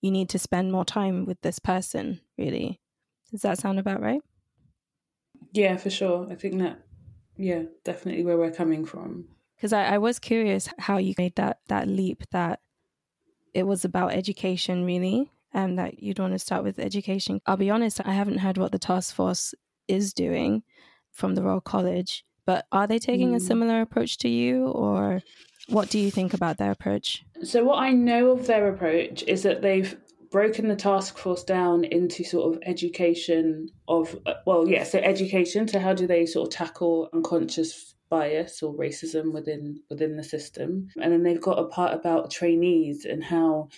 you 0.01 0.11
need 0.11 0.29
to 0.29 0.39
spend 0.39 0.71
more 0.71 0.85
time 0.85 1.25
with 1.25 1.41
this 1.41 1.59
person, 1.59 2.21
really. 2.37 2.79
Does 3.31 3.41
that 3.41 3.59
sound 3.59 3.79
about 3.79 4.01
right? 4.01 4.21
Yeah, 5.51 5.77
for 5.77 5.89
sure. 5.89 6.27
I 6.29 6.35
think 6.35 6.59
that, 6.59 6.81
yeah, 7.37 7.63
definitely 7.83 8.23
where 8.23 8.37
we're 8.37 8.51
coming 8.51 8.85
from. 8.85 9.27
Because 9.55 9.73
I, 9.73 9.95
I 9.95 9.97
was 9.97 10.19
curious 10.19 10.69
how 10.77 10.97
you 10.97 11.13
made 11.17 11.35
that, 11.35 11.59
that 11.67 11.87
leap 11.87 12.23
that 12.31 12.59
it 13.53 13.63
was 13.63 13.83
about 13.83 14.13
education, 14.13 14.85
really, 14.85 15.31
and 15.51 15.77
that 15.79 16.01
you'd 16.01 16.19
want 16.19 16.33
to 16.33 16.39
start 16.39 16.63
with 16.63 16.79
education. 16.79 17.41
I'll 17.45 17.57
be 17.57 17.69
honest, 17.69 17.99
I 18.05 18.13
haven't 18.13 18.37
heard 18.37 18.57
what 18.57 18.71
the 18.71 18.79
task 18.79 19.13
force 19.13 19.53
is 19.87 20.13
doing 20.13 20.63
from 21.11 21.35
the 21.35 21.41
Royal 21.41 21.59
College, 21.59 22.23
but 22.45 22.67
are 22.71 22.87
they 22.87 22.99
taking 22.99 23.31
mm. 23.31 23.35
a 23.35 23.39
similar 23.39 23.81
approach 23.81 24.17
to 24.19 24.29
you, 24.29 24.67
or 24.67 25.21
what 25.69 25.89
do 25.89 25.99
you 25.99 26.11
think 26.11 26.33
about 26.33 26.57
their 26.57 26.71
approach? 26.71 27.23
So, 27.43 27.63
what 27.63 27.79
I 27.79 27.91
know 27.91 28.31
of 28.31 28.47
their 28.47 28.67
approach 28.67 29.23
is 29.23 29.43
that 29.43 29.61
they've 29.61 29.97
broken 30.31 30.67
the 30.67 30.75
task 30.75 31.17
force 31.17 31.43
down 31.43 31.83
into 31.83 32.23
sort 32.23 32.53
of 32.53 32.61
education 32.65 33.69
of, 33.87 34.15
uh, 34.25 34.35
well, 34.45 34.67
yeah, 34.67 34.83
so 34.83 34.99
education. 34.99 35.67
So, 35.67 35.79
how 35.79 35.93
do 35.93 36.07
they 36.07 36.25
sort 36.25 36.47
of 36.47 36.53
tackle 36.53 37.09
unconscious 37.13 37.95
bias 38.09 38.63
or 38.63 38.73
racism 38.73 39.31
within 39.31 39.81
within 39.89 40.17
the 40.17 40.23
system? 40.23 40.89
And 41.01 41.11
then 41.11 41.23
they've 41.23 41.41
got 41.41 41.59
a 41.59 41.65
part 41.65 41.93
about 41.93 42.31
trainees 42.31 43.05
and 43.05 43.23
how 43.23 43.69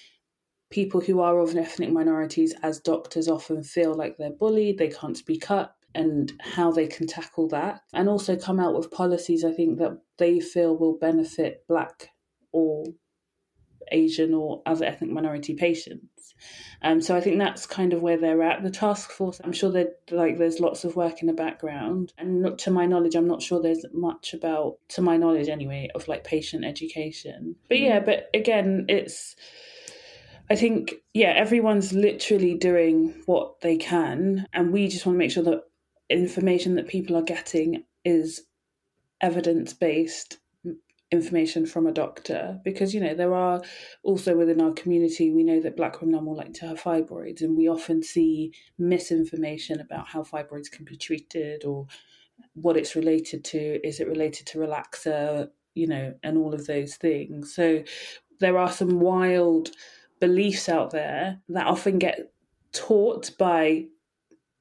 people 0.71 1.01
who 1.01 1.19
are 1.19 1.39
of 1.39 1.55
ethnic 1.55 1.91
minorities 1.91 2.53
as 2.63 2.79
doctors 2.79 3.27
often 3.27 3.61
feel 3.61 3.93
like 3.93 4.17
they're 4.17 4.31
bullied, 4.31 4.77
they 4.77 4.87
can't 4.87 5.17
speak 5.17 5.51
up, 5.51 5.75
and 5.93 6.31
how 6.41 6.71
they 6.71 6.87
can 6.87 7.07
tackle 7.07 7.47
that, 7.49 7.81
and 7.93 8.07
also 8.07 8.35
come 8.35 8.59
out 8.59 8.75
with 8.75 8.91
policies 8.91 9.43
I 9.43 9.51
think 9.51 9.79
that 9.79 10.01
they 10.17 10.39
feel 10.39 10.77
will 10.77 10.97
benefit 10.97 11.65
Black 11.67 12.09
or 12.51 12.85
Asian 13.91 14.33
or 14.33 14.61
other 14.65 14.85
ethnic 14.85 15.11
minority 15.11 15.53
patients. 15.53 16.33
Um, 16.81 17.01
so 17.01 17.15
I 17.15 17.21
think 17.21 17.37
that's 17.37 17.65
kind 17.65 17.93
of 17.93 18.01
where 18.01 18.17
they're 18.17 18.41
at. 18.41 18.63
The 18.63 18.71
task 18.71 19.11
force, 19.11 19.39
I'm 19.43 19.51
sure 19.51 19.71
that 19.71 19.99
like 20.09 20.37
there's 20.37 20.59
lots 20.59 20.83
of 20.83 20.95
work 20.95 21.21
in 21.21 21.27
the 21.27 21.33
background, 21.33 22.13
and 22.17 22.41
not, 22.41 22.59
to 22.59 22.71
my 22.71 22.85
knowledge, 22.85 23.15
I'm 23.15 23.27
not 23.27 23.41
sure 23.41 23.61
there's 23.61 23.85
much 23.93 24.33
about, 24.33 24.77
to 24.89 25.01
my 25.01 25.17
knowledge 25.17 25.49
anyway, 25.49 25.89
of 25.93 26.07
like 26.07 26.23
patient 26.23 26.65
education. 26.65 27.55
But 27.67 27.79
yeah, 27.79 27.99
but 27.99 28.29
again, 28.33 28.85
it's. 28.87 29.35
I 30.49 30.55
think, 30.55 30.95
yeah, 31.13 31.29
everyone's 31.29 31.93
literally 31.93 32.55
doing 32.55 33.13
what 33.25 33.61
they 33.61 33.77
can, 33.77 34.47
and 34.51 34.73
we 34.73 34.89
just 34.89 35.05
want 35.05 35.15
to 35.15 35.19
make 35.19 35.31
sure 35.31 35.43
that 35.43 35.61
information 36.11 36.75
that 36.75 36.87
people 36.87 37.15
are 37.15 37.23
getting 37.23 37.83
is 38.03 38.43
evidence 39.21 39.73
based 39.73 40.37
information 41.11 41.65
from 41.65 41.85
a 41.85 41.91
doctor. 41.91 42.59
Because 42.63 42.93
you 42.93 43.01
know 43.01 43.13
there 43.13 43.35
are 43.35 43.61
also 44.03 44.35
within 44.35 44.61
our 44.61 44.71
community 44.71 45.31
we 45.31 45.43
know 45.43 45.59
that 45.59 45.77
black 45.77 46.01
women 46.01 46.15
are 46.15 46.21
more 46.21 46.35
likely 46.35 46.53
to 46.53 46.67
have 46.67 46.81
fibroids 46.81 47.41
and 47.41 47.57
we 47.57 47.67
often 47.67 48.01
see 48.01 48.53
misinformation 48.77 49.79
about 49.81 50.07
how 50.07 50.23
fibroids 50.23 50.71
can 50.71 50.85
be 50.85 50.95
treated 50.95 51.65
or 51.65 51.87
what 52.53 52.77
it's 52.77 52.95
related 52.95 53.43
to. 53.43 53.85
Is 53.85 53.99
it 53.99 54.07
related 54.07 54.47
to 54.47 54.59
relaxer 54.59 55.49
you 55.75 55.87
know 55.87 56.13
and 56.23 56.37
all 56.37 56.53
of 56.53 56.65
those 56.65 56.95
things? 56.95 57.53
So 57.53 57.83
there 58.39 58.57
are 58.57 58.71
some 58.71 58.99
wild 58.99 59.69
beliefs 60.19 60.69
out 60.69 60.91
there 60.91 61.41
that 61.49 61.67
often 61.67 61.99
get 61.99 62.31
taught 62.71 63.31
by 63.37 63.85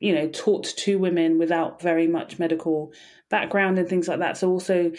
you 0.01 0.15
know 0.15 0.29
taught 0.29 0.65
to 0.65 0.99
women 0.99 1.39
without 1.39 1.81
very 1.81 2.09
much 2.09 2.39
medical 2.39 2.93
background 3.29 3.79
and 3.79 3.89
things 3.89 4.09
like 4.09 4.19
that. 4.19 4.37
So 4.37 4.51
also 4.51 4.93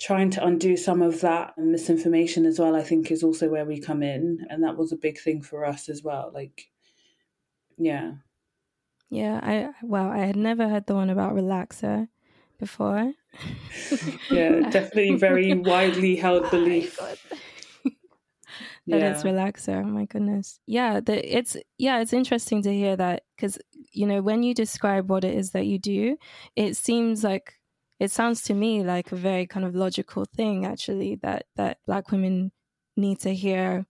trying 0.00 0.30
to 0.30 0.44
undo 0.44 0.76
some 0.78 1.02
of 1.02 1.20
that 1.20 1.52
misinformation 1.58 2.46
as 2.46 2.58
well 2.58 2.74
i 2.74 2.82
think 2.82 3.10
is 3.10 3.22
also 3.22 3.48
where 3.48 3.66
we 3.66 3.78
come 3.78 4.02
in. 4.02 4.46
And 4.48 4.64
that 4.64 4.76
was 4.76 4.92
a 4.92 4.96
big 4.96 5.20
thing 5.20 5.42
for 5.42 5.64
us 5.64 5.88
as 5.88 6.02
well 6.02 6.30
like 6.34 6.70
yeah. 7.76 8.12
Yeah 9.10 9.40
i 9.42 9.68
well 9.82 10.08
i 10.10 10.18
had 10.18 10.36
never 10.36 10.68
heard 10.68 10.86
the 10.86 10.94
one 10.94 11.10
about 11.10 11.34
relaxer 11.34 12.08
before. 12.58 13.12
Yeah 14.30 14.60
definitely 14.70 15.16
very 15.16 15.54
widely 15.54 16.16
held 16.16 16.44
oh 16.46 16.50
belief 16.50 16.98
that 18.90 19.00
yeah. 19.00 19.12
it's 19.12 19.22
relaxer. 19.22 19.82
Oh 19.82 19.88
my 19.88 20.04
goodness. 20.04 20.60
Yeah, 20.66 21.00
the, 21.00 21.36
it's 21.36 21.56
yeah, 21.78 22.00
it's 22.00 22.12
interesting 22.12 22.62
to 22.62 22.72
hear 22.72 22.96
that 22.96 23.22
because 23.36 23.58
you 23.92 24.06
know 24.06 24.22
when 24.22 24.42
you 24.42 24.54
describe 24.54 25.08
what 25.08 25.24
it 25.24 25.34
is 25.34 25.50
that 25.52 25.66
you 25.66 25.78
do, 25.78 26.16
it 26.56 26.76
seems 26.76 27.24
like 27.24 27.54
it 27.98 28.10
sounds 28.10 28.42
to 28.42 28.54
me 28.54 28.82
like 28.82 29.12
a 29.12 29.16
very 29.16 29.46
kind 29.46 29.64
of 29.66 29.74
logical 29.74 30.24
thing 30.24 30.66
actually 30.66 31.16
that 31.16 31.46
that 31.56 31.78
black 31.86 32.10
women 32.10 32.52
need 32.96 33.20
to 33.20 33.34
hear 33.34 33.86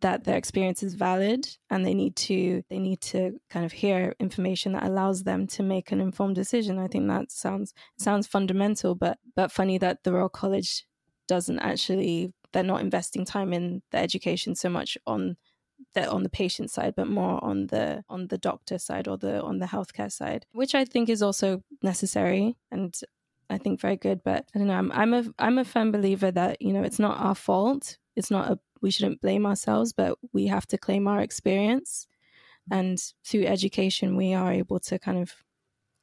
that 0.00 0.24
their 0.24 0.36
experience 0.36 0.82
is 0.82 0.94
valid 0.94 1.46
and 1.68 1.84
they 1.84 1.94
need 1.94 2.16
to 2.16 2.62
they 2.70 2.78
need 2.78 3.00
to 3.00 3.38
kind 3.50 3.66
of 3.66 3.72
hear 3.72 4.14
information 4.18 4.72
that 4.72 4.84
allows 4.84 5.24
them 5.24 5.46
to 5.46 5.62
make 5.62 5.92
an 5.92 6.00
informed 6.00 6.34
decision 6.34 6.78
i 6.78 6.86
think 6.86 7.06
that 7.08 7.30
sounds 7.30 7.74
sounds 7.98 8.26
fundamental 8.26 8.94
but 8.94 9.18
but 9.36 9.52
funny 9.52 9.78
that 9.78 10.02
the 10.04 10.12
royal 10.12 10.28
college 10.28 10.86
doesn't 11.28 11.58
actually 11.60 12.32
they're 12.52 12.62
not 12.62 12.80
investing 12.80 13.24
time 13.24 13.52
in 13.52 13.82
the 13.90 13.98
education 13.98 14.54
so 14.54 14.68
much 14.68 14.96
on 15.06 15.36
the 15.94 16.08
on 16.10 16.22
the 16.22 16.28
patient 16.28 16.70
side 16.70 16.94
but 16.94 17.08
more 17.08 17.42
on 17.42 17.66
the 17.68 18.04
on 18.08 18.26
the 18.28 18.38
doctor 18.38 18.78
side 18.78 19.08
or 19.08 19.16
the 19.16 19.42
on 19.42 19.58
the 19.58 19.66
healthcare 19.66 20.12
side 20.12 20.44
which 20.52 20.74
i 20.74 20.84
think 20.84 21.08
is 21.08 21.22
also 21.22 21.62
necessary 21.82 22.54
and 22.70 23.00
i 23.48 23.56
think 23.56 23.80
very 23.80 23.96
good 23.96 24.22
but 24.22 24.46
i 24.54 24.58
don't 24.58 24.68
know. 24.68 24.74
I'm 24.74 24.92
i'm 24.92 25.14
a 25.14 25.24
i'm 25.38 25.58
a 25.58 25.64
firm 25.64 25.90
believer 25.90 26.30
that 26.30 26.60
you 26.60 26.72
know 26.72 26.82
it's 26.82 26.98
not 26.98 27.18
our 27.18 27.34
fault. 27.34 27.96
It's 28.16 28.30
not 28.30 28.50
a 28.50 28.58
we 28.82 28.90
shouldn't 28.90 29.20
blame 29.20 29.46
ourselves 29.46 29.92
but 29.92 30.18
we 30.32 30.46
have 30.46 30.66
to 30.68 30.78
claim 30.78 31.08
our 31.08 31.20
experience. 31.20 32.06
And 32.70 32.98
through 33.24 33.46
education 33.46 34.16
we 34.16 34.34
are 34.34 34.52
able 34.52 34.80
to 34.80 34.98
kind 34.98 35.18
of 35.18 35.34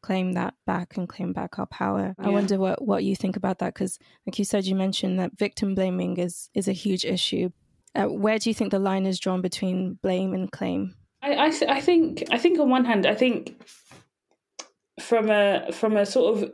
claim 0.08 0.32
that 0.32 0.54
back 0.66 0.96
and 0.96 1.10
claim 1.10 1.34
back 1.34 1.60
our 1.60 1.66
power. 1.66 2.16
Yeah. 2.18 2.28
I 2.28 2.30
wonder 2.30 2.58
what, 2.58 2.82
what 2.82 3.04
you 3.04 3.14
think 3.14 3.36
about 3.36 3.60
that 3.60 3.74
because, 3.74 4.00
like 4.26 4.40
you 4.40 4.46
said, 4.46 4.64
you 4.64 4.74
mentioned 4.74 5.20
that 5.20 5.38
victim 5.38 5.76
blaming 5.76 6.16
is 6.16 6.50
is 6.54 6.70
a 6.70 6.74
huge 6.74 7.04
issue. 7.04 7.50
Uh, 7.94 8.06
where 8.06 8.40
do 8.40 8.50
you 8.50 8.54
think 8.54 8.72
the 8.72 8.80
line 8.80 9.06
is 9.06 9.20
drawn 9.20 9.42
between 9.42 10.00
blame 10.02 10.34
and 10.34 10.50
claim? 10.50 10.96
I 11.22 11.48
I, 11.48 11.50
th- 11.50 11.70
I 11.70 11.82
think 11.82 12.24
I 12.32 12.38
think 12.38 12.58
on 12.58 12.70
one 12.70 12.86
hand, 12.86 13.06
I 13.06 13.16
think 13.16 13.62
from 15.02 15.30
a 15.30 15.74
from 15.74 15.98
a 15.98 16.06
sort 16.06 16.38
of 16.38 16.52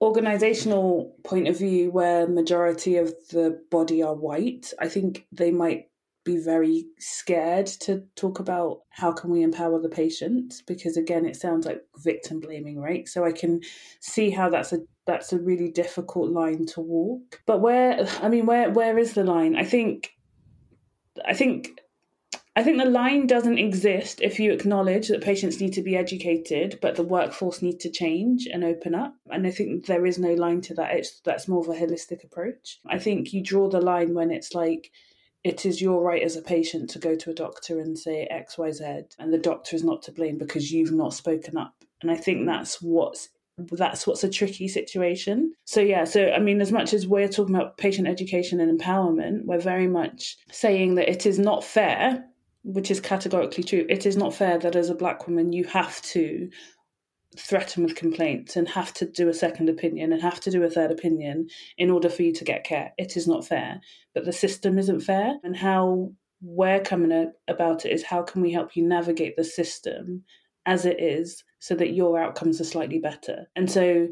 organizational 0.00 1.16
point 1.24 1.48
of 1.48 1.58
view 1.58 1.90
where 1.90 2.28
majority 2.28 2.96
of 2.96 3.08
the 3.30 3.58
body 3.70 4.02
are 4.02 4.14
white 4.14 4.74
i 4.78 4.86
think 4.86 5.26
they 5.32 5.50
might 5.50 5.86
be 6.26 6.36
very 6.36 6.84
scared 6.98 7.66
to 7.66 8.02
talk 8.16 8.40
about 8.40 8.80
how 8.90 9.12
can 9.12 9.30
we 9.30 9.42
empower 9.42 9.80
the 9.80 9.88
patient 9.88 10.52
because 10.66 10.96
again 10.96 11.24
it 11.24 11.36
sounds 11.36 11.64
like 11.64 11.80
victim 11.98 12.40
blaming 12.40 12.78
right 12.78 13.08
so 13.08 13.24
i 13.24 13.32
can 13.32 13.60
see 14.00 14.28
how 14.28 14.50
that's 14.50 14.72
a 14.72 14.80
that's 15.06 15.32
a 15.32 15.38
really 15.38 15.70
difficult 15.70 16.30
line 16.30 16.66
to 16.66 16.80
walk 16.80 17.40
but 17.46 17.60
where 17.60 18.06
i 18.20 18.28
mean 18.28 18.44
where 18.44 18.68
where 18.70 18.98
is 18.98 19.14
the 19.14 19.24
line 19.24 19.56
i 19.56 19.64
think 19.64 20.10
i 21.24 21.32
think 21.32 21.80
I 22.58 22.62
think 22.62 22.78
the 22.78 22.88
line 22.88 23.26
doesn't 23.26 23.58
exist 23.58 24.22
if 24.22 24.40
you 24.40 24.50
acknowledge 24.50 25.08
that 25.08 25.20
patients 25.20 25.60
need 25.60 25.74
to 25.74 25.82
be 25.82 25.94
educated, 25.94 26.78
but 26.80 26.96
the 26.96 27.02
workforce 27.02 27.60
need 27.60 27.80
to 27.80 27.90
change 27.90 28.48
and 28.50 28.64
open 28.64 28.94
up. 28.94 29.14
And 29.30 29.46
I 29.46 29.50
think 29.50 29.84
there 29.84 30.06
is 30.06 30.18
no 30.18 30.32
line 30.32 30.62
to 30.62 30.74
that. 30.76 30.94
It's 30.94 31.20
that's 31.20 31.48
more 31.48 31.60
of 31.60 31.68
a 31.68 31.78
holistic 31.78 32.24
approach. 32.24 32.80
I 32.86 32.98
think 32.98 33.34
you 33.34 33.42
draw 33.42 33.68
the 33.68 33.82
line 33.82 34.14
when 34.14 34.30
it's 34.30 34.54
like 34.54 34.90
it 35.46 35.64
is 35.64 35.80
your 35.80 36.02
right 36.02 36.24
as 36.24 36.34
a 36.34 36.42
patient 36.42 36.90
to 36.90 36.98
go 36.98 37.14
to 37.14 37.30
a 37.30 37.34
doctor 37.34 37.78
and 37.78 37.96
say 37.96 38.26
XYZ, 38.32 39.14
and 39.20 39.32
the 39.32 39.38
doctor 39.38 39.76
is 39.76 39.84
not 39.84 40.02
to 40.02 40.10
blame 40.10 40.38
because 40.38 40.72
you've 40.72 40.90
not 40.90 41.14
spoken 41.14 41.56
up. 41.56 41.72
And 42.02 42.10
I 42.10 42.16
think 42.16 42.46
that's 42.46 42.82
what's 42.82 43.28
that's 43.56 44.08
what's 44.08 44.24
a 44.24 44.28
tricky 44.28 44.66
situation. 44.66 45.54
So 45.64 45.80
yeah, 45.80 46.02
so 46.02 46.32
I 46.32 46.40
mean, 46.40 46.60
as 46.60 46.72
much 46.72 46.92
as 46.92 47.06
we're 47.06 47.28
talking 47.28 47.54
about 47.54 47.78
patient 47.78 48.08
education 48.08 48.58
and 48.58 48.76
empowerment, 48.76 49.44
we're 49.44 49.60
very 49.60 49.86
much 49.86 50.36
saying 50.50 50.96
that 50.96 51.08
it 51.08 51.26
is 51.26 51.38
not 51.38 51.62
fair, 51.62 52.24
which 52.64 52.90
is 52.90 53.00
categorically 53.00 53.62
true. 53.62 53.86
It 53.88 54.04
is 54.04 54.16
not 54.16 54.34
fair 54.34 54.58
that 54.58 54.74
as 54.74 54.90
a 54.90 54.96
black 54.96 55.28
woman 55.28 55.52
you 55.52 55.62
have 55.66 56.02
to 56.02 56.50
threaten 57.38 57.84
with 57.84 57.96
complaints 57.96 58.56
and 58.56 58.68
have 58.68 58.92
to 58.94 59.06
do 59.06 59.28
a 59.28 59.34
second 59.34 59.68
opinion 59.68 60.12
and 60.12 60.22
have 60.22 60.40
to 60.40 60.50
do 60.50 60.62
a 60.62 60.70
third 60.70 60.90
opinion 60.90 61.48
in 61.76 61.90
order 61.90 62.08
for 62.08 62.22
you 62.22 62.32
to 62.32 62.44
get 62.44 62.64
care. 62.64 62.92
It 62.98 63.16
is 63.16 63.26
not 63.26 63.46
fair. 63.46 63.80
But 64.14 64.24
the 64.24 64.32
system 64.32 64.78
isn't 64.78 65.00
fair. 65.00 65.38
And 65.42 65.56
how 65.56 66.12
we're 66.40 66.80
coming 66.80 67.32
about 67.48 67.84
it 67.84 67.92
is 67.92 68.02
how 68.02 68.22
can 68.22 68.42
we 68.42 68.52
help 68.52 68.76
you 68.76 68.86
navigate 68.86 69.36
the 69.36 69.44
system 69.44 70.24
as 70.66 70.84
it 70.84 71.00
is 71.00 71.44
so 71.60 71.74
that 71.74 71.94
your 71.94 72.18
outcomes 72.20 72.60
are 72.60 72.64
slightly 72.64 72.98
better. 72.98 73.46
And 73.54 73.70
so, 73.70 74.08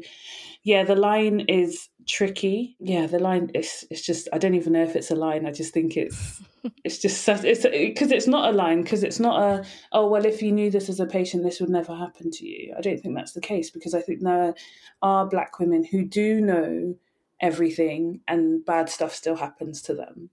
yeah, 0.63 0.83
the 0.83 0.95
line 0.95 1.41
is 1.41 1.89
tricky. 2.07 2.75
Yeah, 2.79 3.07
the 3.07 3.19
line 3.19 3.51
is 3.53 3.85
it's 3.89 4.01
just 4.01 4.27
I 4.33 4.37
don't 4.37 4.55
even 4.55 4.73
know 4.73 4.83
if 4.83 4.95
it's 4.95 5.11
a 5.11 5.15
line. 5.15 5.45
I 5.45 5.51
just 5.51 5.73
think 5.73 5.97
it's 5.97 6.41
it's 6.83 6.99
just 6.99 7.27
it's 7.27 7.63
because 7.63 8.11
it's 8.11 8.27
not 8.27 8.53
a 8.53 8.57
line 8.57 8.83
because 8.83 9.03
it's 9.03 9.19
not 9.19 9.41
a 9.41 9.65
oh 9.91 10.07
well 10.07 10.25
if 10.25 10.41
you 10.41 10.51
knew 10.51 10.71
this 10.71 10.89
as 10.89 10.99
a 10.99 11.05
patient 11.05 11.43
this 11.43 11.59
would 11.59 11.69
never 11.69 11.95
happen 11.95 12.31
to 12.31 12.47
you. 12.47 12.73
I 12.77 12.81
don't 12.81 12.99
think 12.99 13.15
that's 13.15 13.33
the 13.33 13.41
case 13.41 13.69
because 13.69 13.93
I 13.93 14.01
think 14.01 14.21
there 14.21 14.53
are 15.01 15.27
black 15.27 15.59
women 15.59 15.83
who 15.83 16.05
do 16.05 16.41
know 16.41 16.95
everything 17.41 18.21
and 18.27 18.65
bad 18.65 18.89
stuff 18.89 19.13
still 19.13 19.35
happens 19.35 19.81
to 19.81 19.93
them 19.93 20.29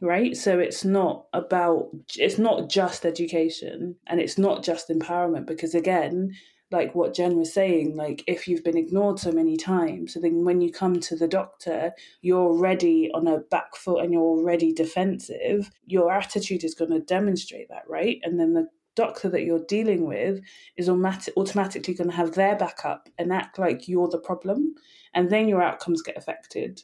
right 0.00 0.36
so 0.36 0.58
it's 0.58 0.84
not 0.84 1.26
about 1.32 1.88
it's 2.16 2.38
not 2.38 2.68
just 2.68 3.06
education 3.06 3.94
and 4.08 4.20
it's 4.20 4.36
not 4.36 4.64
just 4.64 4.88
empowerment 4.88 5.46
because 5.46 5.74
again 5.74 6.34
like 6.74 6.94
what 6.94 7.14
jen 7.14 7.36
was 7.36 7.52
saying 7.52 7.96
like 7.96 8.24
if 8.26 8.48
you've 8.48 8.64
been 8.64 8.76
ignored 8.76 9.18
so 9.18 9.30
many 9.30 9.56
times 9.56 10.12
so 10.12 10.20
then 10.20 10.44
when 10.44 10.60
you 10.60 10.72
come 10.72 10.98
to 10.98 11.14
the 11.14 11.28
doctor 11.28 11.92
you're 12.20 12.46
already 12.46 13.10
on 13.14 13.26
a 13.28 13.38
back 13.38 13.76
foot 13.76 14.02
and 14.02 14.12
you're 14.12 14.22
already 14.22 14.72
defensive 14.72 15.70
your 15.86 16.12
attitude 16.12 16.64
is 16.64 16.74
going 16.74 16.90
to 16.90 17.00
demonstrate 17.00 17.68
that 17.68 17.84
right 17.88 18.18
and 18.24 18.38
then 18.38 18.52
the 18.52 18.66
doctor 18.96 19.28
that 19.28 19.44
you're 19.44 19.64
dealing 19.66 20.06
with 20.06 20.40
is 20.76 20.88
automatically 20.88 21.94
going 21.94 22.10
to 22.10 22.16
have 22.16 22.34
their 22.34 22.56
backup 22.56 23.08
and 23.18 23.32
act 23.32 23.58
like 23.58 23.88
you're 23.88 24.08
the 24.08 24.18
problem 24.18 24.74
and 25.14 25.30
then 25.30 25.48
your 25.48 25.62
outcomes 25.62 26.02
get 26.02 26.16
affected 26.16 26.82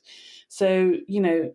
so 0.49 0.93
you 1.07 1.21
know 1.21 1.53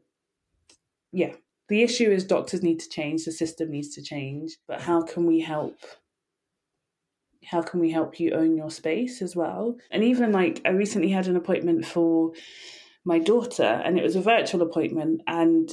yeah 1.11 1.33
the 1.67 1.81
issue 1.81 2.11
is 2.11 2.23
doctors 2.25 2.61
need 2.61 2.79
to 2.79 2.89
change, 2.89 3.25
the 3.25 3.31
system 3.31 3.71
needs 3.71 3.89
to 3.95 4.01
change, 4.01 4.57
but 4.67 4.81
how 4.81 5.01
can 5.01 5.25
we 5.25 5.39
help? 5.39 5.77
How 7.49 7.61
can 7.61 7.79
we 7.79 7.91
help 7.91 8.19
you 8.19 8.31
own 8.31 8.55
your 8.55 8.71
space 8.71 9.21
as 9.21 9.35
well? 9.35 9.77
And 9.91 10.03
even 10.03 10.31
like 10.31 10.61
I 10.65 10.69
recently 10.69 11.09
had 11.09 11.27
an 11.27 11.35
appointment 11.35 11.85
for 11.85 12.31
my 13.03 13.19
daughter, 13.19 13.63
and 13.63 13.99
it 13.99 14.03
was 14.03 14.15
a 14.15 14.21
virtual 14.21 14.61
appointment, 14.61 15.21
and 15.27 15.69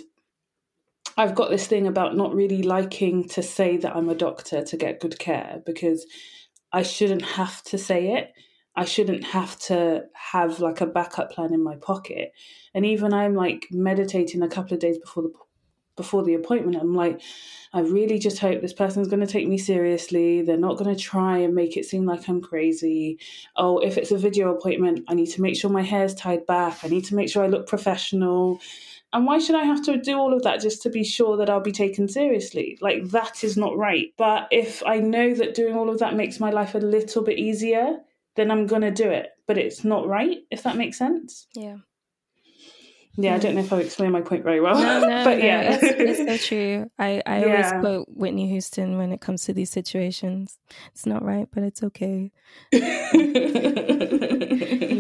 I've 1.16 1.34
got 1.34 1.50
this 1.50 1.66
thing 1.66 1.86
about 1.86 2.16
not 2.16 2.34
really 2.34 2.62
liking 2.62 3.28
to 3.28 3.42
say 3.42 3.76
that 3.78 3.94
I'm 3.94 4.08
a 4.08 4.14
doctor 4.14 4.62
to 4.62 4.76
get 4.76 5.00
good 5.00 5.18
care 5.18 5.62
because 5.66 6.06
I 6.72 6.82
shouldn't 6.82 7.22
have 7.22 7.62
to 7.64 7.78
say 7.78 8.14
it. 8.14 8.32
I 8.74 8.86
shouldn't 8.86 9.24
have 9.24 9.58
to 9.60 10.04
have 10.14 10.60
like 10.60 10.80
a 10.80 10.86
backup 10.86 11.30
plan 11.30 11.52
in 11.52 11.62
my 11.62 11.76
pocket. 11.76 12.32
And 12.74 12.86
even 12.86 13.12
I'm 13.12 13.34
like 13.34 13.66
meditating 13.70 14.42
a 14.42 14.48
couple 14.48 14.72
of 14.72 14.80
days 14.80 14.98
before 14.98 15.22
the 15.22 15.32
before 15.96 16.22
the 16.22 16.34
appointment. 16.34 16.76
I'm 16.76 16.94
like, 16.94 17.20
I 17.72 17.80
really 17.80 18.18
just 18.18 18.38
hope 18.38 18.60
this 18.60 18.72
person's 18.72 19.08
going 19.08 19.24
to 19.24 19.32
take 19.32 19.48
me 19.48 19.58
seriously. 19.58 20.42
They're 20.42 20.56
not 20.56 20.76
going 20.76 20.94
to 20.94 21.00
try 21.00 21.38
and 21.38 21.54
make 21.54 21.76
it 21.76 21.86
seem 21.86 22.04
like 22.04 22.28
I'm 22.28 22.40
crazy. 22.40 23.18
Oh, 23.56 23.78
if 23.78 23.96
it's 23.96 24.10
a 24.10 24.18
video 24.18 24.54
appointment, 24.54 25.04
I 25.08 25.14
need 25.14 25.30
to 25.30 25.42
make 25.42 25.56
sure 25.56 25.70
my 25.70 25.82
hair's 25.82 26.14
tied 26.14 26.46
back. 26.46 26.84
I 26.84 26.88
need 26.88 27.04
to 27.06 27.14
make 27.14 27.30
sure 27.30 27.44
I 27.44 27.48
look 27.48 27.66
professional. 27.66 28.60
And 29.14 29.26
why 29.26 29.38
should 29.38 29.56
I 29.56 29.64
have 29.64 29.82
to 29.84 29.98
do 29.98 30.18
all 30.18 30.32
of 30.32 30.42
that 30.42 30.60
just 30.62 30.82
to 30.82 30.90
be 30.90 31.04
sure 31.04 31.36
that 31.36 31.50
I'll 31.50 31.60
be 31.60 31.72
taken 31.72 32.08
seriously? 32.08 32.78
Like, 32.80 33.08
that 33.10 33.44
is 33.44 33.56
not 33.56 33.76
right. 33.76 34.12
But 34.16 34.48
if 34.50 34.82
I 34.86 34.98
know 34.98 35.34
that 35.34 35.54
doing 35.54 35.74
all 35.74 35.90
of 35.90 35.98
that 35.98 36.16
makes 36.16 36.40
my 36.40 36.50
life 36.50 36.74
a 36.74 36.78
little 36.78 37.22
bit 37.22 37.38
easier, 37.38 37.98
then 38.36 38.50
I'm 38.50 38.66
going 38.66 38.82
to 38.82 38.90
do 38.90 39.10
it. 39.10 39.28
But 39.46 39.58
it's 39.58 39.84
not 39.84 40.06
right, 40.06 40.38
if 40.50 40.62
that 40.62 40.76
makes 40.76 40.96
sense. 40.96 41.46
Yeah. 41.54 41.76
Yeah, 43.16 43.34
I 43.34 43.38
don't 43.38 43.54
know 43.54 43.60
if 43.60 43.72
I've 43.72 43.80
explained 43.80 44.12
my 44.12 44.22
point 44.22 44.42
very 44.42 44.60
well. 44.60 44.74
No, 44.74 45.00
no, 45.08 45.24
but 45.24 45.38
no, 45.38 45.44
yeah, 45.44 45.78
it's, 45.80 45.82
it's, 46.18 46.42
so 46.42 46.48
true. 46.48 46.90
I, 46.98 47.22
I 47.26 47.44
yeah. 47.44 47.46
always 47.46 47.72
quote 47.82 48.08
Whitney 48.08 48.48
Houston 48.48 48.96
when 48.96 49.12
it 49.12 49.20
comes 49.20 49.44
to 49.44 49.52
these 49.52 49.70
situations. 49.70 50.58
It's 50.92 51.04
not 51.04 51.22
right, 51.22 51.46
but 51.52 51.62
it's 51.62 51.82
okay. 51.82 52.32
you 52.72 52.80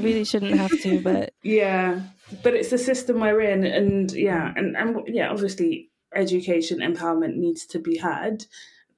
really 0.02 0.24
shouldn't 0.24 0.58
have 0.58 0.78
to, 0.82 1.00
but 1.00 1.32
yeah, 1.42 2.00
but 2.42 2.54
it's 2.54 2.70
the 2.70 2.78
system 2.78 3.20
we're 3.20 3.40
in, 3.40 3.64
and 3.64 4.12
yeah, 4.12 4.52
and 4.56 4.76
and 4.76 5.00
yeah, 5.06 5.30
obviously, 5.30 5.90
education 6.14 6.80
empowerment 6.80 7.36
needs 7.36 7.64
to 7.66 7.78
be 7.78 7.96
had 7.96 8.44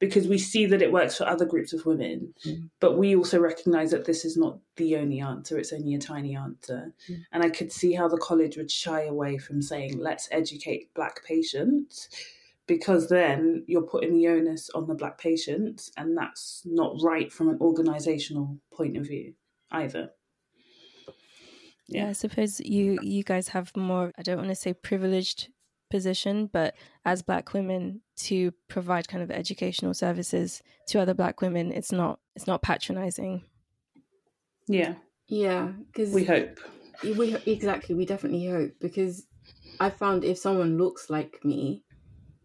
because 0.04 0.28
we 0.28 0.38
see 0.38 0.66
that 0.66 0.82
it 0.82 0.92
works 0.92 1.16
for 1.16 1.26
other 1.26 1.44
groups 1.44 1.72
of 1.72 1.86
women, 1.86 2.34
mm. 2.44 2.68
but 2.80 2.98
we 2.98 3.16
also 3.16 3.38
recognize 3.38 3.90
that 3.90 4.04
this 4.04 4.24
is 4.24 4.36
not 4.36 4.58
the 4.76 4.96
only 4.96 5.20
answer, 5.20 5.58
it's 5.58 5.72
only 5.72 5.94
a 5.94 5.98
tiny 5.98 6.36
answer. 6.36 6.92
Mm. 7.08 7.24
And 7.32 7.42
I 7.42 7.50
could 7.50 7.72
see 7.72 7.92
how 7.92 8.08
the 8.08 8.18
college 8.18 8.56
would 8.56 8.70
shy 8.70 9.02
away 9.02 9.38
from 9.38 9.62
saying, 9.62 9.98
let's 9.98 10.28
educate 10.30 10.92
Black 10.94 11.24
patients, 11.24 12.08
because 12.66 13.08
then 13.08 13.64
you're 13.66 13.82
putting 13.82 14.14
the 14.14 14.28
onus 14.28 14.70
on 14.70 14.86
the 14.86 14.94
Black 14.94 15.18
patients, 15.18 15.90
and 15.96 16.16
that's 16.16 16.62
not 16.64 16.96
right 17.02 17.32
from 17.32 17.48
an 17.48 17.58
organizational 17.60 18.58
point 18.72 18.96
of 18.96 19.06
view 19.06 19.34
either. 19.70 20.10
Yeah. 21.86 22.04
yeah, 22.04 22.10
I 22.10 22.12
suppose 22.12 22.60
you 22.60 22.98
you 23.02 23.22
guys 23.22 23.48
have 23.48 23.70
more 23.76 24.10
I 24.16 24.22
don't 24.22 24.38
want 24.38 24.48
to 24.48 24.54
say 24.54 24.72
privileged 24.72 25.48
position, 25.94 26.50
but 26.52 26.74
as 27.04 27.22
Black 27.22 27.54
women, 27.54 28.00
to 28.16 28.50
provide 28.66 29.06
kind 29.06 29.22
of 29.22 29.30
educational 29.30 29.94
services 29.94 30.60
to 30.88 31.00
other 31.00 31.14
Black 31.14 31.40
women, 31.40 31.70
it's 31.70 31.92
not 31.92 32.18
it's 32.34 32.48
not 32.48 32.62
patronizing. 32.62 33.44
Yeah, 34.66 34.94
yeah, 35.28 35.68
because 35.86 36.12
we 36.12 36.24
hope. 36.24 36.58
We 37.04 37.36
exactly, 37.46 37.94
we 37.94 38.06
definitely 38.06 38.48
hope 38.48 38.72
because 38.80 39.24
I 39.78 39.90
found 39.90 40.24
if 40.24 40.36
someone 40.36 40.78
looks 40.78 41.10
like 41.10 41.44
me, 41.44 41.84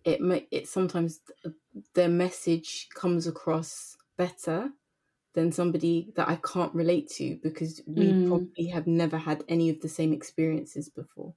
it 0.04 0.22
may 0.22 0.48
it 0.52 0.68
sometimes 0.68 1.20
their 1.96 2.10
message 2.10 2.88
comes 2.94 3.26
across 3.26 3.98
better 4.16 4.70
than 5.34 5.52
somebody 5.52 6.12
that 6.16 6.30
I 6.30 6.38
can't 6.54 6.76
relate 6.76 7.10
to 7.18 7.40
because 7.42 7.82
we 7.88 8.12
mm. 8.12 8.28
probably 8.28 8.68
have 8.68 8.86
never 8.86 9.18
had 9.18 9.44
any 9.48 9.72
of 9.72 9.80
the 9.80 9.90
same 9.90 10.14
experiences 10.14 10.88
before. 10.88 11.34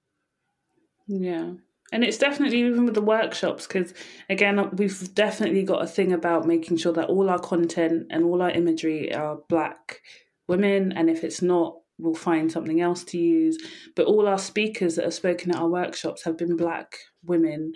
Yeah 1.07 1.53
and 1.91 2.05
it's 2.05 2.19
definitely 2.19 2.61
even 2.61 2.85
with 2.85 2.95
the 2.95 3.03
workshops 3.03 3.67
because 3.67 3.93
again 4.31 4.71
we've 4.77 5.15
definitely 5.15 5.63
got 5.63 5.83
a 5.83 5.87
thing 5.87 6.13
about 6.13 6.47
making 6.47 6.77
sure 6.77 6.93
that 6.93 7.09
all 7.09 7.29
our 7.29 7.39
content 7.39 8.07
and 8.11 8.25
all 8.25 8.43
our 8.43 8.51
imagery 8.51 9.15
are 9.15 9.39
black 9.49 10.01
women 10.49 10.93
and 10.93 11.11
if 11.11 11.25
it's 11.25 11.43
not 11.43 11.77
we'll 12.03 12.15
find 12.15 12.51
something 12.51 12.81
else 12.81 13.05
to 13.05 13.19
use. 13.19 13.59
But 13.95 14.07
all 14.07 14.27
our 14.27 14.39
speakers 14.39 14.97
that 14.97 15.05
have 15.05 15.15
spoken 15.15 15.53
at 15.53 15.59
our 15.59 15.69
workshops 15.69 16.25
have 16.25 16.37
been 16.37 16.57
black 16.57 16.97
women 17.25 17.73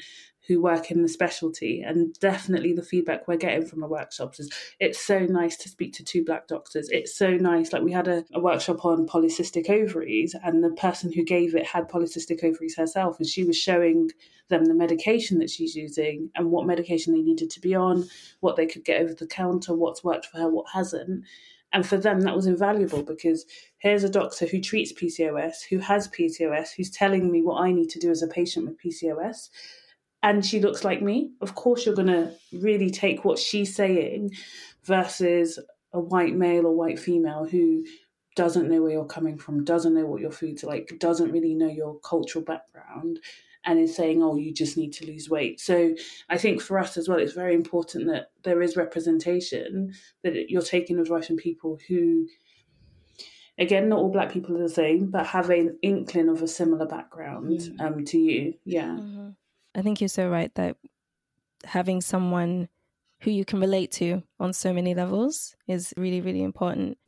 who 0.47 0.61
work 0.61 0.91
in 0.91 1.03
the 1.03 1.09
specialty. 1.09 1.83
And 1.83 2.15
definitely 2.21 2.73
the 2.73 2.83
feedback 2.83 3.27
we're 3.27 3.37
getting 3.37 3.67
from 3.67 3.83
our 3.83 3.89
workshops 3.89 4.39
is 4.39 4.53
it's 4.79 5.05
so 5.05 5.21
nice 5.21 5.57
to 5.59 5.69
speak 5.69 5.93
to 5.95 6.05
two 6.05 6.25
black 6.25 6.47
doctors. 6.47 6.89
It's 6.91 7.17
so 7.17 7.31
nice. 7.31 7.73
Like 7.73 7.83
we 7.83 7.93
had 7.93 8.09
a, 8.09 8.25
a 8.33 8.41
workshop 8.41 8.85
on 8.85 9.07
polycystic 9.07 9.69
ovaries, 9.69 10.35
and 10.45 10.63
the 10.63 10.71
person 10.71 11.13
who 11.13 11.25
gave 11.25 11.55
it 11.55 11.67
had 11.67 11.89
polycystic 11.89 12.45
ovaries 12.45 12.77
herself, 12.77 13.19
and 13.19 13.27
she 13.27 13.45
was 13.45 13.57
showing 13.57 14.11
them 14.49 14.67
the 14.67 14.75
medication 14.75 15.39
that 15.41 15.51
she's 15.51 15.75
using 15.75 16.31
and 16.37 16.51
what 16.51 16.67
medication 16.67 17.13
they 17.13 17.23
needed 17.23 17.51
to 17.51 17.61
be 17.61 17.75
on, 17.75 18.09
what 18.41 18.55
they 18.55 18.67
could 18.67 18.85
get 18.85 19.01
over 19.03 19.15
the 19.15 19.27
counter, 19.27 19.75
what's 19.75 20.05
worked 20.05 20.27
for 20.27 20.39
her, 20.39 20.49
what 20.49 20.67
hasn't. 20.73 21.25
And 21.73 21.85
for 21.85 21.97
them, 21.97 22.21
that 22.21 22.37
was 22.37 22.47
invaluable 22.47 23.03
because 23.03 23.45
here's 23.79 24.05
a 24.05 24.09
doctor 24.09 24.47
who 24.47 24.61
treats 24.61 24.93
PCOS, 24.93 25.65
who 25.69 25.79
has 25.79 26.07
PCOS, 26.09 26.69
who's 26.77 26.91
telling 26.91 27.31
me 27.31 27.43
what 27.43 27.61
I 27.61 27.73
need 27.73 27.91
to 27.91 27.99
do 27.99 28.11
as 28.13 28.23
a 28.23 28.29
patient 28.29 28.67
with 28.67 28.81
PCOS 28.81 29.49
and 30.27 30.45
she 30.45 30.59
looks 30.59 30.83
like 30.83 31.01
me, 31.01 31.31
of 31.41 31.55
course 31.55 31.87
you're 31.87 31.95
going 31.95 32.09
to 32.09 32.33
really 32.53 32.91
take 32.91 33.25
what 33.25 33.39
she's 33.39 33.77
saying 33.77 34.33
versus 34.83 35.57
a 35.93 36.01
white 36.01 36.35
male 36.35 36.67
or 36.67 36.75
white 36.75 36.99
female 36.99 37.45
who 37.45 37.85
doesn't 38.35 38.69
know 38.69 38.83
where 38.83 38.91
you're 38.91 39.05
coming 39.05 39.39
from, 39.39 39.63
doesn't 39.63 39.95
know 39.95 40.05
what 40.05 40.21
your 40.21 40.33
food's 40.33 40.65
like, 40.65 40.93
doesn't 40.99 41.31
really 41.31 41.55
know 41.55 41.69
your 41.69 42.01
cultural 42.01 42.45
background, 42.45 43.21
and 43.65 43.79
is 43.79 43.95
saying, 43.95 44.21
oh, 44.21 44.37
you 44.37 44.53
just 44.53 44.77
need 44.77 44.93
to 44.95 45.07
lose 45.07 45.31
weight. 45.31 45.61
So 45.61 45.95
I 46.29 46.39
think 46.39 46.61
for 46.61 46.77
us 46.77 46.97
as 46.97 47.09
well, 47.09 47.19
it's 47.19 47.33
very 47.33 47.55
important 47.55 48.09
that 48.09 48.33
there 48.43 48.63
is 48.63 48.77
representation, 48.77 49.95
that 50.25 50.51
you're 50.51 50.61
taking 50.61 50.99
advice 50.99 51.29
from 51.29 51.37
people 51.37 51.79
who, 51.87 52.27
again, 53.59 53.89
not 53.89 54.01
all 54.01 54.11
black 54.11 54.33
people 54.33 54.57
are 54.57 54.63
the 54.63 54.69
same, 54.69 55.07
but 55.07 55.25
have 55.27 55.51
an 55.51 55.79
inkling 55.83 56.29
of 56.29 56.43
a 56.43 56.49
similar 56.49 56.87
background 56.87 57.61
mm. 57.61 57.81
um, 57.81 58.05
to 58.07 58.19
you. 58.19 58.55
Yeah. 58.65 58.89
Mm-hmm. 58.89 59.29
I 59.77 59.83
think 59.83 60.01
you're 60.01 60.09
so 60.09 60.29
right 60.29 60.53
that 60.55 60.77
having 61.65 62.01
someone 62.01 62.69
who 63.21 63.31
you 63.31 63.45
can 63.45 63.61
relate 63.61 63.93
to 63.93 64.23
on 64.41 64.53
so 64.53 64.73
many 64.73 64.95
levels 64.95 65.55
is 65.69 65.93
really, 65.97 66.21
really 66.21 66.43
important. 66.43 66.99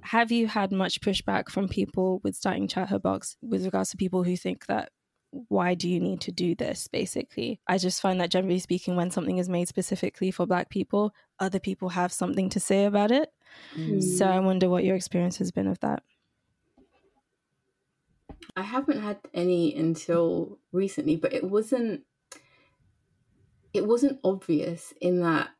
Have 0.00 0.32
you 0.32 0.46
had 0.46 0.72
much 0.72 1.00
pushback 1.00 1.50
from 1.50 1.68
people 1.68 2.20
with 2.24 2.36
starting 2.36 2.68
Chat 2.68 2.88
Her 2.88 2.98
Box 2.98 3.36
with 3.42 3.64
regards 3.64 3.90
to 3.90 3.96
people 3.96 4.22
who 4.22 4.36
think 4.36 4.66
that 4.66 4.90
why 5.30 5.74
do 5.74 5.88
you 5.88 6.00
need 6.00 6.20
to 6.22 6.32
do 6.32 6.54
this 6.54 6.88
basically 6.88 7.60
i 7.68 7.76
just 7.76 8.00
find 8.00 8.18
that 8.18 8.30
generally 8.30 8.58
speaking 8.58 8.96
when 8.96 9.10
something 9.10 9.36
is 9.36 9.48
made 9.48 9.68
specifically 9.68 10.30
for 10.30 10.46
black 10.46 10.70
people 10.70 11.12
other 11.38 11.60
people 11.60 11.90
have 11.90 12.10
something 12.12 12.48
to 12.48 12.58
say 12.58 12.86
about 12.86 13.10
it 13.10 13.30
mm. 13.76 14.02
so 14.02 14.26
i 14.26 14.38
wonder 14.38 14.70
what 14.70 14.84
your 14.84 14.96
experience 14.96 15.36
has 15.36 15.52
been 15.52 15.66
of 15.66 15.78
that 15.80 16.02
I 18.56 18.62
haven't 18.62 19.02
had 19.02 19.18
any 19.34 19.74
until 19.76 20.58
recently, 20.72 21.16
but 21.16 21.32
it 21.32 21.44
wasn't 21.44 22.02
it 23.74 23.86
wasn't 23.86 24.18
obvious 24.24 24.94
in 25.00 25.20
that 25.20 25.50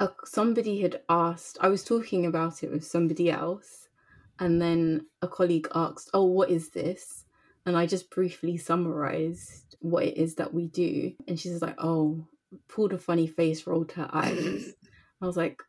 a, 0.00 0.10
somebody 0.24 0.80
had 0.80 1.00
asked, 1.08 1.58
I 1.60 1.68
was 1.68 1.84
talking 1.84 2.26
about 2.26 2.62
it 2.62 2.70
with 2.70 2.86
somebody 2.86 3.30
else, 3.30 3.88
and 4.38 4.60
then 4.60 5.06
a 5.22 5.28
colleague 5.28 5.68
asked, 5.74 6.10
Oh, 6.14 6.24
what 6.24 6.50
is 6.50 6.70
this? 6.70 7.24
And 7.66 7.76
I 7.76 7.86
just 7.86 8.10
briefly 8.10 8.56
summarized 8.56 9.76
what 9.80 10.04
it 10.04 10.16
is 10.16 10.36
that 10.36 10.54
we 10.54 10.66
do. 10.68 11.12
And 11.26 11.38
she's 11.38 11.60
like, 11.60 11.74
Oh, 11.78 12.26
pulled 12.68 12.92
a 12.92 12.98
funny 12.98 13.26
face, 13.26 13.66
rolled 13.66 13.92
her 13.92 14.08
eyes. 14.12 14.74
I 15.22 15.26
was 15.26 15.36
like, 15.36 15.62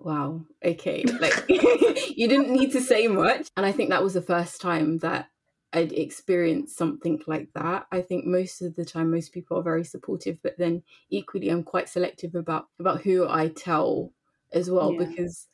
Wow, 0.00 0.42
okay. 0.64 1.04
Like, 1.04 1.44
you 1.48 2.28
didn't 2.28 2.50
need 2.50 2.72
to 2.72 2.80
say 2.80 3.08
much. 3.08 3.48
And 3.56 3.66
I 3.66 3.72
think 3.72 3.90
that 3.90 4.02
was 4.02 4.14
the 4.14 4.22
first 4.22 4.60
time 4.60 4.98
that 4.98 5.28
I'd 5.72 5.92
experienced 5.92 6.78
something 6.78 7.20
like 7.26 7.48
that. 7.54 7.86
I 7.92 8.00
think 8.00 8.24
most 8.24 8.62
of 8.62 8.76
the 8.76 8.84
time, 8.84 9.10
most 9.10 9.32
people 9.32 9.58
are 9.58 9.62
very 9.62 9.84
supportive, 9.84 10.38
but 10.42 10.56
then 10.56 10.82
equally, 11.10 11.48
I'm 11.48 11.62
quite 11.62 11.88
selective 11.88 12.34
about 12.34 12.66
about 12.78 13.02
who 13.02 13.28
I 13.28 13.48
tell 13.48 14.12
as 14.52 14.70
well 14.70 14.92
yeah. 14.92 15.04
because 15.04 15.46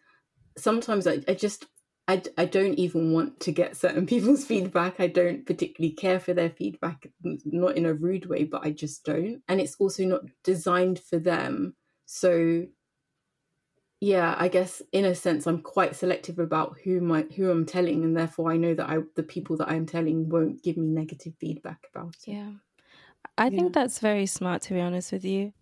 sometimes 0.56 1.06
I, 1.06 1.20
I 1.26 1.34
just 1.34 1.66
I, 2.06 2.22
I 2.36 2.44
don't 2.44 2.74
even 2.74 3.12
want 3.12 3.40
to 3.40 3.52
get 3.52 3.76
certain 3.76 4.06
people's 4.14 4.44
feedback. 4.44 5.00
I 5.00 5.08
don't 5.08 5.46
particularly 5.46 5.94
care 5.94 6.20
for 6.20 6.34
their 6.34 6.50
feedback, 6.50 7.08
not 7.22 7.76
in 7.76 7.86
a 7.86 7.94
rude 7.94 8.26
way, 8.26 8.44
but 8.44 8.64
I 8.64 8.70
just 8.70 9.04
don't. 9.04 9.42
And 9.48 9.60
it's 9.60 9.76
also 9.78 10.04
not 10.04 10.22
designed 10.42 10.98
for 10.98 11.18
them. 11.18 11.74
So 12.06 12.66
yeah, 14.04 14.34
I 14.38 14.48
guess 14.48 14.82
in 14.92 15.06
a 15.06 15.14
sense 15.14 15.46
I'm 15.46 15.62
quite 15.62 15.96
selective 15.96 16.38
about 16.38 16.76
who 16.84 17.00
my 17.00 17.22
who 17.34 17.50
I'm 17.50 17.64
telling 17.64 18.04
and 18.04 18.14
therefore 18.14 18.52
I 18.52 18.58
know 18.58 18.74
that 18.74 18.88
I 18.88 18.98
the 19.14 19.22
people 19.22 19.56
that 19.56 19.70
I'm 19.70 19.86
telling 19.86 20.28
won't 20.28 20.62
give 20.62 20.76
me 20.76 20.88
negative 20.88 21.32
feedback 21.40 21.86
about 21.94 22.14
it. 22.26 22.32
Yeah. 22.32 22.50
I 23.38 23.46
yeah. 23.46 23.58
think 23.58 23.72
that's 23.72 24.00
very 24.00 24.26
smart 24.26 24.60
to 24.62 24.74
be 24.74 24.80
honest 24.80 25.10
with 25.10 25.24
you. 25.24 25.54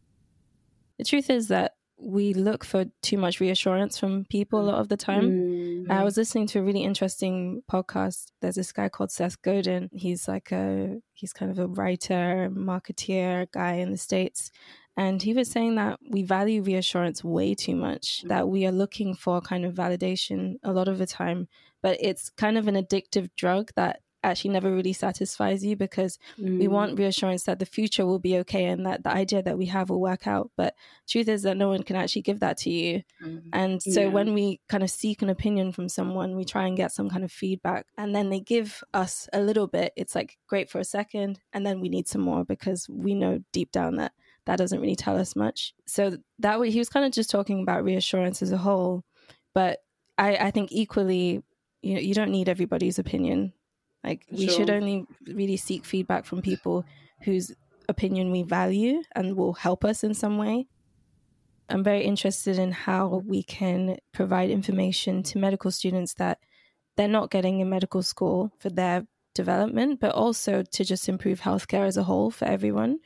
The 0.99 1.05
truth 1.05 1.31
is 1.31 1.49
that 1.49 1.75
we 1.97 2.35
look 2.35 2.65
for 2.65 2.87
too 3.01 3.17
much 3.17 3.39
reassurance 3.39 3.97
from 3.97 4.25
people 4.25 4.61
a 4.61 4.69
lot 4.69 4.81
of 4.81 4.89
the 4.89 4.97
time. 4.97 5.31
Mm-hmm. 5.31 5.93
I 5.93 6.03
was 6.03 6.17
listening 6.17 6.49
to 6.49 6.59
a 6.59 6.63
really 6.63 6.83
interesting 6.83 7.63
podcast. 7.71 8.33
There's 8.41 8.57
this 8.57 8.73
guy 8.73 8.89
called 8.89 9.13
Seth 9.13 9.41
Godin. 9.43 9.89
He's 9.93 10.27
like 10.27 10.51
a 10.51 10.99
he's 11.13 11.33
kind 11.33 11.53
of 11.53 11.61
a 11.61 11.69
writer, 11.69 12.51
marketeer 12.53 13.47
guy 13.53 13.75
in 13.75 13.93
the 13.93 13.99
States. 13.99 14.51
And 14.97 15.23
he 15.23 15.33
was 15.33 15.51
saying 15.51 15.77
that 15.77 15.99
we 16.11 16.23
value 16.23 16.63
reassurance 16.63 17.25
way 17.25 17.55
too 17.55 17.75
much, 17.75 18.19
mm-hmm. 18.19 18.29
that 18.29 18.49
we 18.49 18.67
are 18.67 18.73
looking 18.73 19.15
for 19.15 19.41
kind 19.41 19.65
of 19.65 19.75
validation 19.75 20.57
a 20.63 20.73
lot 20.73 20.89
of 20.89 20.99
the 20.99 21.07
time, 21.07 21.49
but 21.83 21.97
it's 22.01 22.31
kind 22.31 22.59
of 22.59 22.69
an 22.69 22.75
addictive 22.75 23.31
drug 23.37 23.71
that 23.77 24.01
actually 24.25 24.51
never 24.51 24.73
really 24.73 24.93
satisfies 24.93 25.65
you 25.65 25.77
because 25.77 26.19
mm. 26.39 26.59
we 26.59 26.69
want 26.69 26.99
reassurance 26.99 27.45
that 27.45 27.59
the 27.59 27.67
future 27.67 28.07
will 28.07 28.19
be 28.19 28.39
okay 28.39 28.67
and 28.67 28.87
that 28.87 29.03
the 29.03 29.11
idea 29.11 29.43
that 29.43 29.59
we 29.59 29.67
have 29.67 29.91
will 29.91 30.01
work 30.01 30.27
out. 30.27 30.51
But 30.57 30.75
truth 31.09 31.29
is 31.29 31.43
that 31.43 31.57
no 31.57 31.69
one 31.69 31.83
can 31.83 31.97
actually 31.97 32.23
give 32.23 32.41
that 32.41 32.59
to 32.59 32.71
you. 32.71 33.03
Mm. 33.25 33.43
And 33.53 33.83
so 33.83 34.03
yeah. 34.03 34.09
when 34.09 34.35
we 34.35 34.61
kind 34.69 34.83
of 34.83 34.91
seek 34.91 35.23
an 35.23 35.31
opinion 35.31 35.73
from 35.73 35.89
someone, 35.89 36.37
we 36.37 36.45
try 36.45 36.67
and 36.67 36.77
get 36.77 36.93
some 36.93 37.11
kind 37.11 37.25
of 37.25 37.33
feedback 37.33 37.87
and 37.99 38.15
then 38.15 38.31
they 38.31 38.41
give 38.41 38.83
us 38.95 39.29
a 39.33 39.41
little 39.41 39.67
bit. 39.67 39.93
It's 39.97 40.15
like 40.15 40.39
great 40.47 40.71
for 40.71 40.79
a 40.79 40.85
second 40.85 41.41
and 41.53 41.67
then 41.67 41.81
we 41.81 41.89
need 41.89 42.09
some 42.09 42.23
more 42.23 42.45
because 42.45 42.89
we 42.89 43.15
know 43.15 43.41
deep 43.53 43.73
down 43.73 43.97
that 43.97 44.13
that 44.47 44.57
doesn't 44.57 44.81
really 44.81 44.97
tell 44.97 45.17
us 45.17 45.37
much. 45.37 45.75
So 45.87 46.19
that 46.41 46.59
way, 46.59 46.71
he 46.71 46.79
was 46.79 46.89
kind 46.89 47.07
of 47.07 47.13
just 47.13 47.31
talking 47.31 47.63
about 47.63 47.85
reassurance 47.85 48.43
as 48.43 48.53
a 48.53 48.59
whole, 48.59 49.05
but 49.55 49.79
I, 50.19 50.37
I 50.37 50.51
think 50.51 50.71
equally, 50.73 51.43
you 51.83 51.95
know, 51.95 52.01
you 52.01 52.15
don't 52.15 52.31
need 52.31 52.49
everybody's 52.49 52.99
opinion. 52.99 53.53
Like 54.05 54.27
we 54.31 54.49
should 54.49 54.71
only 54.71 55.07
really 55.27 55.57
seek 55.57 55.85
feedback 55.85 56.25
from 56.25 56.43
people 56.43 56.85
whose 57.23 57.53
opinion 57.89 58.33
we 58.33 58.43
value 58.43 59.03
and 59.15 59.37
will 59.37 59.53
help 59.53 59.85
us 59.85 60.03
in 60.03 60.15
some 60.15 60.39
way. 60.39 60.67
I'm 61.69 61.85
very 61.85 62.03
interested 62.03 62.59
in 62.59 62.73
how 62.73 63.23
we 63.25 63.45
can 63.45 63.97
provide 64.13 64.51
information 64.51 65.23
to 65.25 65.39
medical 65.39 65.71
students 65.71 66.15
that 66.15 66.39
they're 66.97 67.09
not 67.09 67.31
getting 67.31 67.61
in 67.61 67.71
medical 67.71 68.03
school 68.03 68.53
for 68.59 68.71
their 68.71 69.07
development, 69.35 70.01
but 70.01 70.15
also 70.15 70.63
to 70.63 70.85
just 70.85 71.09
improve 71.09 71.41
healthcare 71.41 71.87
as 71.87 71.97
a 71.97 72.03
whole 72.03 72.31
for 72.31 72.45
everyone 72.45 72.99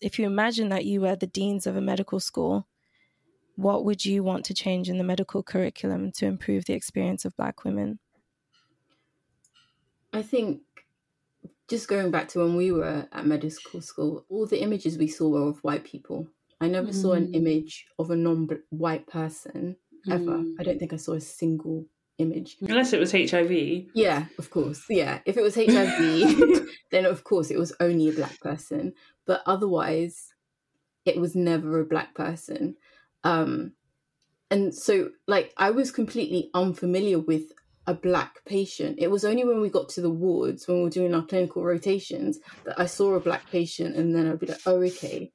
if 0.00 0.18
you 0.18 0.26
imagine 0.26 0.68
that 0.68 0.84
you 0.84 1.00
were 1.00 1.16
the 1.16 1.26
deans 1.26 1.66
of 1.66 1.76
a 1.76 1.80
medical 1.80 2.20
school, 2.20 2.66
what 3.56 3.84
would 3.84 4.04
you 4.04 4.22
want 4.22 4.44
to 4.46 4.54
change 4.54 4.88
in 4.88 4.98
the 4.98 5.04
medical 5.04 5.42
curriculum 5.42 6.12
to 6.12 6.26
improve 6.26 6.66
the 6.66 6.74
experience 6.74 7.24
of 7.24 7.36
Black 7.36 7.64
women? 7.64 7.98
I 10.12 10.22
think 10.22 10.60
just 11.68 11.88
going 11.88 12.10
back 12.10 12.28
to 12.28 12.40
when 12.40 12.54
we 12.54 12.70
were 12.70 13.08
at 13.10 13.26
medical 13.26 13.80
school, 13.80 14.24
all 14.28 14.46
the 14.46 14.62
images 14.62 14.98
we 14.98 15.08
saw 15.08 15.28
were 15.28 15.48
of 15.48 15.58
white 15.64 15.84
people. 15.84 16.28
I 16.60 16.68
never 16.68 16.88
mm. 16.88 16.94
saw 16.94 17.12
an 17.12 17.28
mm. 17.28 17.36
image 17.36 17.86
of 17.98 18.10
a 18.10 18.16
non 18.16 18.48
white 18.70 19.06
person 19.06 19.76
ever. 20.10 20.38
Mm. 20.38 20.54
I 20.58 20.62
don't 20.62 20.78
think 20.78 20.92
I 20.92 20.96
saw 20.96 21.14
a 21.14 21.20
single 21.20 21.86
image. 22.18 22.56
Unless 22.62 22.92
it 22.92 23.00
was 23.00 23.12
HIV. 23.12 23.88
Yeah, 23.94 24.26
of 24.38 24.50
course. 24.50 24.84
Yeah. 24.88 25.20
If 25.26 25.36
it 25.36 25.42
was 25.42 25.54
HIV, 25.56 26.66
then 26.90 27.04
of 27.04 27.24
course 27.24 27.50
it 27.50 27.58
was 27.58 27.74
only 27.80 28.08
a 28.08 28.12
black 28.12 28.40
person 28.40 28.92
but 29.26 29.42
otherwise 29.46 30.34
it 31.04 31.20
was 31.20 31.34
never 31.34 31.80
a 31.80 31.84
black 31.84 32.14
person 32.14 32.76
um 33.24 33.72
and 34.50 34.74
so 34.74 35.10
like 35.26 35.52
i 35.56 35.70
was 35.70 35.90
completely 35.90 36.50
unfamiliar 36.54 37.18
with 37.18 37.52
a 37.86 37.94
black 37.94 38.44
patient 38.44 38.96
it 38.98 39.10
was 39.10 39.24
only 39.24 39.44
when 39.44 39.60
we 39.60 39.68
got 39.68 39.88
to 39.88 40.00
the 40.00 40.10
wards 40.10 40.66
when 40.66 40.78
we 40.78 40.84
were 40.84 40.90
doing 40.90 41.14
our 41.14 41.24
clinical 41.24 41.62
rotations 41.62 42.38
that 42.64 42.78
i 42.78 42.86
saw 42.86 43.14
a 43.14 43.20
black 43.20 43.48
patient 43.50 43.94
and 43.94 44.14
then 44.14 44.28
i'd 44.28 44.40
be 44.40 44.46
like 44.46 44.60
oh 44.66 44.82
okay 44.82 45.30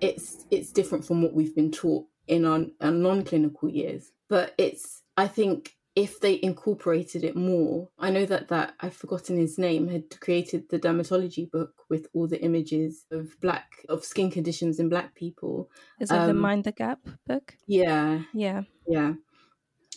it's 0.00 0.44
it's 0.50 0.72
different 0.72 1.04
from 1.04 1.22
what 1.22 1.32
we've 1.32 1.54
been 1.54 1.70
taught 1.70 2.04
in 2.28 2.44
our, 2.44 2.66
our 2.82 2.90
non-clinical 2.90 3.68
years 3.68 4.12
but 4.28 4.54
it's 4.58 5.02
i 5.16 5.26
think 5.26 5.76
if 5.96 6.20
they 6.20 6.38
incorporated 6.42 7.24
it 7.24 7.34
more 7.34 7.88
i 7.98 8.10
know 8.10 8.24
that 8.24 8.48
that 8.48 8.74
i've 8.80 8.94
forgotten 8.94 9.36
his 9.36 9.58
name 9.58 9.88
had 9.88 10.20
created 10.20 10.68
the 10.68 10.78
dermatology 10.78 11.50
book 11.50 11.76
with 11.88 12.06
all 12.12 12.26
the 12.26 12.42
images 12.42 13.04
of 13.10 13.40
black 13.40 13.84
of 13.88 14.04
skin 14.04 14.30
conditions 14.30 14.78
in 14.78 14.88
black 14.88 15.14
people. 15.14 15.70
Is 16.00 16.08
that 16.08 16.22
um, 16.22 16.28
the 16.28 16.34
mind 16.34 16.64
the 16.64 16.72
gap 16.72 17.00
book? 17.26 17.56
Yeah. 17.66 18.22
Yeah. 18.32 18.62
Yeah. 18.86 19.14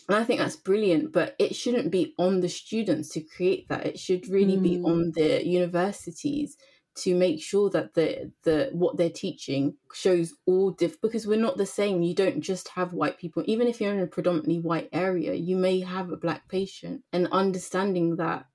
And 0.07 0.17
i 0.17 0.23
think 0.23 0.39
that's 0.39 0.55
brilliant 0.55 1.11
but 1.11 1.35
it 1.37 1.55
shouldn't 1.55 1.91
be 1.91 2.15
on 2.17 2.39
the 2.39 2.49
students 2.49 3.09
to 3.09 3.21
create 3.21 3.67
that. 3.69 3.85
It 3.85 3.99
should 3.99 4.27
really 4.27 4.57
mm. 4.57 4.63
be 4.63 4.81
on 4.81 5.11
the 5.15 5.45
universities 5.45 6.57
to 6.95 7.15
make 7.15 7.41
sure 7.41 7.69
that 7.69 7.93
the 7.93 8.31
the 8.43 8.69
what 8.73 8.97
they're 8.97 9.09
teaching 9.09 9.75
shows 9.93 10.33
all 10.45 10.71
diff 10.71 10.99
because 11.01 11.25
we're 11.25 11.39
not 11.39 11.57
the 11.57 11.65
same. 11.65 12.01
You 12.01 12.15
don't 12.15 12.41
just 12.41 12.69
have 12.69 12.93
white 12.93 13.17
people. 13.17 13.43
Even 13.45 13.67
if 13.67 13.79
you're 13.79 13.93
in 13.93 13.99
a 14.01 14.07
predominantly 14.07 14.59
white 14.59 14.89
area 14.91 15.33
you 15.33 15.55
may 15.55 15.79
have 15.79 16.11
a 16.11 16.17
black 16.17 16.47
patient. 16.49 17.03
And 17.13 17.27
understanding 17.31 18.17
that 18.17 18.45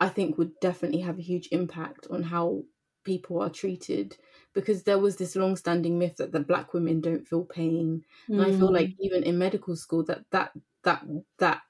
i 0.00 0.08
think 0.08 0.36
would 0.36 0.52
definitely 0.60 1.00
have 1.00 1.18
a 1.18 1.22
huge 1.22 1.48
impact 1.52 2.06
on 2.10 2.22
how 2.22 2.62
people 3.04 3.40
are 3.40 3.50
treated. 3.50 4.16
Because 4.54 4.82
there 4.82 4.98
was 4.98 5.16
this 5.16 5.36
long-standing 5.36 5.98
myth 5.98 6.16
that 6.16 6.32
the 6.32 6.40
black 6.40 6.72
women 6.72 7.00
don't 7.00 7.26
feel 7.26 7.44
pain. 7.44 8.02
Mm. 8.28 8.34
and 8.34 8.42
i 8.42 8.58
feel 8.58 8.72
like 8.72 8.88
mm. 8.88 8.96
even 9.00 9.22
in 9.22 9.38
medical 9.38 9.76
school 9.76 10.04
that 10.04 10.24
that 10.30 10.52
that 10.84 11.04
that 11.38 11.60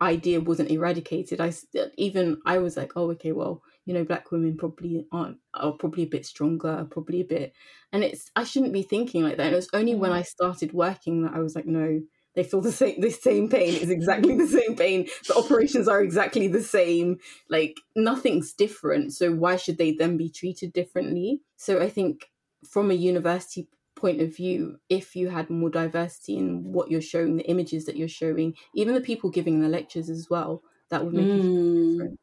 idea 0.00 0.40
wasn't 0.40 0.70
eradicated. 0.70 1.40
I 1.40 1.52
even 1.96 2.38
i 2.44 2.58
was 2.58 2.76
like 2.76 2.92
oh 2.96 3.10
okay 3.12 3.32
well 3.32 3.62
you 3.84 3.94
know 3.94 4.04
black 4.04 4.30
women 4.30 4.56
probably 4.56 5.06
aren't 5.12 5.38
are 5.54 5.72
probably 5.72 6.04
a 6.04 6.08
bit 6.08 6.26
stronger 6.26 6.86
probably 6.90 7.20
a 7.20 7.24
bit 7.24 7.52
and 7.92 8.02
it's 8.04 8.30
i 8.36 8.44
shouldn't 8.44 8.72
be 8.72 8.82
thinking 8.82 9.22
like 9.22 9.36
that 9.36 9.46
and 9.46 9.52
it 9.52 9.56
was 9.56 9.68
only 9.72 9.94
when 9.94 10.10
mm. 10.10 10.14
i 10.14 10.22
started 10.22 10.72
working 10.72 11.22
that 11.22 11.34
i 11.34 11.38
was 11.38 11.54
like 11.54 11.66
no 11.66 12.00
they 12.34 12.42
feel 12.42 12.60
the 12.60 12.72
same 12.72 13.00
the 13.00 13.10
same 13.10 13.48
pain 13.48 13.74
is 13.74 13.90
exactly 13.90 14.36
the 14.36 14.46
same 14.46 14.76
pain 14.76 15.06
the 15.28 15.36
operations 15.36 15.88
are 15.88 16.02
exactly 16.02 16.48
the 16.48 16.62
same 16.62 17.18
like 17.48 17.76
nothing's 17.96 18.52
different 18.52 19.12
so 19.12 19.32
why 19.32 19.56
should 19.56 19.78
they 19.78 19.92
then 19.92 20.16
be 20.16 20.28
treated 20.28 20.72
differently 20.72 21.40
so 21.56 21.80
i 21.80 21.88
think 21.88 22.30
from 22.68 22.90
a 22.90 22.94
university 22.94 23.68
point 23.94 24.20
of 24.20 24.34
view 24.34 24.76
if 24.88 25.14
you 25.14 25.28
had 25.28 25.48
more 25.48 25.70
diversity 25.70 26.36
in 26.36 26.72
what 26.72 26.90
you're 26.90 27.00
showing 27.00 27.36
the 27.36 27.48
images 27.48 27.84
that 27.84 27.96
you're 27.96 28.08
showing 28.08 28.54
even 28.74 28.94
the 28.94 29.00
people 29.00 29.30
giving 29.30 29.60
the 29.60 29.68
lectures 29.68 30.10
as 30.10 30.28
well 30.28 30.62
that 30.90 31.04
would 31.04 31.14
make 31.14 31.26
mm. 31.26 31.38
a 31.38 31.92
difference 31.92 32.18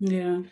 yeah. 0.00 0.42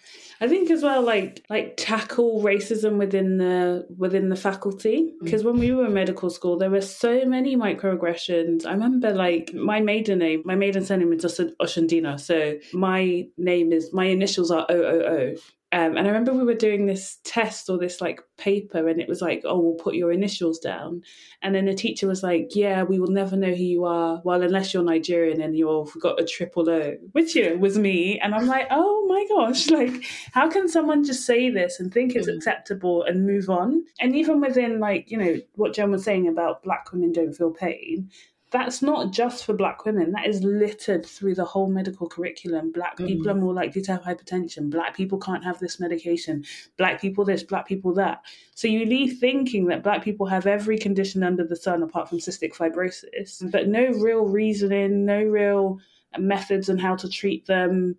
I 0.40 0.48
think 0.48 0.70
as 0.70 0.82
well 0.82 1.02
like 1.02 1.44
like 1.48 1.74
tackle 1.76 2.42
racism 2.42 2.96
within 2.98 3.38
the 3.38 3.86
within 3.96 4.28
the 4.28 4.36
faculty 4.36 5.14
because 5.22 5.42
mm. 5.42 5.46
when 5.46 5.58
we 5.58 5.72
were 5.72 5.86
in 5.86 5.94
medical 5.94 6.30
school 6.30 6.58
there 6.58 6.70
were 6.70 6.80
so 6.80 7.24
many 7.24 7.56
microaggressions. 7.56 8.66
I 8.66 8.72
remember 8.72 9.12
like 9.12 9.54
my 9.54 9.80
maiden 9.80 10.18
name, 10.18 10.42
my 10.44 10.56
maiden 10.56 10.84
surname 10.84 11.12
is 11.12 11.24
Oshandina. 11.24 12.18
So 12.18 12.58
my 12.72 13.28
name 13.38 13.72
is 13.72 13.92
my 13.92 14.06
initials 14.06 14.50
are 14.50 14.66
OOO 14.70 15.36
Um, 15.72 15.96
and 15.96 16.06
I 16.06 16.10
remember 16.10 16.32
we 16.32 16.44
were 16.44 16.54
doing 16.54 16.86
this 16.86 17.18
test 17.24 17.68
or 17.68 17.76
this 17.76 18.00
like 18.00 18.20
paper, 18.38 18.86
and 18.86 19.00
it 19.00 19.08
was 19.08 19.20
like, 19.20 19.42
oh, 19.44 19.58
we'll 19.58 19.74
put 19.74 19.96
your 19.96 20.12
initials 20.12 20.60
down. 20.60 21.02
And 21.42 21.54
then 21.54 21.66
the 21.66 21.74
teacher 21.74 22.06
was 22.06 22.22
like, 22.22 22.50
yeah, 22.54 22.84
we 22.84 23.00
will 23.00 23.10
never 23.10 23.36
know 23.36 23.52
who 23.52 23.64
you 23.64 23.84
are. 23.84 24.20
Well, 24.24 24.42
unless 24.42 24.72
you're 24.72 24.84
Nigerian 24.84 25.40
and 25.40 25.56
you've 25.56 25.92
got 26.00 26.20
a 26.20 26.24
triple 26.24 26.70
O, 26.70 26.96
which 27.12 27.34
you 27.34 27.50
know, 27.50 27.56
was 27.56 27.78
me. 27.78 28.20
And 28.20 28.32
I'm 28.32 28.46
like, 28.46 28.68
oh 28.70 29.06
my 29.08 29.26
gosh, 29.28 29.68
like, 29.70 30.04
how 30.32 30.48
can 30.48 30.68
someone 30.68 31.02
just 31.02 31.26
say 31.26 31.50
this 31.50 31.80
and 31.80 31.92
think 31.92 32.14
it's 32.14 32.28
mm. 32.28 32.36
acceptable 32.36 33.02
and 33.02 33.26
move 33.26 33.50
on? 33.50 33.84
And 34.00 34.14
even 34.14 34.40
within, 34.40 34.78
like, 34.78 35.10
you 35.10 35.18
know, 35.18 35.36
what 35.54 35.74
Jen 35.74 35.90
was 35.90 36.04
saying 36.04 36.28
about 36.28 36.62
black 36.62 36.92
women 36.92 37.12
don't 37.12 37.32
feel 37.32 37.50
pain, 37.50 38.08
that's 38.56 38.82
not 38.82 39.12
just 39.12 39.44
for 39.44 39.52
black 39.52 39.84
women. 39.84 40.12
That 40.12 40.26
is 40.26 40.42
littered 40.42 41.04
through 41.04 41.34
the 41.34 41.44
whole 41.44 41.68
medical 41.68 42.08
curriculum. 42.08 42.72
Black 42.72 42.96
mm. 42.98 43.06
people 43.06 43.30
are 43.30 43.34
more 43.34 43.54
likely 43.54 43.82
to 43.82 43.92
have 43.92 44.02
hypertension. 44.02 44.70
Black 44.70 44.96
people 44.96 45.18
can't 45.18 45.44
have 45.44 45.58
this 45.58 45.78
medication. 45.78 46.44
Black 46.76 47.00
people 47.00 47.24
this 47.24 47.42
black 47.42 47.66
people 47.66 47.92
that. 47.94 48.22
So 48.54 48.68
you 48.68 48.86
leave 48.86 49.18
thinking 49.18 49.66
that 49.66 49.82
black 49.82 50.02
people 50.02 50.26
have 50.26 50.46
every 50.46 50.78
condition 50.78 51.22
under 51.22 51.44
the 51.44 51.56
sun 51.56 51.82
apart 51.82 52.08
from 52.08 52.18
cystic 52.18 52.54
fibrosis 52.54 53.50
but 53.50 53.68
no 53.68 53.88
real 53.88 54.24
reasoning 54.24 55.04
no 55.04 55.22
real 55.22 55.78
methods 56.18 56.70
on 56.70 56.78
how 56.78 56.96
to 56.96 57.08
treat 57.08 57.46
them 57.46 57.96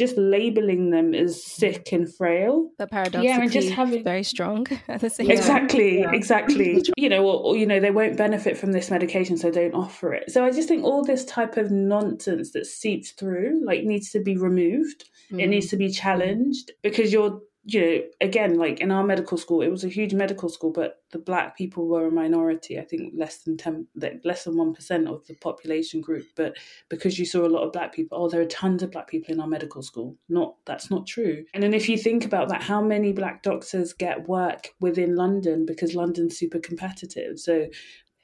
just 0.00 0.16
labeling 0.16 0.90
them 0.90 1.14
as 1.14 1.44
sick 1.44 1.92
and 1.92 2.12
frail. 2.12 2.70
The 2.78 2.86
paradox, 2.86 3.22
yeah, 3.22 3.40
and 3.40 3.52
just 3.52 3.68
having 3.68 4.02
very 4.02 4.24
strong 4.24 4.66
at 4.88 5.02
the 5.02 5.10
same 5.10 5.30
exactly, 5.30 6.02
time. 6.02 6.14
Exactly, 6.14 6.70
exactly. 6.70 6.92
you 6.96 7.08
know, 7.10 7.24
or, 7.24 7.44
or, 7.44 7.56
you 7.56 7.66
know, 7.66 7.78
they 7.78 7.90
won't 7.90 8.16
benefit 8.16 8.56
from 8.56 8.72
this 8.72 8.90
medication, 8.90 9.36
so 9.36 9.50
don't 9.50 9.74
offer 9.74 10.14
it. 10.14 10.32
So 10.32 10.44
I 10.44 10.50
just 10.50 10.68
think 10.68 10.82
all 10.82 11.04
this 11.04 11.24
type 11.26 11.58
of 11.58 11.70
nonsense 11.70 12.52
that 12.52 12.66
seeps 12.66 13.10
through, 13.12 13.62
like, 13.64 13.84
needs 13.84 14.10
to 14.12 14.20
be 14.20 14.36
removed. 14.36 15.08
Mm. 15.30 15.42
It 15.42 15.46
needs 15.48 15.68
to 15.68 15.76
be 15.76 15.90
challenged 15.90 16.72
because 16.82 17.12
you're 17.12 17.40
you 17.64 17.80
know, 17.80 18.02
again, 18.22 18.56
like 18.56 18.80
in 18.80 18.90
our 18.90 19.04
medical 19.04 19.36
school, 19.36 19.60
it 19.60 19.70
was 19.70 19.84
a 19.84 19.88
huge 19.88 20.14
medical 20.14 20.48
school, 20.48 20.72
but 20.72 21.02
the 21.10 21.18
black 21.18 21.58
people 21.58 21.88
were 21.88 22.06
a 22.06 22.10
minority. 22.10 22.78
I 22.78 22.84
think 22.84 23.12
less 23.14 23.38
than 23.38 23.58
ten, 23.58 23.86
less 24.24 24.44
than 24.44 24.56
one 24.56 24.72
percent 24.72 25.08
of 25.08 25.26
the 25.26 25.34
population 25.34 26.00
group. 26.00 26.26
But 26.36 26.56
because 26.88 27.18
you 27.18 27.26
saw 27.26 27.44
a 27.44 27.48
lot 27.48 27.62
of 27.62 27.72
black 27.72 27.92
people, 27.92 28.18
oh, 28.18 28.30
there 28.30 28.40
are 28.40 28.46
tons 28.46 28.82
of 28.82 28.92
black 28.92 29.08
people 29.08 29.34
in 29.34 29.40
our 29.40 29.46
medical 29.46 29.82
school. 29.82 30.16
Not 30.30 30.56
that's 30.64 30.90
not 30.90 31.06
true. 31.06 31.44
And 31.52 31.62
then 31.62 31.74
if 31.74 31.86
you 31.86 31.98
think 31.98 32.24
about 32.24 32.48
that, 32.48 32.62
how 32.62 32.80
many 32.80 33.12
black 33.12 33.42
doctors 33.42 33.92
get 33.92 34.26
work 34.26 34.68
within 34.80 35.14
London 35.14 35.66
because 35.66 35.94
London's 35.94 36.38
super 36.38 36.60
competitive. 36.60 37.38
So 37.38 37.66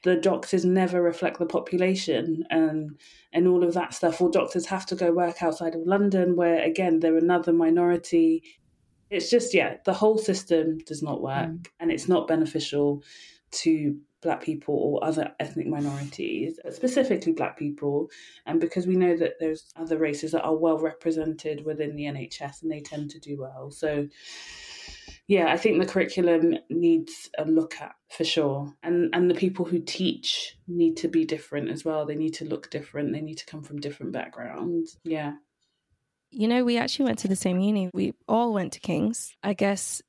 the 0.03 0.17
doctors 0.17 0.65
never 0.65 1.03
reflect 1.03 1.39
the 1.39 1.47
population 1.47 2.45
and 2.49 2.99
and 3.35 3.47
all 3.47 3.63
of 3.63 3.75
that 3.75 3.93
stuff. 3.93 4.19
Or 4.23 4.31
doctors 4.31 4.65
have 4.67 4.87
to 4.87 4.95
go 4.95 5.13
work 5.13 5.43
outside 5.43 5.75
of 5.75 5.83
London, 5.87 6.37
where 6.37 6.63
again 6.65 7.01
they're 7.01 7.19
another 7.19 7.53
minority 7.53 8.43
it's 9.11 9.31
just 9.31 9.55
yeah 9.55 9.77
the 9.85 9.93
whole 9.93 10.19
system 10.19 10.79
does 10.79 11.03
not 11.03 11.23
work 11.23 11.49
mm. 11.49 11.67
and 11.81 11.91
it's 11.91 12.09
not 12.09 12.29
beneficial 12.29 13.03
to 13.51 13.97
black 14.27 14.43
people 14.43 14.75
or 14.75 15.05
other 15.05 15.33
ethnic 15.39 15.69
minorities 15.69 16.59
specifically 16.71 17.33
black 17.33 17.57
people. 17.57 18.11
And 18.45 18.61
because 18.61 18.87
we 18.87 18.97
know 18.97 19.17
that 19.17 19.35
there's 19.39 19.67
other 19.77 19.99
races 19.99 20.33
that 20.33 20.43
are 20.43 20.57
well 20.57 20.79
represented 20.79 21.65
within 21.65 21.95
the 21.95 22.05
nhs 22.05 22.63
and 22.63 22.71
they 22.71 22.81
tend 22.81 23.11
to 23.11 23.21
do 23.21 23.39
well. 23.41 23.71
So 23.71 24.09
yeah 25.29 25.53
i 25.53 25.57
think 25.57 25.81
the 25.81 25.93
curriculum 25.93 26.55
needs 26.71 27.31
a 27.39 27.45
look 27.45 27.75
at 27.81 27.95
for 28.11 28.25
sure. 28.25 28.75
And 28.83 29.11
and 29.13 29.31
the 29.31 29.35
people 29.35 29.65
who 29.65 29.81
teach 29.81 30.57
need 30.67 30.97
to 30.99 31.09
be 31.09 31.25
different 31.25 31.71
as 31.71 31.85
well. 31.85 32.05
They 32.05 32.17
need 32.17 32.35
to 32.35 32.45
look 32.45 32.71
different. 32.71 33.13
They 33.13 33.21
need 33.21 33.39
to 33.39 33.47
come 33.47 33.63
from 33.63 33.81
different 33.81 34.13
backgrounds. 34.13 34.99
Yeah 35.05 35.35
you 36.31 36.49
know, 36.49 36.65
we 36.65 36.77
actually 36.77 37.07
went 37.07 37.19
to 37.21 37.29
the 37.29 37.37
same 37.37 37.61
uni. 37.61 37.91
We 37.93 38.15
all 38.29 38.53
went 38.53 38.73
to 38.75 38.81
King's. 38.81 39.37
I 39.43 39.55
guess 39.55 40.03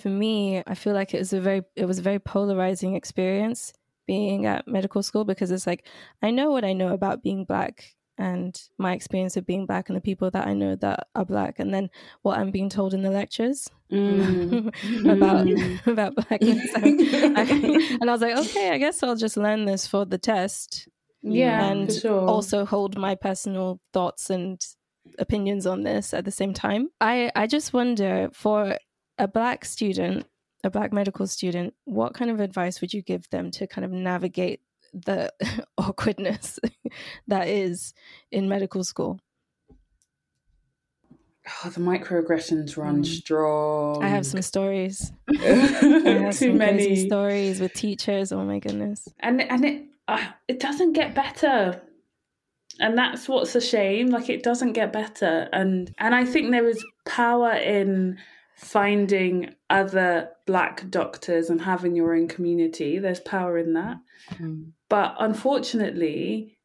for 0.00 0.08
me, 0.08 0.62
I 0.66 0.74
feel 0.74 0.94
like 0.94 1.14
it 1.14 1.18
was 1.18 1.32
a 1.32 1.40
very 1.40 1.62
it 1.76 1.86
was 1.86 1.98
a 1.98 2.02
very 2.02 2.18
polarizing 2.18 2.94
experience 2.94 3.72
being 4.06 4.46
at 4.46 4.66
medical 4.66 5.02
school 5.02 5.24
because 5.24 5.50
it's 5.50 5.66
like 5.66 5.86
I 6.22 6.30
know 6.30 6.50
what 6.50 6.64
I 6.64 6.72
know 6.72 6.92
about 6.92 7.22
being 7.22 7.44
black 7.44 7.94
and 8.18 8.60
my 8.78 8.92
experience 8.92 9.36
of 9.36 9.46
being 9.46 9.64
black 9.66 9.88
and 9.88 9.96
the 9.96 10.00
people 10.00 10.30
that 10.30 10.46
I 10.46 10.52
know 10.52 10.76
that 10.76 11.08
are 11.14 11.24
black 11.24 11.58
and 11.58 11.72
then 11.72 11.88
what 12.22 12.38
I'm 12.38 12.50
being 12.50 12.68
told 12.68 12.94
in 12.94 13.02
the 13.02 13.10
lectures 13.10 13.68
mm. 13.90 14.66
about 15.10 15.46
mm. 15.46 15.86
about 15.92 16.14
blackness. 16.16 16.74
and 16.74 18.10
I 18.10 18.12
was 18.12 18.20
like, 18.20 18.36
okay, 18.36 18.70
I 18.70 18.78
guess 18.78 19.02
I'll 19.02 19.16
just 19.16 19.36
learn 19.36 19.64
this 19.64 19.86
for 19.86 20.04
the 20.04 20.18
test. 20.18 20.88
Yeah. 21.22 21.64
And 21.64 21.92
sure. 21.92 22.26
also 22.26 22.64
hold 22.64 22.98
my 22.98 23.14
personal 23.14 23.80
thoughts 23.92 24.28
and 24.28 24.60
opinions 25.18 25.66
on 25.66 25.82
this 25.82 26.14
at 26.14 26.24
the 26.24 26.30
same 26.30 26.54
time. 26.54 26.88
I, 27.00 27.30
I 27.34 27.46
just 27.46 27.72
wonder 27.72 28.30
for 28.32 28.76
a 29.18 29.28
black 29.28 29.64
student, 29.64 30.26
a 30.64 30.70
black 30.70 30.92
medical 30.92 31.26
student, 31.26 31.74
what 31.84 32.14
kind 32.14 32.30
of 32.30 32.40
advice 32.40 32.80
would 32.80 32.92
you 32.92 33.02
give 33.02 33.28
them 33.30 33.50
to 33.52 33.66
kind 33.66 33.84
of 33.84 33.90
navigate 33.90 34.60
the 34.92 35.32
awkwardness 35.78 36.58
that 37.26 37.48
is 37.48 37.94
in 38.30 38.48
medical 38.48 38.84
school? 38.84 39.20
Oh, 41.64 41.70
the 41.70 41.80
microaggressions 41.80 42.76
run 42.76 43.02
mm. 43.02 43.06
strong. 43.06 44.02
I 44.04 44.08
have 44.08 44.24
some 44.24 44.42
stories. 44.42 45.12
Have 45.40 46.02
Too 46.02 46.32
some 46.32 46.58
many 46.58 46.94
stories 47.04 47.58
with 47.58 47.72
teachers. 47.72 48.30
Oh 48.30 48.44
my 48.44 48.60
goodness! 48.60 49.08
And 49.18 49.40
and 49.40 49.64
it 49.64 49.82
uh, 50.06 50.24
it 50.46 50.60
doesn't 50.60 50.92
get 50.92 51.16
better 51.16 51.82
and 52.82 52.98
that's 52.98 53.28
what's 53.28 53.54
a 53.54 53.60
shame 53.60 54.08
like 54.08 54.28
it 54.28 54.42
doesn't 54.42 54.72
get 54.72 54.92
better. 54.92 55.48
And 55.52 55.94
and 55.98 56.14
i 56.14 56.24
think 56.24 56.50
there 56.50 56.68
is 56.68 56.84
power 57.06 57.52
in 57.52 58.18
finding 58.56 59.54
other 59.70 60.30
black 60.46 60.88
doctors 60.90 61.50
and 61.50 61.60
having 61.60 61.96
your 61.96 62.14
own 62.14 62.28
community. 62.28 62.98
There's 62.98 63.20
power 63.20 63.56
in 63.58 63.72
that. 63.74 63.98
Mm. 64.34 64.72
but 64.88 65.16
unfortunately 65.18 66.56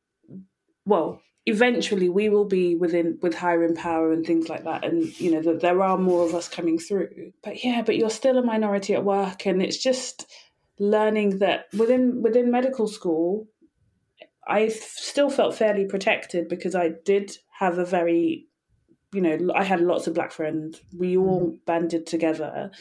well 0.86 1.22
eventually 1.48 2.08
we 2.08 2.30
will 2.30 2.46
be 2.46 2.76
within 2.76 3.18
with 3.22 3.34
hiring 3.34 3.76
power 3.76 4.12
and 4.12 4.26
things 4.26 4.48
like 4.50 4.66
that. 4.66 4.84
And 4.84 5.20
you 5.20 5.32
know 5.32 5.42
that 5.42 5.62
there 5.62 5.82
are 5.82 5.98
more 5.98 6.26
of 6.26 6.36
us 6.36 6.48
coming 6.48 6.78
through. 6.78 7.32
But 7.44 7.64
yeah 7.64 7.82
but 7.84 7.96
you're 7.98 8.10
still 8.10 8.38
a 8.38 8.44
minority 8.44 8.94
at 8.94 9.04
work 9.04 9.46
and 9.46 9.62
it's 9.62 9.78
just 9.78 10.26
learning 10.80 11.40
that 11.40 11.66
within 11.76 12.22
within 12.22 12.52
medical 12.52 12.88
school 12.88 13.48
I 14.48 14.70
still 14.70 15.30
felt 15.30 15.56
fairly 15.56 15.86
protected 15.86 16.48
because 16.48 16.76
I 16.76 16.92
did 17.06 17.38
have 17.60 17.78
a 17.78 17.86
very, 17.86 18.48
you 19.14 19.22
know, 19.22 19.52
I 19.54 19.64
had 19.64 19.82
lots 19.82 20.08
of 20.08 20.14
black 20.14 20.32
friends. 20.32 20.82
We 20.98 21.18
all 21.18 21.52
mm. 21.52 21.60
banded 21.66 22.08
together, 22.08 22.72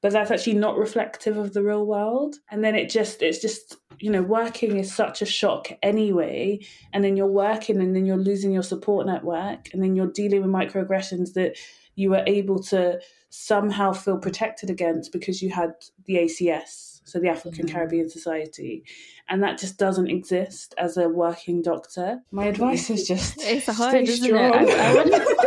but 0.00 0.12
that's 0.12 0.30
actually 0.30 0.54
not 0.54 0.76
reflective 0.76 1.36
of 1.36 1.52
the 1.52 1.62
real 1.62 1.86
world. 1.86 2.36
And 2.50 2.64
then 2.64 2.74
it 2.74 2.90
just, 2.90 3.22
it's 3.22 3.40
just, 3.40 3.76
you 4.00 4.10
know, 4.10 4.22
working 4.22 4.78
is 4.78 4.92
such 4.92 5.22
a 5.22 5.26
shock 5.26 5.70
anyway. 5.82 6.58
And 6.92 7.04
then 7.04 7.16
you're 7.16 7.26
working 7.26 7.80
and 7.80 7.94
then 7.94 8.04
you're 8.04 8.16
losing 8.16 8.52
your 8.52 8.64
support 8.64 9.06
network 9.06 9.68
and 9.72 9.82
then 9.82 9.94
you're 9.94 10.10
dealing 10.10 10.42
with 10.42 10.50
microaggressions 10.50 11.34
that 11.34 11.56
you 11.94 12.10
were 12.10 12.24
able 12.26 12.58
to 12.64 13.00
somehow 13.28 13.92
feel 13.92 14.18
protected 14.18 14.70
against 14.70 15.12
because 15.12 15.40
you 15.40 15.50
had 15.50 15.72
the 16.06 16.14
ACS 16.14 16.91
so 17.04 17.18
the 17.18 17.28
African 17.28 17.66
mm-hmm. 17.66 17.74
Caribbean 17.74 18.08
Society, 18.08 18.84
and 19.28 19.42
that 19.42 19.58
just 19.58 19.78
doesn't 19.78 20.08
exist 20.08 20.74
as 20.78 20.96
a 20.96 21.08
working 21.08 21.62
doctor. 21.62 22.20
My 22.30 22.46
advice 22.46 22.90
is 22.90 23.06
just 23.06 23.36
it's 23.40 23.66
hard, 23.66 23.94
isn't 23.96 24.24
strong. 24.24 24.68
it? 24.68 24.70
I, 24.70 24.94
I 24.94 25.02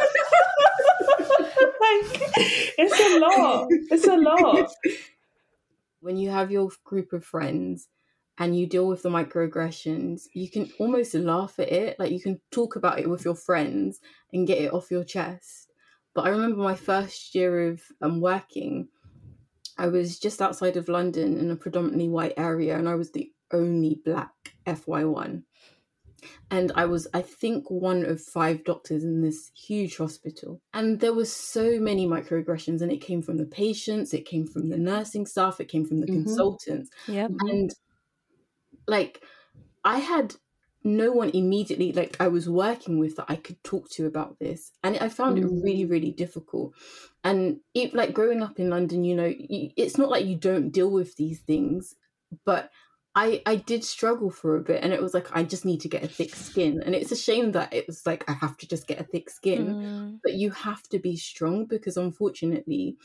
like, 1.82 2.22
it's 2.78 3.00
a 3.00 3.20
lot. 3.20 3.68
It's 3.70 4.08
a 4.08 4.18
lot. 4.18 4.72
When 6.02 6.18
you 6.18 6.30
have 6.30 6.52
your 6.52 6.70
group 6.84 7.14
of 7.14 7.26
friends 7.26 7.88
and 8.38 8.58
you 8.58 8.68
deal 8.68 8.88
with 8.88 9.02
the 9.02 9.10
microaggressions, 9.10 10.24
you 10.34 10.50
can 10.50 10.70
almost 10.80 11.14
laugh 11.14 11.58
at 11.60 11.72
it. 11.72 12.00
Like 12.00 12.12
you 12.12 12.22
can 12.22 12.42
talk 12.52 12.76
about 12.76 13.00
it 13.00 13.10
with 13.10 13.26
your 13.26 13.36
friends 13.36 14.00
and 14.34 14.48
get 14.48 14.60
it 14.60 14.74
off 14.74 14.92
your 14.92 15.04
chest. 15.04 15.72
But 16.14 16.26
I 16.26 16.30
remember 16.30 16.62
my 16.62 16.76
first 16.76 17.36
year 17.36 17.70
of 17.70 17.82
um, 18.02 18.22
working, 18.22 18.88
I 19.78 19.88
was 19.88 20.20
just 20.20 20.42
outside 20.42 20.78
of 20.78 20.88
London 20.88 21.38
in 21.38 21.52
a 21.52 21.56
predominantly 21.56 22.10
white 22.10 22.34
area, 22.38 22.78
and 22.78 22.88
I 22.88 22.96
was 22.96 23.12
the 23.12 23.32
only 23.52 24.00
black 24.04 24.32
FY1. 24.66 25.44
And 26.50 26.72
I 26.76 26.86
was, 26.86 27.08
I 27.14 27.22
think, 27.22 27.70
one 27.70 28.04
of 28.04 28.22
five 28.22 28.64
doctors 28.64 29.04
in 29.04 29.22
this 29.22 29.52
huge 29.54 29.98
hospital. 29.98 30.62
And 30.74 31.00
there 31.00 31.14
was 31.14 31.32
so 31.32 31.80
many 31.80 32.08
microaggressions, 32.08 32.82
and 32.82 32.92
it 32.92 33.02
came 33.02 33.22
from 33.22 33.38
the 33.38 33.46
patients, 33.46 34.14
it 34.14 34.26
came 34.26 34.48
from 34.48 34.70
the 34.70 34.78
nursing 34.78 35.26
staff, 35.26 35.60
it 35.60 35.68
came 35.68 35.86
from 35.86 36.00
the 36.00 36.08
mm-hmm. 36.08 36.24
consultants. 36.24 36.90
Yeah. 37.08 37.28
And 37.42 37.72
like, 38.88 39.22
I 39.84 40.00
had 40.00 40.36
no 40.86 41.12
one 41.12 41.32
immediately 41.32 41.92
like 41.92 42.16
I 42.20 42.28
was 42.28 42.48
working 42.48 43.00
with 43.00 43.16
that 43.16 43.26
I 43.28 43.36
could 43.38 43.62
talk 43.64 43.90
to 43.92 44.06
about 44.06 44.38
this, 44.40 44.72
and 44.84 44.96
I 44.98 45.10
found 45.10 45.38
mm. 45.38 45.42
it 45.42 45.64
really, 45.64 45.86
really 45.86 46.12
difficult. 46.12 46.74
And 47.24 47.60
it, 47.74 47.96
like 47.96 48.14
growing 48.14 48.44
up 48.44 48.60
in 48.60 48.70
London, 48.70 49.04
you 49.04 49.16
know, 49.16 49.34
it's 49.36 49.98
not 49.98 50.12
like 50.12 50.26
you 50.28 50.36
don't 50.36 50.70
deal 50.70 50.92
with 50.92 51.16
these 51.16 51.40
things, 51.40 51.96
but 52.46 52.70
I 53.16 53.42
I 53.48 53.56
did 53.56 53.84
struggle 53.84 54.30
for 54.30 54.56
a 54.56 54.62
bit, 54.62 54.84
and 54.84 54.94
it 54.94 55.02
was 55.02 55.16
like 55.16 55.36
I 55.36 55.42
just 55.44 55.66
need 55.66 55.82
to 55.82 55.90
get 55.90 56.04
a 56.04 56.08
thick 56.08 56.36
skin, 56.36 56.84
and 56.86 56.94
it's 56.94 57.12
a 57.12 57.16
shame 57.16 57.54
that 57.54 57.74
it 57.74 57.88
was 57.88 58.06
like 58.06 58.24
I 58.30 58.34
have 58.34 58.56
to 58.58 58.68
just 58.68 58.88
get 58.88 59.00
a 59.00 59.06
thick 59.06 59.32
skin, 59.32 59.66
Mm. 59.68 60.20
but 60.22 60.34
you 60.34 60.52
have 60.52 60.84
to 60.90 61.00
be 61.00 61.18
strong 61.18 61.66
because 61.66 61.98
unfortunately, 61.98 62.98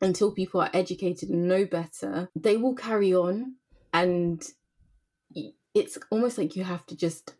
until 0.00 0.32
people 0.32 0.62
are 0.62 0.70
educated 0.72 1.28
and 1.28 1.48
know 1.48 1.66
better, 1.66 2.30
they 2.34 2.56
will 2.56 2.74
carry 2.74 3.14
on, 3.14 3.56
and 3.92 4.42
it's 5.74 5.98
almost 6.10 6.38
like 6.38 6.56
you 6.56 6.64
have 6.64 6.86
to 6.86 6.96
just 6.96 7.34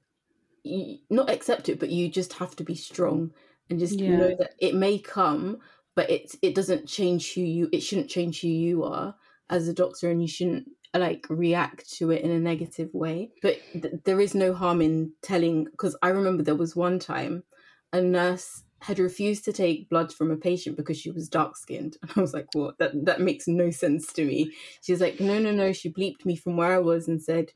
you, 0.63 0.99
not 1.11 1.31
accept 1.31 1.69
it, 1.69 1.79
but 1.81 1.91
you 1.91 2.09
just 2.11 2.35
have 2.35 2.57
to 2.57 2.65
be 2.65 2.75
strong 2.75 3.33
and 3.71 3.79
just 3.79 4.07
Yeah. 4.07 4.07
know 4.07 4.35
that 4.39 4.55
it 4.61 4.75
may 4.75 4.99
come, 4.99 5.61
but 5.95 6.11
it 6.11 6.35
it 6.43 6.55
doesn't 6.55 6.87
change 6.89 7.35
who 7.35 7.43
you. 7.43 7.69
It 7.73 7.81
shouldn't 7.81 8.11
change 8.11 8.41
who 8.41 8.49
you 8.49 8.85
are 8.85 9.17
as 9.51 9.69
a 9.69 9.75
doctor, 9.75 10.11
and 10.11 10.23
you 10.23 10.29
shouldn't 10.29 10.69
like 10.95 11.27
react 11.29 11.91
to 11.95 12.11
it 12.11 12.23
in 12.23 12.31
a 12.31 12.39
negative 12.39 12.93
way. 12.95 13.33
But 13.43 13.63
th- 13.73 13.95
there 14.05 14.21
is 14.21 14.35
no 14.35 14.55
harm 14.55 14.81
in 14.81 15.15
telling 15.23 15.65
because 15.65 15.97
I 16.03 16.09
remember 16.09 16.43
there 16.43 16.55
was 16.55 16.77
one 16.77 16.99
time 16.99 17.45
a 17.93 18.01
nurse 18.01 18.63
had 18.83 18.99
refused 18.99 19.45
to 19.47 19.53
take 19.53 19.89
blood 19.89 20.13
from 20.13 20.31
a 20.31 20.37
patient 20.37 20.77
because 20.77 20.99
she 20.99 21.11
was 21.11 21.29
dark 21.29 21.57
skinned. 21.57 21.97
And 22.03 22.13
I 22.17 22.21
was 22.21 22.35
like, 22.35 22.53
what? 22.55 22.79
That 22.79 22.93
that 23.07 23.21
makes 23.21 23.47
no 23.49 23.71
sense 23.71 24.13
to 24.15 24.25
me. 24.25 24.55
She 24.83 24.93
was 24.93 25.01
like, 25.01 25.21
no, 25.21 25.39
no, 25.39 25.53
no. 25.53 25.73
She 25.73 25.93
bleeped 25.93 26.25
me 26.25 26.37
from 26.37 26.57
where 26.57 26.73
I 26.73 26.79
was 26.79 27.09
and 27.09 27.23
said, 27.23 27.53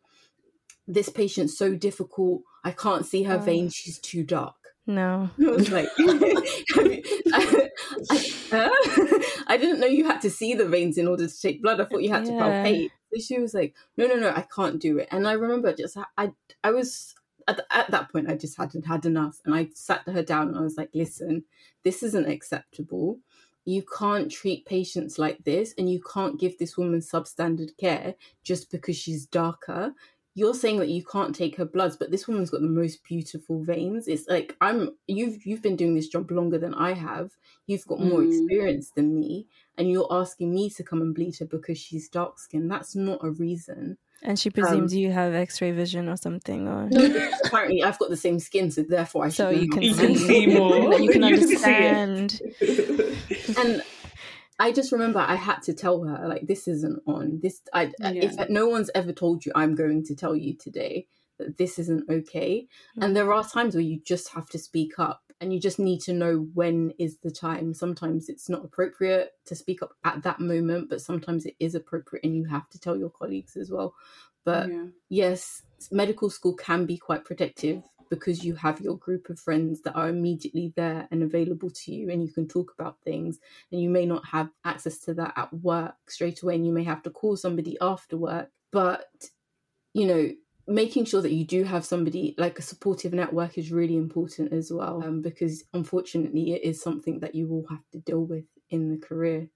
This 0.88 1.08
patient's 1.10 1.56
so 1.56 1.74
difficult. 1.76 2.42
I 2.64 2.72
can't 2.72 3.06
see 3.06 3.22
her 3.24 3.36
Oh. 3.36 3.40
veins. 3.40 3.74
She's 3.74 3.98
too 4.00 4.24
dark. 4.24 4.54
No. 4.86 5.28
I 5.40 5.50
was 5.50 5.70
like, 5.70 5.88
I, 5.98 7.02
I, 7.32 8.30
uh, 8.52 8.70
I 9.46 9.56
didn't 9.60 9.80
know 9.80 9.86
you 9.86 10.06
had 10.06 10.22
to 10.22 10.30
see 10.30 10.54
the 10.54 10.66
veins 10.66 10.96
in 10.98 11.06
order 11.06 11.26
to 11.28 11.40
take 11.40 11.62
blood. 11.62 11.80
I 11.80 11.84
thought 11.84 12.02
you 12.02 12.10
had 12.10 12.24
to 12.26 12.32
Yeah. 12.32 12.40
palpate. 12.64 12.90
So 13.14 13.20
she 13.20 13.38
was 13.38 13.54
like, 13.54 13.74
no, 13.96 14.06
no, 14.06 14.16
no, 14.16 14.30
I 14.30 14.46
can't 14.54 14.80
do 14.80 14.98
it. 14.98 15.08
And 15.10 15.28
I 15.28 15.32
remember 15.32 15.72
just, 15.74 15.96
I, 16.16 16.32
I 16.64 16.70
was, 16.70 17.14
at, 17.46 17.60
at 17.70 17.90
that 17.90 18.10
point, 18.10 18.30
I 18.30 18.36
just 18.36 18.56
hadn't 18.56 18.86
had 18.86 19.04
enough. 19.06 19.40
And 19.44 19.54
I 19.54 19.68
sat 19.74 20.08
her 20.08 20.22
down 20.22 20.48
and 20.48 20.58
I 20.58 20.62
was 20.62 20.76
like, 20.76 20.90
listen, 20.94 21.44
this 21.84 22.02
isn't 22.02 22.28
acceptable. 22.28 23.18
You 23.64 23.84
can't 23.98 24.30
treat 24.32 24.64
patients 24.64 25.18
like 25.18 25.44
this, 25.44 25.74
and 25.76 25.90
you 25.92 26.00
can't 26.00 26.40
give 26.40 26.56
this 26.56 26.78
woman 26.78 27.00
substandard 27.00 27.76
care 27.76 28.14
just 28.42 28.70
because 28.70 28.96
she's 28.96 29.26
darker 29.26 29.92
you're 30.38 30.54
saying 30.54 30.78
that 30.78 30.88
you 30.88 31.04
can't 31.04 31.34
take 31.34 31.56
her 31.56 31.64
bloods, 31.64 31.96
but 31.96 32.10
this 32.10 32.28
woman's 32.28 32.50
got 32.50 32.60
the 32.60 32.68
most 32.68 33.02
beautiful 33.04 33.62
veins. 33.62 34.06
It's 34.08 34.28
like 34.28 34.56
I'm 34.60 34.96
you've 35.06 35.44
you've 35.44 35.62
been 35.62 35.76
doing 35.76 35.94
this 35.94 36.08
job 36.08 36.30
longer 36.30 36.58
than 36.58 36.74
I 36.74 36.92
have. 36.92 37.32
You've 37.66 37.86
got 37.86 38.00
more 38.00 38.22
Mm. 38.22 38.28
experience 38.28 38.90
than 38.90 39.18
me, 39.18 39.46
and 39.76 39.90
you're 39.90 40.06
asking 40.10 40.54
me 40.54 40.70
to 40.70 40.84
come 40.84 41.02
and 41.02 41.14
bleed 41.14 41.36
her 41.38 41.46
because 41.46 41.78
she's 41.78 42.08
dark 42.08 42.38
skinned. 42.38 42.70
That's 42.70 42.94
not 42.94 43.24
a 43.24 43.30
reason. 43.30 43.98
And 44.22 44.38
she 44.38 44.50
presumes 44.50 44.94
you 44.94 45.12
have 45.12 45.32
X-ray 45.34 45.70
vision 45.72 46.08
or 46.08 46.16
something, 46.16 46.66
or 46.66 46.88
No, 46.90 47.30
apparently 47.44 47.82
I've 47.82 47.98
got 47.98 48.10
the 48.10 48.16
same 48.16 48.38
skin, 48.40 48.70
so 48.70 48.82
therefore 48.82 49.24
I 49.24 49.28
should 49.28 49.36
so 49.36 49.50
you 49.50 49.68
can, 49.68 49.82
You 49.82 49.94
can 49.94 50.14
see, 50.14 50.16
see 50.16 50.46
more. 50.46 50.94
you 50.94 51.08
can 51.10 51.22
You 51.22 51.38
can 51.38 51.56
see 51.56 51.84
understand. 51.84 52.40
and 53.56 53.82
I 54.58 54.72
just 54.72 54.92
remember 54.92 55.20
I 55.20 55.36
had 55.36 55.62
to 55.62 55.74
tell 55.74 56.02
her 56.04 56.28
like 56.28 56.46
this 56.46 56.66
isn't 56.66 57.02
on. 57.06 57.40
This 57.42 57.60
I 57.72 57.92
if 58.00 58.48
no 58.50 58.68
one's 58.68 58.90
ever 58.94 59.12
told 59.12 59.46
you, 59.46 59.52
I'm 59.54 59.74
going 59.74 60.04
to 60.06 60.16
tell 60.16 60.34
you 60.34 60.54
today 60.56 61.06
that 61.38 61.56
this 61.58 61.78
isn't 61.78 62.10
okay. 62.10 62.66
And 62.96 63.12
mm. 63.12 63.14
there 63.14 63.32
are 63.32 63.44
times 63.44 63.74
where 63.74 63.82
you 63.82 64.00
just 64.04 64.30
have 64.30 64.48
to 64.50 64.58
speak 64.58 64.98
up 64.98 65.22
and 65.40 65.52
you 65.52 65.60
just 65.60 65.78
need 65.78 66.00
to 66.00 66.12
know 66.12 66.48
when 66.54 66.92
is 66.98 67.18
the 67.18 67.30
time. 67.30 67.72
Sometimes 67.72 68.28
it's 68.28 68.48
not 68.48 68.64
appropriate 68.64 69.30
to 69.46 69.54
speak 69.54 69.82
up 69.82 69.92
at 70.04 70.22
that 70.24 70.40
moment, 70.40 70.90
but 70.90 71.00
sometimes 71.00 71.46
it 71.46 71.54
is 71.60 71.74
appropriate 71.74 72.24
and 72.24 72.34
you 72.34 72.44
have 72.46 72.68
to 72.70 72.80
tell 72.80 72.96
your 72.96 73.10
colleagues 73.10 73.56
as 73.56 73.70
well. 73.70 73.94
But 74.44 74.68
Yeah. 74.68 74.86
yes, 75.08 75.62
medical 75.92 76.30
school 76.30 76.54
can 76.54 76.86
be 76.86 76.96
quite 76.96 77.24
protective 77.24 77.82
because 78.10 78.44
you 78.44 78.54
have 78.54 78.80
your 78.80 78.96
group 78.96 79.28
of 79.30 79.38
friends 79.38 79.82
that 79.82 79.94
are 79.94 80.08
immediately 80.08 80.72
there 80.76 81.08
and 81.10 81.22
available 81.22 81.70
to 81.70 81.94
you 81.94 82.10
and 82.10 82.22
you 82.22 82.32
can 82.32 82.46
talk 82.48 82.72
about 82.78 83.00
things 83.02 83.38
and 83.72 83.80
you 83.80 83.88
may 83.90 84.06
not 84.06 84.24
have 84.26 84.50
access 84.64 84.98
to 84.98 85.14
that 85.14 85.32
at 85.36 85.52
work 85.52 85.96
straight 86.08 86.42
away 86.42 86.54
and 86.56 86.66
you 86.66 86.72
may 86.72 86.84
have 86.84 87.02
to 87.02 87.10
call 87.10 87.36
somebody 87.36 87.76
after 87.80 88.16
work 88.16 88.50
but 88.70 89.30
you 89.94 90.06
know 90.06 90.30
making 90.66 91.04
sure 91.04 91.22
that 91.22 91.32
you 91.32 91.46
do 91.46 91.64
have 91.64 91.84
somebody 91.84 92.34
like 92.36 92.58
a 92.58 92.62
supportive 92.62 93.14
network 93.14 93.56
is 93.56 93.72
really 93.72 93.96
important 93.96 94.52
as 94.52 94.70
well 94.72 95.02
um, 95.02 95.22
because 95.22 95.64
unfortunately 95.72 96.52
it 96.52 96.62
is 96.62 96.80
something 96.80 97.20
that 97.20 97.34
you 97.34 97.46
will 97.46 97.66
have 97.68 97.88
to 97.90 97.98
deal 98.00 98.24
with 98.24 98.44
in 98.70 98.90
the 98.90 98.98
career 98.98 99.48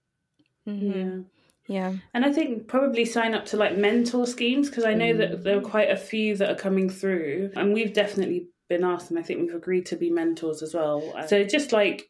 Mhm. 0.67 0.93
Yeah. 0.95 1.23
Yeah. 1.69 1.95
And 2.13 2.25
I 2.25 2.33
think 2.33 2.67
probably 2.69 3.05
sign 3.05 3.35
up 3.35 3.47
to 3.47 3.57
like 3.57 3.77
mentor 3.77 4.27
schemes 4.27 4.69
because 4.69 4.85
I 4.85 4.95
know 4.95 5.15
Mm. 5.15 5.19
that 5.19 5.45
there 5.45 5.59
are 5.59 5.63
quite 5.63 5.91
a 5.91 5.97
few 5.97 6.37
that 6.37 6.51
are 6.51 6.57
coming 6.57 6.89
through, 6.91 7.53
and 7.57 7.73
we've 7.73 7.93
definitely 7.93 8.49
been 8.69 8.85
asked, 8.85 9.11
and 9.11 9.19
I 9.19 9.23
think 9.23 9.41
we've 9.41 9.55
agreed 9.55 9.87
to 9.87 9.97
be 9.97 10.11
mentors 10.11 10.63
as 10.63 10.75
well. 10.75 11.15
So 11.29 11.45
just 11.45 11.73
like 11.73 12.09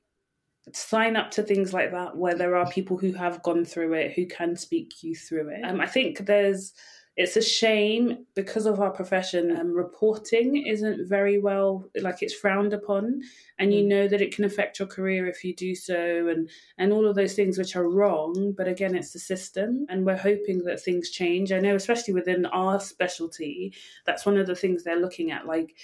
sign 0.73 1.17
up 1.17 1.33
to 1.33 1.43
things 1.43 1.73
like 1.75 1.91
that 1.91 2.17
where 2.17 2.35
there 2.37 2.55
are 2.57 2.71
people 2.71 2.97
who 2.97 3.13
have 3.13 3.43
gone 3.43 3.65
through 3.65 3.95
it 3.95 4.13
who 4.13 4.27
can 4.27 4.55
speak 4.57 4.93
you 5.03 5.15
through 5.15 5.49
it. 5.49 5.63
Um, 5.65 5.81
I 5.81 5.87
think 5.87 6.25
there's 6.25 6.73
it's 7.15 7.37
a 7.37 7.43
shame 7.43 8.25
because 8.35 8.65
of 8.65 8.81
our 8.81 8.91
profession 8.91 9.55
um, 9.57 9.73
reporting 9.75 10.67
isn't 10.67 11.07
very 11.09 11.39
well 11.39 11.87
like 12.01 12.23
it's 12.23 12.33
frowned 12.35 12.73
upon 12.73 13.21
and 13.59 13.75
you 13.75 13.83
Mm. 13.83 13.89
know 13.89 14.09
that 14.09 14.23
it 14.23 14.35
can 14.35 14.45
affect 14.45 14.79
your 14.79 14.89
career 14.89 15.27
if 15.27 15.45
you 15.45 15.55
do 15.55 15.75
so 15.75 16.29
and 16.29 16.49
and 16.79 16.91
all 16.93 17.07
of 17.07 17.15
those 17.15 17.35
things 17.35 17.59
which 17.59 17.77
are 17.77 17.89
wrong 17.89 18.55
but 18.57 18.67
again 18.67 18.95
it's 18.95 19.13
the 19.13 19.19
system 19.19 19.85
and 19.91 20.07
we're 20.07 20.17
hoping 20.17 20.65
that 20.65 20.81
things 20.81 21.11
change 21.11 21.53
i 21.53 21.61
know 21.61 21.75
especially 21.75 22.15
within 22.15 22.47
our 22.47 22.81
specialty 22.81 23.75
that's 24.07 24.25
one 24.25 24.39
of 24.39 24.47
the 24.47 24.57
things 24.57 24.83
they're 24.83 24.97
looking 25.01 25.31
at 25.31 25.47
like 25.47 25.77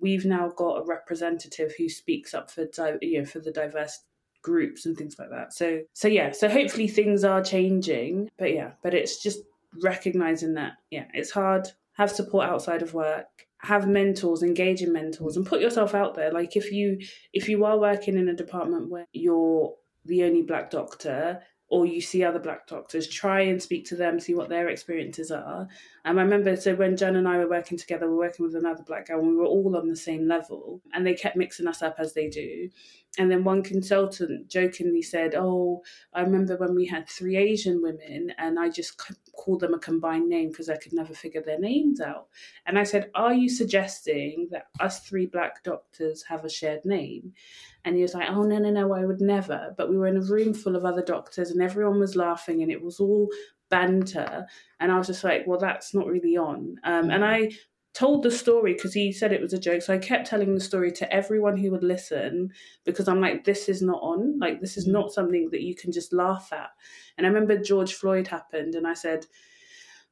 we've 0.00 0.26
now 0.26 0.48
got 0.50 0.80
a 0.82 0.84
representative 0.84 1.72
who 1.78 1.88
speaks 1.88 2.34
up 2.34 2.50
for 2.50 2.66
you 3.00 3.20
know 3.20 3.24
for 3.24 3.38
the 3.40 3.52
diverse 3.52 4.00
groups 4.42 4.84
and 4.84 4.98
things 4.98 5.18
like 5.18 5.30
that 5.30 5.54
so 5.54 5.80
so 5.94 6.08
yeah 6.08 6.30
so 6.30 6.46
hopefully 6.46 6.88
things 6.88 7.24
are 7.24 7.42
changing 7.42 8.30
but 8.36 8.52
yeah 8.52 8.72
but 8.82 8.92
it's 8.92 9.22
just 9.22 9.38
recognizing 9.82 10.54
that 10.54 10.74
yeah 10.90 11.06
it's 11.12 11.30
hard. 11.30 11.68
Have 11.94 12.10
support 12.10 12.48
outside 12.48 12.82
of 12.82 12.94
work. 12.94 13.26
Have 13.58 13.88
mentors 13.88 14.42
engage 14.42 14.82
in 14.82 14.92
mentors 14.92 15.36
and 15.36 15.46
put 15.46 15.60
yourself 15.60 15.94
out 15.94 16.14
there. 16.14 16.32
Like 16.32 16.56
if 16.56 16.72
you 16.72 16.98
if 17.32 17.48
you 17.48 17.64
are 17.64 17.78
working 17.78 18.18
in 18.18 18.28
a 18.28 18.34
department 18.34 18.90
where 18.90 19.06
you're 19.12 19.74
the 20.04 20.24
only 20.24 20.42
black 20.42 20.70
doctor 20.70 21.40
or 21.68 21.86
you 21.86 22.00
see 22.00 22.22
other 22.22 22.38
black 22.38 22.66
doctors 22.66 23.08
try 23.08 23.40
and 23.40 23.62
speak 23.62 23.86
to 23.86 23.96
them 23.96 24.20
see 24.20 24.34
what 24.34 24.48
their 24.48 24.68
experiences 24.68 25.30
are. 25.30 25.66
Um, 26.04 26.18
i 26.18 26.22
remember 26.22 26.56
so 26.56 26.74
when 26.74 26.96
jen 26.96 27.16
and 27.16 27.26
i 27.26 27.38
were 27.38 27.48
working 27.48 27.78
together 27.78 28.06
we 28.06 28.12
were 28.12 28.26
working 28.26 28.44
with 28.44 28.54
another 28.54 28.82
black 28.86 29.08
girl 29.08 29.20
and 29.20 29.28
we 29.28 29.36
were 29.36 29.46
all 29.46 29.76
on 29.76 29.88
the 29.88 29.96
same 29.96 30.28
level 30.28 30.82
and 30.92 31.06
they 31.06 31.14
kept 31.14 31.36
mixing 31.36 31.66
us 31.66 31.82
up 31.82 31.96
as 31.98 32.12
they 32.12 32.28
do. 32.28 32.68
And 33.16 33.30
then 33.30 33.44
one 33.44 33.62
consultant 33.62 34.48
jokingly 34.48 35.02
said 35.02 35.34
oh 35.34 35.82
i 36.12 36.20
remember 36.20 36.56
when 36.56 36.74
we 36.74 36.86
had 36.86 37.08
three 37.08 37.36
asian 37.36 37.82
women 37.82 38.32
and 38.38 38.58
i 38.58 38.68
just 38.68 39.00
c- 39.34 39.42
called 39.42 39.60
them 39.60 39.74
a 39.74 39.78
combined 39.78 40.28
name 40.28 40.48
because 40.48 40.68
i 40.68 40.76
could 40.76 40.92
never 40.92 41.14
figure 41.14 41.42
their 41.42 41.58
names 41.58 42.00
out 42.00 42.28
and 42.66 42.78
i 42.78 42.82
said 42.82 43.10
are 43.14 43.34
you 43.34 43.48
suggesting 43.48 44.48
that 44.50 44.66
us 44.80 45.00
three 45.00 45.26
black 45.26 45.62
doctors 45.62 46.22
have 46.22 46.44
a 46.44 46.50
shared 46.50 46.84
name 46.84 47.32
and 47.84 47.96
he 47.96 48.02
was 48.02 48.14
like, 48.14 48.28
oh, 48.30 48.42
no, 48.42 48.58
no, 48.58 48.70
no, 48.70 48.94
I 48.94 49.04
would 49.04 49.20
never. 49.20 49.74
But 49.76 49.90
we 49.90 49.98
were 49.98 50.06
in 50.06 50.16
a 50.16 50.22
room 50.22 50.54
full 50.54 50.74
of 50.74 50.84
other 50.84 51.02
doctors 51.02 51.50
and 51.50 51.60
everyone 51.60 52.00
was 52.00 52.16
laughing 52.16 52.62
and 52.62 52.72
it 52.72 52.82
was 52.82 52.98
all 52.98 53.28
banter. 53.68 54.46
And 54.80 54.90
I 54.90 54.96
was 54.96 55.06
just 55.06 55.24
like, 55.24 55.46
well, 55.46 55.58
that's 55.58 55.94
not 55.94 56.06
really 56.06 56.36
on. 56.36 56.76
Um, 56.84 57.10
and 57.10 57.24
I 57.24 57.50
told 57.94 58.24
the 58.24 58.30
story 58.30 58.74
because 58.74 58.92
he 58.92 59.12
said 59.12 59.32
it 59.32 59.40
was 59.40 59.52
a 59.52 59.58
joke. 59.58 59.80
So 59.80 59.94
I 59.94 59.98
kept 59.98 60.26
telling 60.26 60.52
the 60.52 60.60
story 60.60 60.90
to 60.92 61.12
everyone 61.12 61.56
who 61.56 61.70
would 61.70 61.84
listen 61.84 62.52
because 62.84 63.06
I'm 63.08 63.20
like, 63.20 63.44
this 63.44 63.68
is 63.68 63.82
not 63.82 64.02
on. 64.02 64.38
Like, 64.38 64.60
this 64.60 64.76
is 64.76 64.86
Mm. 64.88 64.92
not 64.92 65.12
something 65.12 65.48
that 65.50 65.62
you 65.62 65.76
can 65.76 65.92
just 65.92 66.12
laugh 66.12 66.52
at. 66.52 66.70
And 67.16 67.26
I 67.26 67.30
remember 67.30 67.56
George 67.56 67.94
Floyd 67.94 68.26
happened 68.26 68.74
and 68.74 68.86
I 68.86 68.94
said, 68.94 69.26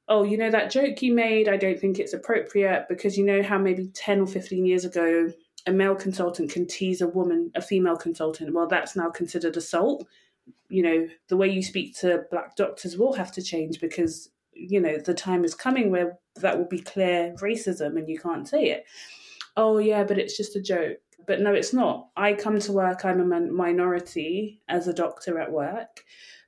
oh, 0.09 0.23
you 0.23 0.37
know, 0.37 0.51
that 0.51 0.71
joke 0.71 1.03
you 1.03 1.13
made, 1.13 1.49
I 1.49 1.57
don't 1.57 1.79
think 1.79 1.99
it's 1.99 2.13
appropriate 2.13 2.87
because 2.89 3.19
you 3.19 3.25
know 3.25 3.43
how 3.43 3.59
maybe 3.59 3.89
10 3.89 4.21
or 4.21 4.27
15 4.27 4.65
years 4.65 4.85
ago, 4.85 5.33
a 5.67 5.73
male 5.73 5.95
consultant 5.95 6.51
can 6.51 6.67
tease 6.67 7.01
a 7.01 7.09
woman, 7.09 7.51
a 7.55 7.63
female 7.63 7.97
consultant. 7.97 8.53
Well, 8.53 8.67
that's 8.67 8.97
now 8.97 9.11
considered 9.11 9.57
assault. 9.57 10.07
You 10.69 10.83
know, 10.83 11.09
the 11.29 11.37
way 11.37 11.49
you 11.49 11.63
speak 11.63 11.97
to 11.99 12.25
black 12.31 12.57
doctors 12.57 12.97
will 12.97 13.13
have 13.13 13.33
to 13.33 13.43
change 13.43 13.81
because, 13.81 14.31
you 14.69 14.81
know, 14.81 14.99
the 14.99 15.15
time 15.15 15.45
is 15.45 15.55
coming 15.55 15.91
where 15.91 16.19
that 16.37 16.59
will 16.59 16.69
be 16.69 16.81
clear 16.81 17.35
racism 17.41 17.97
and 17.97 18.09
you 18.09 18.19
can't 18.19 18.49
say 18.49 18.67
it. 18.67 18.85
Oh, 19.57 19.79
yeah, 19.79 20.05
but 20.05 20.19
it's 20.19 20.37
just 20.37 20.57
a 20.57 20.63
joke. 20.63 20.99
But 21.27 21.41
no, 21.41 21.53
it's 21.53 21.73
not. 21.73 22.09
I 22.17 22.33
come 22.33 22.59
to 22.61 22.73
work, 22.73 23.05
I'm 23.05 23.21
a 23.21 23.25
min- 23.25 23.55
minority 23.55 24.61
as 24.69 24.89
a 24.89 24.93
doctor 24.95 25.39
at 25.39 25.53
work 25.53 26.03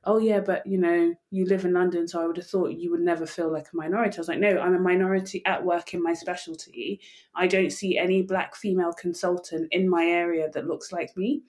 oh 0.06 0.18
yeah, 0.18 0.40
but 0.40 0.66
you 0.66 0.78
know, 0.78 1.14
you 1.30 1.46
live 1.46 1.64
in 1.64 1.72
London, 1.72 2.06
so 2.06 2.22
I 2.22 2.26
would 2.26 2.36
have 2.36 2.46
thought 2.46 2.72
you 2.72 2.90
would 2.90 3.00
never 3.00 3.26
feel 3.26 3.52
like 3.52 3.68
a 3.72 3.76
minority. 3.76 4.16
I 4.16 4.20
was 4.20 4.28
like, 4.28 4.38
no, 4.38 4.58
I'm 4.58 4.74
a 4.74 4.78
minority 4.78 5.42
at 5.46 5.64
work 5.64 5.94
in 5.94 6.02
my 6.02 6.12
specialty. 6.12 7.00
I 7.34 7.46
don't 7.46 7.70
see 7.70 7.98
any 7.98 8.22
black 8.22 8.54
female 8.54 8.92
consultant 8.92 9.68
in 9.70 9.88
my 9.88 10.04
area 10.04 10.48
that 10.52 10.66
looks 10.66 10.92
like 10.92 11.16
me. 11.16 11.42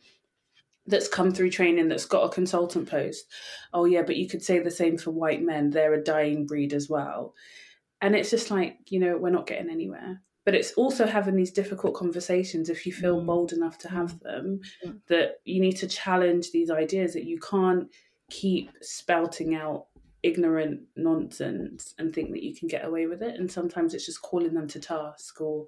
That's 0.88 1.08
come 1.08 1.32
through 1.32 1.50
training, 1.50 1.88
that's 1.88 2.06
got 2.06 2.26
a 2.26 2.30
consultant 2.30 2.90
post. 2.90 3.26
Oh, 3.74 3.86
yeah, 3.86 4.04
but 4.04 4.18
you 4.18 4.28
could 4.28 4.44
say 4.44 4.60
the 4.60 4.70
same 4.70 4.98
for 4.98 5.12
white 5.12 5.42
men. 5.42 5.72
They're 5.72 5.96
a 5.96 6.04
dying 6.04 6.46
breed 6.46 6.74
as 6.74 6.90
well. 6.90 7.34
and 8.02 8.16
it's 8.16 8.30
just 8.30 8.52
like 8.52 8.78
you 8.88 9.00
know 9.00 9.18
we're 9.18 9.30
not 9.30 9.48
getting 9.48 9.70
anywhere 9.70 10.22
but 10.46 10.54
it's 10.54 10.74
also 10.74 11.08
having 11.08 11.36
these 11.36 11.52
difficult 11.52 11.96
conversations 11.96 12.70
if 12.70 12.86
you 12.86 12.94
feel 12.94 13.20
mm. 13.20 13.26
bold 13.26 13.52
enough 13.52 13.78
to 13.80 13.90
have 13.90 14.20
them 14.20 14.60
mm. 14.86 14.96
that 15.08 15.40
you 15.44 15.60
need 15.60 15.76
to 15.78 15.88
challenge 15.88 16.52
these 16.52 16.70
ideas 16.70 17.14
that 17.14 17.26
you 17.26 17.40
can't 17.40 17.90
keep 18.30 18.72
spouting 18.82 19.56
out 19.56 19.88
ignorant 20.24 20.82
nonsense 20.96 21.94
and 22.00 22.14
think 22.14 22.32
that 22.32 22.44
you 22.44 22.56
can 22.56 22.68
get 22.68 22.86
away 22.86 23.06
with 23.06 23.22
it 23.22 23.40
and 23.40 23.52
sometimes 23.52 23.94
it's 23.94 24.06
just 24.06 24.22
calling 24.22 24.54
them 24.54 24.68
to 24.68 24.80
task 24.80 25.40
or 25.42 25.66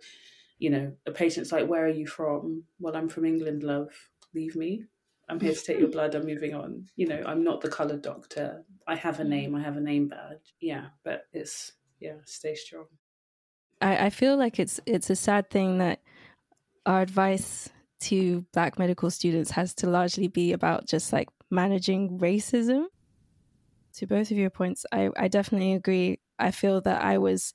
you 0.59 0.69
know 0.69 0.91
a 1.05 1.11
patient's 1.11 1.51
like 1.51 1.67
where 1.67 1.85
are 1.85 1.89
you 1.89 2.07
from 2.07 2.63
well 2.79 2.95
i'm 2.95 3.09
from 3.09 3.25
england 3.25 3.61
love 3.63 3.89
leave 4.33 4.55
me 4.55 4.83
i'm 5.29 5.39
here 5.39 5.53
to 5.53 5.63
take 5.63 5.79
your 5.79 5.89
blood 5.89 6.15
i'm 6.15 6.25
moving 6.25 6.53
on 6.53 6.85
you 6.95 7.07
know 7.07 7.21
i'm 7.25 7.43
not 7.43 7.61
the 7.61 7.69
colored 7.69 8.01
doctor 8.01 8.63
i 8.87 8.95
have 8.95 9.19
a 9.19 9.23
mm. 9.23 9.29
name 9.29 9.55
i 9.55 9.61
have 9.61 9.77
a 9.77 9.81
name 9.81 10.07
badge 10.07 10.53
yeah 10.59 10.85
but 11.03 11.23
it's 11.33 11.73
yeah 11.99 12.15
stay 12.25 12.55
strong 12.55 12.85
I, 13.81 14.05
I 14.05 14.09
feel 14.09 14.37
like 14.37 14.59
it's 14.59 14.79
it's 14.85 15.09
a 15.09 15.15
sad 15.15 15.49
thing 15.49 15.77
that 15.79 15.99
our 16.85 17.01
advice 17.01 17.69
to 17.99 18.45
black 18.53 18.79
medical 18.79 19.09
students 19.09 19.51
has 19.51 19.73
to 19.75 19.89
largely 19.89 20.27
be 20.27 20.53
about 20.53 20.87
just 20.87 21.11
like 21.13 21.29
managing 21.49 22.19
racism. 22.19 22.85
To 23.95 24.05
both 24.05 24.29
of 24.29 24.37
your 24.37 24.51
points, 24.51 24.85
I, 24.91 25.09
I 25.17 25.27
definitely 25.27 25.73
agree. 25.73 26.19
I 26.37 26.51
feel 26.51 26.81
that 26.81 27.01
I 27.01 27.17
was 27.17 27.53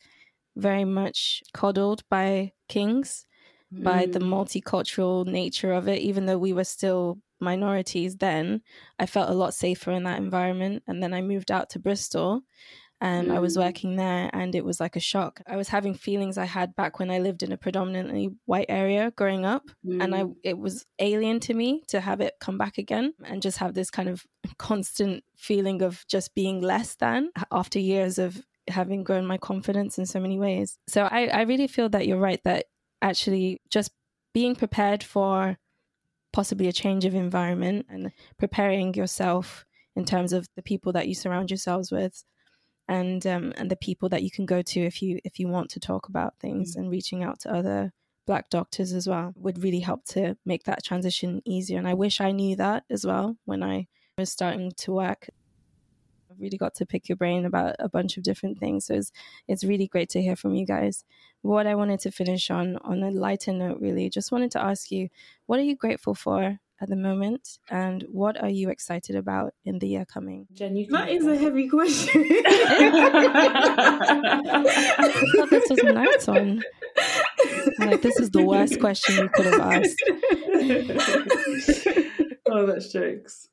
very 0.57 0.85
much 0.85 1.43
coddled 1.55 2.03
by 2.11 2.53
Kings, 2.69 3.27
mm. 3.73 3.85
by 3.85 4.07
the 4.07 4.19
mm. 4.19 4.29
multicultural 4.29 5.25
nature 5.25 5.73
of 5.73 5.87
it, 5.87 6.01
even 6.01 6.27
though 6.27 6.39
we 6.39 6.53
were 6.53 6.65
still 6.65 7.19
minorities 7.43 8.17
then. 8.17 8.63
I 8.99 9.07
felt 9.07 9.31
a 9.31 9.35
lot 9.35 9.55
safer 9.55 9.91
in 9.93 10.05
that 10.05 10.19
environment. 10.19 10.83
And 10.87 11.03
then 11.03 11.13
I 11.13 11.21
moved 11.21 11.51
out 11.51 11.71
to 11.71 11.79
Bristol 11.79 12.43
and 13.03 13.29
mm. 13.29 13.35
I 13.35 13.41
was 13.41 13.57
mm. 13.57 13.65
working 13.65 13.97
there 13.97 14.31
and 14.33 14.55
it 14.55 14.65
was 14.65 14.79
like 14.79 14.95
a 14.95 15.01
shock. 15.01 15.43
I 15.47 15.57
was 15.57 15.69
having 15.69 15.93
feelings 15.93 16.39
I 16.39 16.45
had 16.45 16.77
back 16.77 17.01
when 17.01 17.11
I 17.11 17.19
lived 17.19 17.43
in 17.43 17.51
a 17.51 17.57
predominantly 17.57 18.31
white 18.47 18.67
area 18.69 19.13
growing 19.17 19.45
up 19.45 19.65
mm. 19.85 20.03
and 20.03 20.15
I 20.15 20.23
mm. 20.23 20.37
it 20.45 20.57
was 20.57 20.87
alien 21.01 21.41
to 21.41 21.55
me 21.55 21.83
to 21.89 22.01
have 22.01 22.21
it 22.21 22.35
come 22.41 22.57
back 22.57 22.79
again 22.79 23.13
and 23.25 23.43
just 23.43 23.59
have 23.59 23.75
this 23.75 23.91
kind 23.91 24.09
of 24.09 24.25
constant 24.57 25.25
feeling 25.37 25.83
of 25.83 26.07
just 26.07 26.35
being 26.35 26.63
less 26.63 26.95
than 26.95 27.31
after 27.51 27.81
years 27.81 28.19
of 28.19 28.41
having 28.69 29.03
grown 29.03 29.27
my 29.27 29.37
confidence 29.37 29.99
in 29.99 30.07
so 30.07 30.21
many 30.21 30.39
ways. 30.39 30.79
So 30.87 31.03
I, 31.03 31.27
I 31.27 31.43
really 31.43 31.67
feel 31.67 31.89
that 31.89 32.07
you're 32.07 32.19
right 32.19 32.41
that 32.45 32.67
actually 33.03 33.61
just 33.69 33.91
being 34.33 34.55
prepared 34.55 35.03
for 35.03 35.59
possibly 36.33 36.69
a 36.69 36.73
change 36.73 37.05
of 37.05 37.15
environment 37.15 37.87
and 37.89 38.11
preparing 38.39 38.95
yourself 38.95 39.65
in 39.95 40.05
terms 40.05 40.33
of 40.33 40.49
the 40.57 40.63
people 40.63 40.93
that 40.93 41.09
you 41.09 41.15
surround 41.15 41.51
yourselves 41.51 41.93
with 41.93 42.25
and 42.89 43.27
um, 43.27 43.53
and 43.57 43.71
the 43.71 43.77
people 43.77 44.09
that 44.09 44.23
you 44.23 44.31
can 44.31 44.47
go 44.47 44.63
to 44.63 44.81
if 44.81 45.03
you 45.03 45.19
if 45.25 45.39
you 45.39 45.49
want 45.49 45.71
to 45.71 45.81
talk 45.81 46.09
about 46.09 46.39
things 46.41 46.73
mm-hmm. 46.73 46.83
and 46.83 46.91
reaching 46.91 47.23
out 47.23 47.41
to 47.41 47.53
other 47.53 47.93
black 48.27 48.49
doctors 48.51 48.93
as 48.93 49.09
well 49.09 49.33
would 49.37 49.63
really 49.63 49.81
help 49.81 50.05
to 50.05 50.37
make 50.47 50.65
that 50.65 50.85
transition 50.85 51.41
easier 51.45 51.79
and 51.79 51.89
i 51.89 51.95
wish 51.95 52.21
i 52.21 52.31
knew 52.31 52.55
that 52.55 52.85
as 52.91 53.05
well 53.05 53.37
when 53.45 53.63
i 53.63 53.87
was 54.17 54.31
starting 54.31 54.71
to 54.77 54.93
work 54.93 55.29
really 56.39 56.57
got 56.57 56.75
to 56.75 56.87
pick 56.87 57.09
your 57.09 57.17
brain 57.17 57.45
about 57.45 57.75
a 57.79 57.89
bunch 57.89 58.17
of 58.17 58.23
different 58.23 58.59
things 58.59 58.87
so 58.87 58.95
it's, 58.95 59.13
it's 59.49 59.65
really 59.65 59.87
great 59.87 60.09
to 60.09 60.23
hear 60.23 60.37
from 60.37 60.55
you 60.55 60.67
guys 60.67 61.05
what 61.43 61.67
i 61.67 61.75
wanted 61.75 62.01
to 62.01 62.11
finish 62.11 62.51
on 62.51 62.77
on 62.79 63.03
a 63.03 63.11
lighter 63.11 63.53
note 63.53 63.79
really 63.81 64.09
just 64.09 64.33
wanted 64.33 64.51
to 64.51 64.63
ask 64.63 64.91
you 64.91 65.09
what 65.47 65.59
are 65.59 65.65
you 65.65 65.77
grateful 65.77 66.15
for 66.15 66.59
at 66.83 66.89
the 66.89 66.97
moment, 66.97 67.59
and 67.71 68.05
what 68.11 68.43
are 68.43 68.49
you 68.49 68.69
excited 68.69 69.15
about 69.15 69.55
in 69.65 69.79
the 69.79 69.87
year 69.87 70.05
coming? 70.05 70.49
Jen, 70.53 70.75
you 70.75 70.89
that 70.89 71.09
is 71.11 71.25
a 71.25 71.37
heavy 71.37 71.69
question. 71.69 72.27
I 72.47 72.83
thought 75.37 75.51
this 75.51 75.71
was 75.71 75.79
a 75.79 75.93
nice 75.93 76.27
one. 76.27 76.65
like 77.79 78.03
this 78.03 78.19
is 78.19 78.31
the 78.31 78.43
worst 78.45 78.81
question 78.81 79.15
you 79.17 79.29
could 79.29 79.47
have 79.47 79.61
asked. 79.61 80.03
oh, 82.51 82.67
that's 82.67 82.93
jokes. 82.93 83.49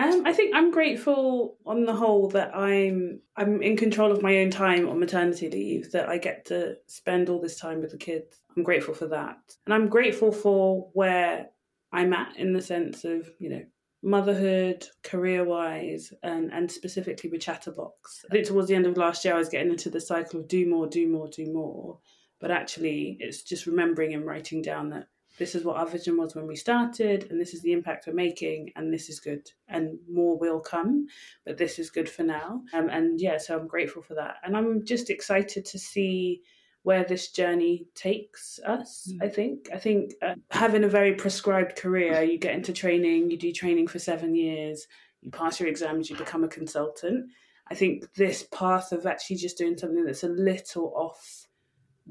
Um, 0.00 0.22
I 0.24 0.32
think 0.32 0.54
I'm 0.54 0.70
grateful 0.70 1.58
on 1.66 1.84
the 1.84 1.94
whole 1.94 2.28
that 2.28 2.56
I'm 2.56 3.20
I'm 3.36 3.62
in 3.62 3.76
control 3.76 4.12
of 4.12 4.22
my 4.22 4.38
own 4.38 4.50
time 4.50 4.88
on 4.88 4.98
maternity 4.98 5.50
leave. 5.50 5.92
That 5.92 6.08
I 6.08 6.16
get 6.16 6.46
to 6.46 6.76
spend 6.86 7.28
all 7.28 7.40
this 7.40 7.58
time 7.58 7.82
with 7.82 7.90
the 7.90 7.98
kids. 7.98 8.40
I'm 8.56 8.62
grateful 8.62 8.94
for 8.94 9.08
that, 9.08 9.36
and 9.66 9.74
I'm 9.74 9.88
grateful 9.88 10.32
for 10.32 10.88
where 10.94 11.48
I'm 11.92 12.14
at 12.14 12.36
in 12.36 12.54
the 12.54 12.62
sense 12.62 13.04
of 13.04 13.28
you 13.38 13.50
know 13.50 13.62
motherhood, 14.02 14.86
career 15.02 15.44
wise, 15.44 16.12
and 16.22 16.52
and 16.52 16.70
specifically 16.70 17.28
with 17.28 17.42
Chat 17.42 17.66
Her 17.66 17.72
Box. 17.72 18.24
I 18.30 18.32
think 18.32 18.46
towards 18.46 18.68
the 18.68 18.74
end 18.74 18.86
of 18.86 18.96
last 18.96 19.24
year, 19.24 19.34
I 19.34 19.38
was 19.38 19.48
getting 19.50 19.72
into 19.72 19.90
the 19.90 20.00
cycle 20.00 20.40
of 20.40 20.48
do 20.48 20.68
more, 20.68 20.86
do 20.86 21.08
more, 21.08 21.28
do 21.28 21.52
more. 21.52 21.98
But 22.40 22.50
actually, 22.50 23.18
it's 23.20 23.42
just 23.42 23.66
remembering 23.66 24.14
and 24.14 24.24
writing 24.24 24.62
down 24.62 24.90
that 24.90 25.08
this 25.40 25.54
is 25.54 25.64
what 25.64 25.78
our 25.78 25.86
vision 25.86 26.18
was 26.18 26.34
when 26.36 26.46
we 26.46 26.54
started, 26.54 27.26
and 27.30 27.40
this 27.40 27.54
is 27.54 27.62
the 27.62 27.72
impact 27.72 28.06
we're 28.06 28.12
making, 28.12 28.70
and 28.76 28.92
this 28.92 29.08
is 29.08 29.20
good, 29.20 29.50
and 29.68 29.98
more 30.06 30.38
will 30.38 30.60
come, 30.60 31.06
but 31.46 31.56
this 31.56 31.78
is 31.78 31.88
good 31.88 32.10
for 32.10 32.22
now. 32.22 32.60
Um, 32.74 32.90
and 32.90 33.18
yeah, 33.18 33.38
so 33.38 33.58
I'm 33.58 33.66
grateful 33.66 34.02
for 34.02 34.14
that, 34.16 34.36
and 34.44 34.54
I'm 34.54 34.84
just 34.84 35.08
excited 35.08 35.64
to 35.64 35.78
see 35.78 36.42
where 36.82 37.04
this 37.04 37.32
journey 37.32 37.86
takes 37.94 38.60
us. 38.66 39.10
Mm. 39.10 39.24
I 39.24 39.28
think. 39.30 39.68
I 39.72 39.78
think 39.78 40.12
uh, 40.20 40.34
having 40.50 40.84
a 40.84 40.88
very 40.88 41.14
prescribed 41.14 41.74
career, 41.74 42.22
you 42.22 42.38
get 42.38 42.54
into 42.54 42.74
training, 42.74 43.30
you 43.30 43.38
do 43.38 43.50
training 43.50 43.88
for 43.88 43.98
seven 43.98 44.34
years, 44.34 44.86
you 45.22 45.30
pass 45.30 45.58
your 45.58 45.70
exams, 45.70 46.10
you 46.10 46.16
become 46.16 46.44
a 46.44 46.48
consultant. 46.48 47.30
I 47.70 47.74
think 47.74 48.12
this 48.12 48.46
path 48.52 48.92
of 48.92 49.06
actually 49.06 49.36
just 49.36 49.56
doing 49.56 49.78
something 49.78 50.04
that's 50.04 50.22
a 50.22 50.28
little 50.28 50.92
off 50.94 51.46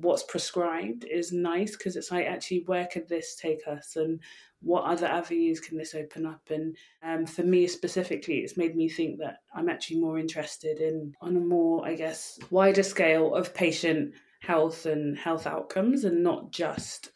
what's 0.01 0.23
prescribed 0.23 1.05
is 1.05 1.31
nice 1.31 1.71
because 1.71 1.95
it's 1.95 2.11
like 2.11 2.25
actually 2.25 2.63
where 2.65 2.87
could 2.87 3.07
this 3.07 3.35
take 3.35 3.61
us? 3.67 3.95
And 3.95 4.19
what 4.61 4.83
other 4.83 5.07
avenues 5.07 5.59
can 5.59 5.77
this 5.77 5.95
open 5.95 6.25
up? 6.25 6.49
And 6.49 6.75
um, 7.03 7.25
for 7.25 7.43
me 7.43 7.67
specifically 7.67 8.39
it's 8.39 8.57
made 8.57 8.75
me 8.75 8.89
think 8.89 9.19
that 9.19 9.37
i'm 9.53 9.69
actually 9.69 9.99
more 9.99 10.19
interested 10.19 10.79
in 10.79 11.13
on 11.21 11.37
a 11.37 11.39
more 11.39 11.85
i 11.87 11.95
guess 11.95 12.39
wider 12.49 12.83
scale 12.83 13.33
of 13.33 13.53
patient 13.53 14.13
health 14.41 14.85
and 14.85 15.17
health 15.17 15.45
outcomes 15.45 16.03
and 16.03 16.23
not 16.23 16.51
just 16.51 17.11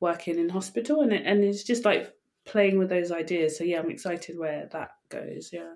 working 0.00 0.38
in 0.38 0.48
hospital. 0.48 1.00
And, 1.00 1.12
it, 1.12 1.22
and 1.24 1.42
it's 1.42 1.64
just 1.64 1.84
like 1.84 2.12
playing 2.44 2.78
with 2.78 2.88
those 2.88 3.10
ideas. 3.10 3.56
So 3.58 3.64
yeah 3.64 3.80
i'm 3.80 3.90
excited 3.90 4.38
where 4.38 4.68
that 4.72 4.90
goes 5.08 5.50
yeah. 5.52 5.74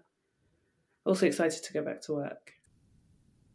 Also 1.06 1.26
excited 1.26 1.62
to 1.64 1.72
go 1.72 1.82
back 1.82 2.02
to 2.02 2.12
work. 2.12 2.52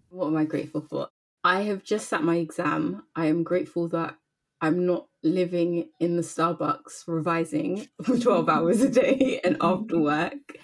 What 0.09 0.27
am 0.27 0.37
i 0.37 0.45
grateful 0.45 0.81
for 0.81 1.07
I 1.45 1.61
have 1.61 1.83
just 1.83 2.09
sat 2.09 2.23
my 2.23 2.37
exam. 2.37 3.03
I 3.15 3.27
am 3.27 3.43
grateful 3.43 3.87
that 3.89 4.17
I'm 4.61 4.87
not 4.87 5.05
living 5.21 5.89
in 5.99 6.15
the 6.15 6.23
Starbucks 6.23 7.03
revising 7.07 7.87
for 8.01 8.17
12 8.19 8.49
hours 8.49 8.81
a 8.81 8.89
day 8.89 9.41
and 9.43 9.55
after 9.61 9.99
work. 9.99 10.57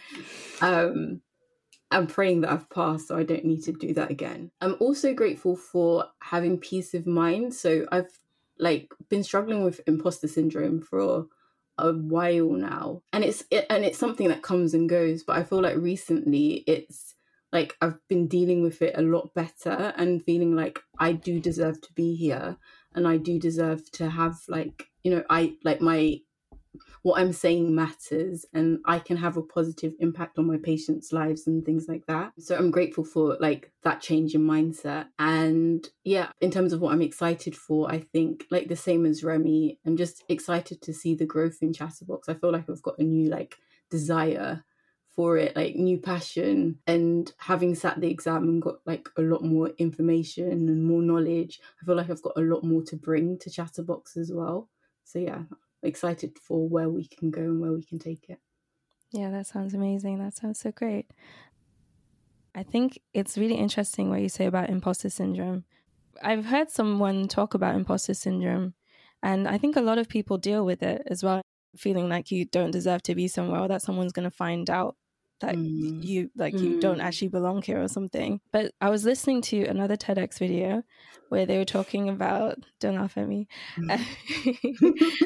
Um, 0.60 1.22
I'm 1.92 2.08
praying 2.08 2.42
that 2.42 2.52
I've 2.52 2.70
passed 2.72 3.10
so 3.10 3.16
I 3.16 3.22
don't 3.22 3.46
need 3.46 3.64
to 3.66 3.74
do 3.74 3.94
that 3.94 4.10
again. 4.10 4.50
I'm 4.60 4.76
also 4.80 5.14
grateful 5.14 5.56
for 5.56 6.06
having 6.20 6.58
peace 6.58 6.96
of 6.96 7.06
mind. 7.06 7.54
So 7.54 7.86
I've 7.92 8.18
like 8.58 8.92
been 9.08 9.24
struggling 9.24 9.64
with 9.64 9.82
imposter 9.86 10.28
syndrome 10.28 10.82
for 10.82 11.28
a 11.78 11.94
while 11.94 12.54
now. 12.54 13.04
And 13.14 13.24
it's 13.24 13.44
it, 13.52 13.68
and 13.70 13.86
it's 13.86 14.00
something 14.00 14.30
that 14.30 14.42
comes 14.42 14.74
and 14.74 14.90
goes, 14.90 15.22
but 15.22 15.38
I 15.38 15.44
feel 15.44 15.62
like 15.62 15.78
recently 15.78 16.64
it's 16.66 17.14
like 17.52 17.76
I've 17.82 18.00
been 18.08 18.28
dealing 18.28 18.62
with 18.62 18.82
it 18.82 18.98
a 18.98 19.02
lot 19.02 19.34
better 19.34 19.94
and 19.98 20.24
feeling 20.24 20.56
like 20.56 20.80
I 21.00 21.14
do 21.14 21.40
deserve 21.40 21.82
to 21.82 21.94
be 21.94 22.16
here 22.16 22.58
and 22.94 23.08
I 23.08 23.18
do 23.18 23.40
deserve 23.40 23.92
to 23.94 24.10
have 24.10 24.38
like 24.48 24.88
you 25.04 25.12
know 25.12 25.24
I 25.30 25.56
like 25.64 25.82
my 25.82 26.20
what 27.04 27.20
I'm 27.20 27.34
saying 27.34 27.74
matters 27.74 28.46
and 28.54 28.80
I 28.86 29.00
can 29.00 29.18
have 29.18 29.36
a 29.36 29.42
positive 29.42 29.94
impact 30.00 30.38
on 30.38 30.48
my 30.48 30.58
patients' 30.58 31.12
lives 31.12 31.48
and 31.48 31.66
things 31.66 31.88
like 31.88 32.06
that. 32.08 32.34
So 32.38 32.56
I'm 32.56 32.72
grateful 32.72 33.04
for 33.04 33.38
like 33.40 33.72
that 33.84 34.02
change 34.02 34.36
in 34.36 34.42
mindset. 34.42 35.08
And 35.18 35.88
yeah, 36.04 36.30
in 36.40 36.52
terms 36.52 36.74
of 36.74 36.80
what 36.80 36.94
I'm 36.94 37.02
excited 37.02 37.56
for, 37.56 37.92
I 37.92 38.00
think 38.00 38.46
like 38.52 38.68
the 38.68 38.76
same 38.76 39.06
as 39.06 39.24
Remi, 39.24 39.80
I'm 39.86 39.98
just 39.98 40.24
excited 40.30 40.82
to 40.84 40.94
see 40.94 41.16
the 41.16 41.26
growth 41.26 41.58
in 41.62 41.74
Chat 41.74 41.94
Her 42.00 42.06
Box. 42.06 42.30
I 42.30 42.36
feel 42.36 42.52
like 42.52 42.70
I've 42.70 42.84
got 42.84 43.00
a 43.00 43.04
new 43.04 43.30
like 43.30 43.56
desire 43.90 44.64
for 45.16 45.38
it, 45.38 45.56
like 45.56 45.76
new 45.76 45.98
passion. 45.98 46.80
And 46.88 47.32
having 47.38 47.76
sat 47.76 48.00
the 48.00 48.10
exam 48.10 48.44
and 48.44 48.62
got 48.62 48.76
like 48.86 49.10
a 49.18 49.22
lot 49.22 49.44
more 49.44 49.70
information 49.78 50.52
and 50.52 50.86
more 50.86 51.02
knowledge, 51.02 51.60
I 51.82 51.86
feel 51.86 51.96
like 51.96 52.10
I've 52.10 52.22
got 52.22 52.38
a 52.38 52.42
lot 52.42 52.64
more 52.64 52.84
to 52.84 52.96
bring 52.96 53.38
to 53.40 53.50
Chat 53.50 53.78
Her 53.78 53.84
Box 53.84 54.18
as 54.18 54.32
well. 54.34 54.70
So 55.04 55.20
yeah, 55.20 55.44
excited 55.84 56.38
for 56.40 56.68
where 56.68 56.90
we 56.90 57.08
can 57.08 57.32
go 57.32 57.42
and 57.42 57.60
where 57.60 57.74
we 57.74 57.84
can 57.84 58.00
take 58.00 58.26
it. 58.30 58.40
Yeah, 59.12 59.30
that 59.32 59.48
sounds 59.48 59.74
amazing. 59.74 60.20
That 60.20 60.36
sounds 60.36 60.60
so 60.60 60.72
great. 60.72 61.12
I 62.56 62.64
think 62.64 63.00
it's 63.14 63.38
really 63.38 63.56
interesting 63.56 64.10
what 64.10 64.22
you 64.22 64.30
say 64.30 64.46
about 64.46 64.70
imposter 64.70 65.10
syndrome. 65.10 65.66
I've 66.24 66.46
heard 66.46 66.70
someone 66.70 67.28
talk 67.28 67.54
about 67.54 67.76
imposter 67.76 68.14
syndrome, 68.14 68.74
and 69.24 69.48
I 69.48 69.58
think 69.58 69.76
a 69.76 69.82
lot 69.82 69.98
of 69.98 70.10
people 70.10 70.38
deal 70.38 70.66
with 70.66 70.84
it 70.84 71.02
as 71.08 71.24
well, 71.24 71.42
feeling 71.76 72.10
like 72.10 72.32
you 72.32 72.46
don't 72.46 72.72
deserve 72.72 73.04
to 73.04 73.16
be 73.16 73.28
somewhere 73.28 73.62
or 73.62 73.68
that 73.70 73.82
someone's 73.82 74.12
going 74.12 74.30
to 74.30 74.36
find 74.36 74.70
out 74.70 74.96
that 75.42 75.56
Mm. 75.56 76.04
you 76.04 76.32
like 76.36 76.54
you 76.62 76.80
don't 76.82 77.00
Mm. 77.00 77.04
actually 77.04 77.28
belong 77.30 77.62
here 77.62 77.82
or 77.82 77.88
something. 77.88 78.40
But 78.52 78.74
I 78.82 78.90
was 78.90 79.06
listening 79.06 79.42
to 79.44 79.66
another 79.66 79.96
TEDx 79.98 80.40
video 80.40 80.84
where 81.30 81.46
they 81.46 81.58
were 81.58 81.66
talking 81.66 82.10
about 82.10 82.58
don't 82.80 82.96
laugh 82.96 83.18
at 83.18 83.28
me. 83.28 83.48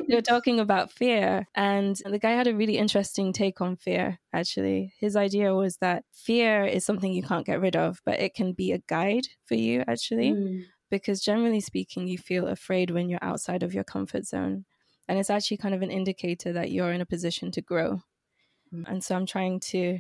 they 0.07 0.15
were 0.15 0.21
talking 0.21 0.59
about 0.59 0.91
fear 0.91 1.47
and 1.55 1.95
the 2.05 2.19
guy 2.19 2.31
had 2.31 2.47
a 2.47 2.55
really 2.55 2.77
interesting 2.77 3.33
take 3.33 3.61
on 3.61 3.75
fear 3.77 4.19
actually. 4.33 4.93
His 4.99 5.15
idea 5.15 5.53
was 5.53 5.77
that 5.77 6.03
fear 6.13 6.63
is 6.65 6.85
something 6.85 7.11
you 7.11 7.23
can't 7.23 7.45
get 7.45 7.61
rid 7.61 7.75
of, 7.75 8.01
but 8.05 8.19
it 8.19 8.33
can 8.33 8.53
be 8.53 8.71
a 8.71 8.79
guide 8.87 9.27
for 9.45 9.55
you 9.55 9.83
actually 9.87 10.31
Mm. 10.31 10.65
because 10.89 11.21
generally 11.21 11.59
speaking, 11.61 12.07
you 12.07 12.17
feel 12.17 12.47
afraid 12.47 12.91
when 12.91 13.09
you're 13.09 13.23
outside 13.23 13.63
of 13.63 13.73
your 13.73 13.83
comfort 13.83 14.25
zone. 14.25 14.65
And 15.07 15.19
it's 15.19 15.29
actually 15.29 15.57
kind 15.57 15.75
of 15.75 15.81
an 15.81 15.91
indicator 15.91 16.51
that 16.53 16.71
you're 16.71 16.91
in 16.91 17.01
a 17.01 17.05
position 17.05 17.51
to 17.51 17.61
grow. 17.61 18.01
Mm. 18.75 18.83
And 18.91 19.03
so 19.03 19.15
I'm 19.15 19.25
trying 19.25 19.59
to 19.71 19.99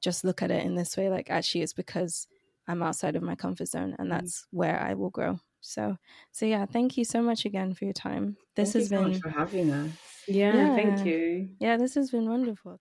just 0.00 0.24
look 0.24 0.42
at 0.42 0.50
it 0.50 0.64
in 0.64 0.74
this 0.74 0.96
way 0.96 1.08
like, 1.10 1.30
actually, 1.30 1.62
it's 1.62 1.72
because 1.72 2.26
I'm 2.66 2.82
outside 2.82 3.16
of 3.16 3.22
my 3.22 3.34
comfort 3.34 3.68
zone 3.68 3.94
and 3.98 4.08
Mm. 4.08 4.10
that's 4.12 4.46
where 4.50 4.80
I 4.80 4.94
will 4.94 5.10
grow. 5.10 5.40
So, 5.60 5.96
so 6.32 6.46
yeah, 6.46 6.66
thank 6.66 6.96
you 6.96 7.04
so 7.04 7.20
much 7.20 7.44
again 7.44 7.74
for 7.74 7.84
your 7.84 7.92
time. 7.94 8.36
This 8.54 8.72
Thank 8.74 8.82
has 8.84 8.90
you 8.92 8.96
so 8.98 9.04
been, 9.10 9.20
for 9.20 9.30
having 9.30 9.70
us. 9.72 9.90
Yeah, 10.28 10.54
Yeah. 10.54 10.76
thank 10.76 11.06
you. 11.06 11.48
yeah, 11.58 11.76
this 11.76 11.94
has 11.94 12.10
been 12.10 12.28
wonderful. 12.28 12.78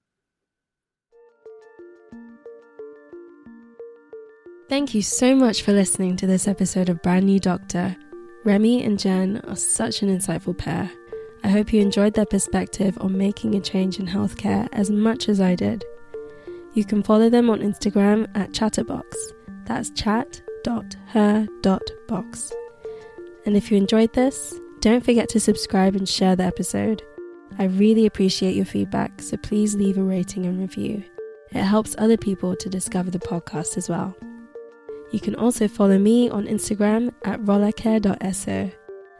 Thank 4.69 4.93
you 4.93 5.01
so 5.01 5.33
much 5.35 5.61
for 5.63 5.71
listening 5.71 6.17
to 6.17 6.27
this 6.27 6.47
episode 6.47 6.89
of 6.89 7.01
Brand 7.01 7.25
New 7.25 7.39
Doctor. 7.39 7.95
Remi 8.43 8.83
and 8.83 8.99
Jen 8.99 9.37
are 9.47 9.55
such 9.55 10.01
an 10.01 10.09
insightful 10.09 10.57
pair. 10.57 10.91
I 11.47 11.49
hope 11.49 11.71
you 11.71 11.79
enjoyed 11.79 12.13
their 12.13 12.25
perspective 12.25 12.97
on 12.99 13.17
making 13.17 13.55
a 13.55 13.61
change 13.61 13.99
in 13.99 14.05
healthcare 14.05 14.67
as 14.73 14.91
much 14.91 15.29
as 15.29 15.39
I 15.39 15.55
did. 15.55 15.85
You 16.73 16.83
can 16.83 17.01
follow 17.01 17.29
them 17.29 17.49
on 17.49 17.61
Instagram 17.61 18.27
at 18.35 18.53
Chat 18.53 18.75
Her 18.75 18.83
Box. 18.83 19.15
That's 19.63 19.89
chat.her.box. 19.91 20.43
And 23.45 23.55
if 23.55 23.71
you 23.71 23.77
enjoyed 23.77 24.11
this, 24.11 24.59
don't 24.81 25.05
forget 25.05 25.29
to 25.29 25.39
subscribe 25.39 25.95
and 25.95 26.09
share 26.09 26.35
the 26.35 26.43
episode. 26.43 27.01
I 27.57 27.63
really 27.67 28.07
appreciate 28.07 28.57
your 28.57 28.65
feedback, 28.65 29.21
so 29.21 29.37
please 29.37 29.73
leave 29.73 29.97
a 29.97 30.03
rating 30.03 30.47
and 30.47 30.59
review. 30.59 31.01
It 31.51 31.63
helps 31.63 31.95
other 31.97 32.17
people 32.17 32.57
to 32.57 32.67
discover 32.67 33.09
the 33.09 33.19
podcast 33.19 33.77
as 33.77 33.87
well. 33.87 34.13
You 35.13 35.21
can 35.21 35.35
also 35.35 35.69
follow 35.69 35.97
me 35.97 36.29
on 36.29 36.45
Instagram 36.45 37.13
at 37.23 37.39
rolake.so. 37.39 38.69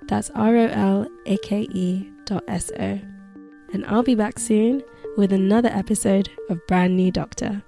That's 0.10 0.30
R 0.32 0.58
O 0.58 0.68
L 0.68 1.08
A 1.26 1.38
K 1.38 1.62
E. 1.72 2.12
And 3.74 3.86
I'll 3.86 4.04
be 4.04 4.16
back 4.16 4.40
soon 4.40 4.84
with 5.18 5.34
another 5.34 5.70
episode 5.70 6.30
of 6.50 6.66
Brand 6.68 6.96
New 6.96 7.12
Doctor. 7.12 7.64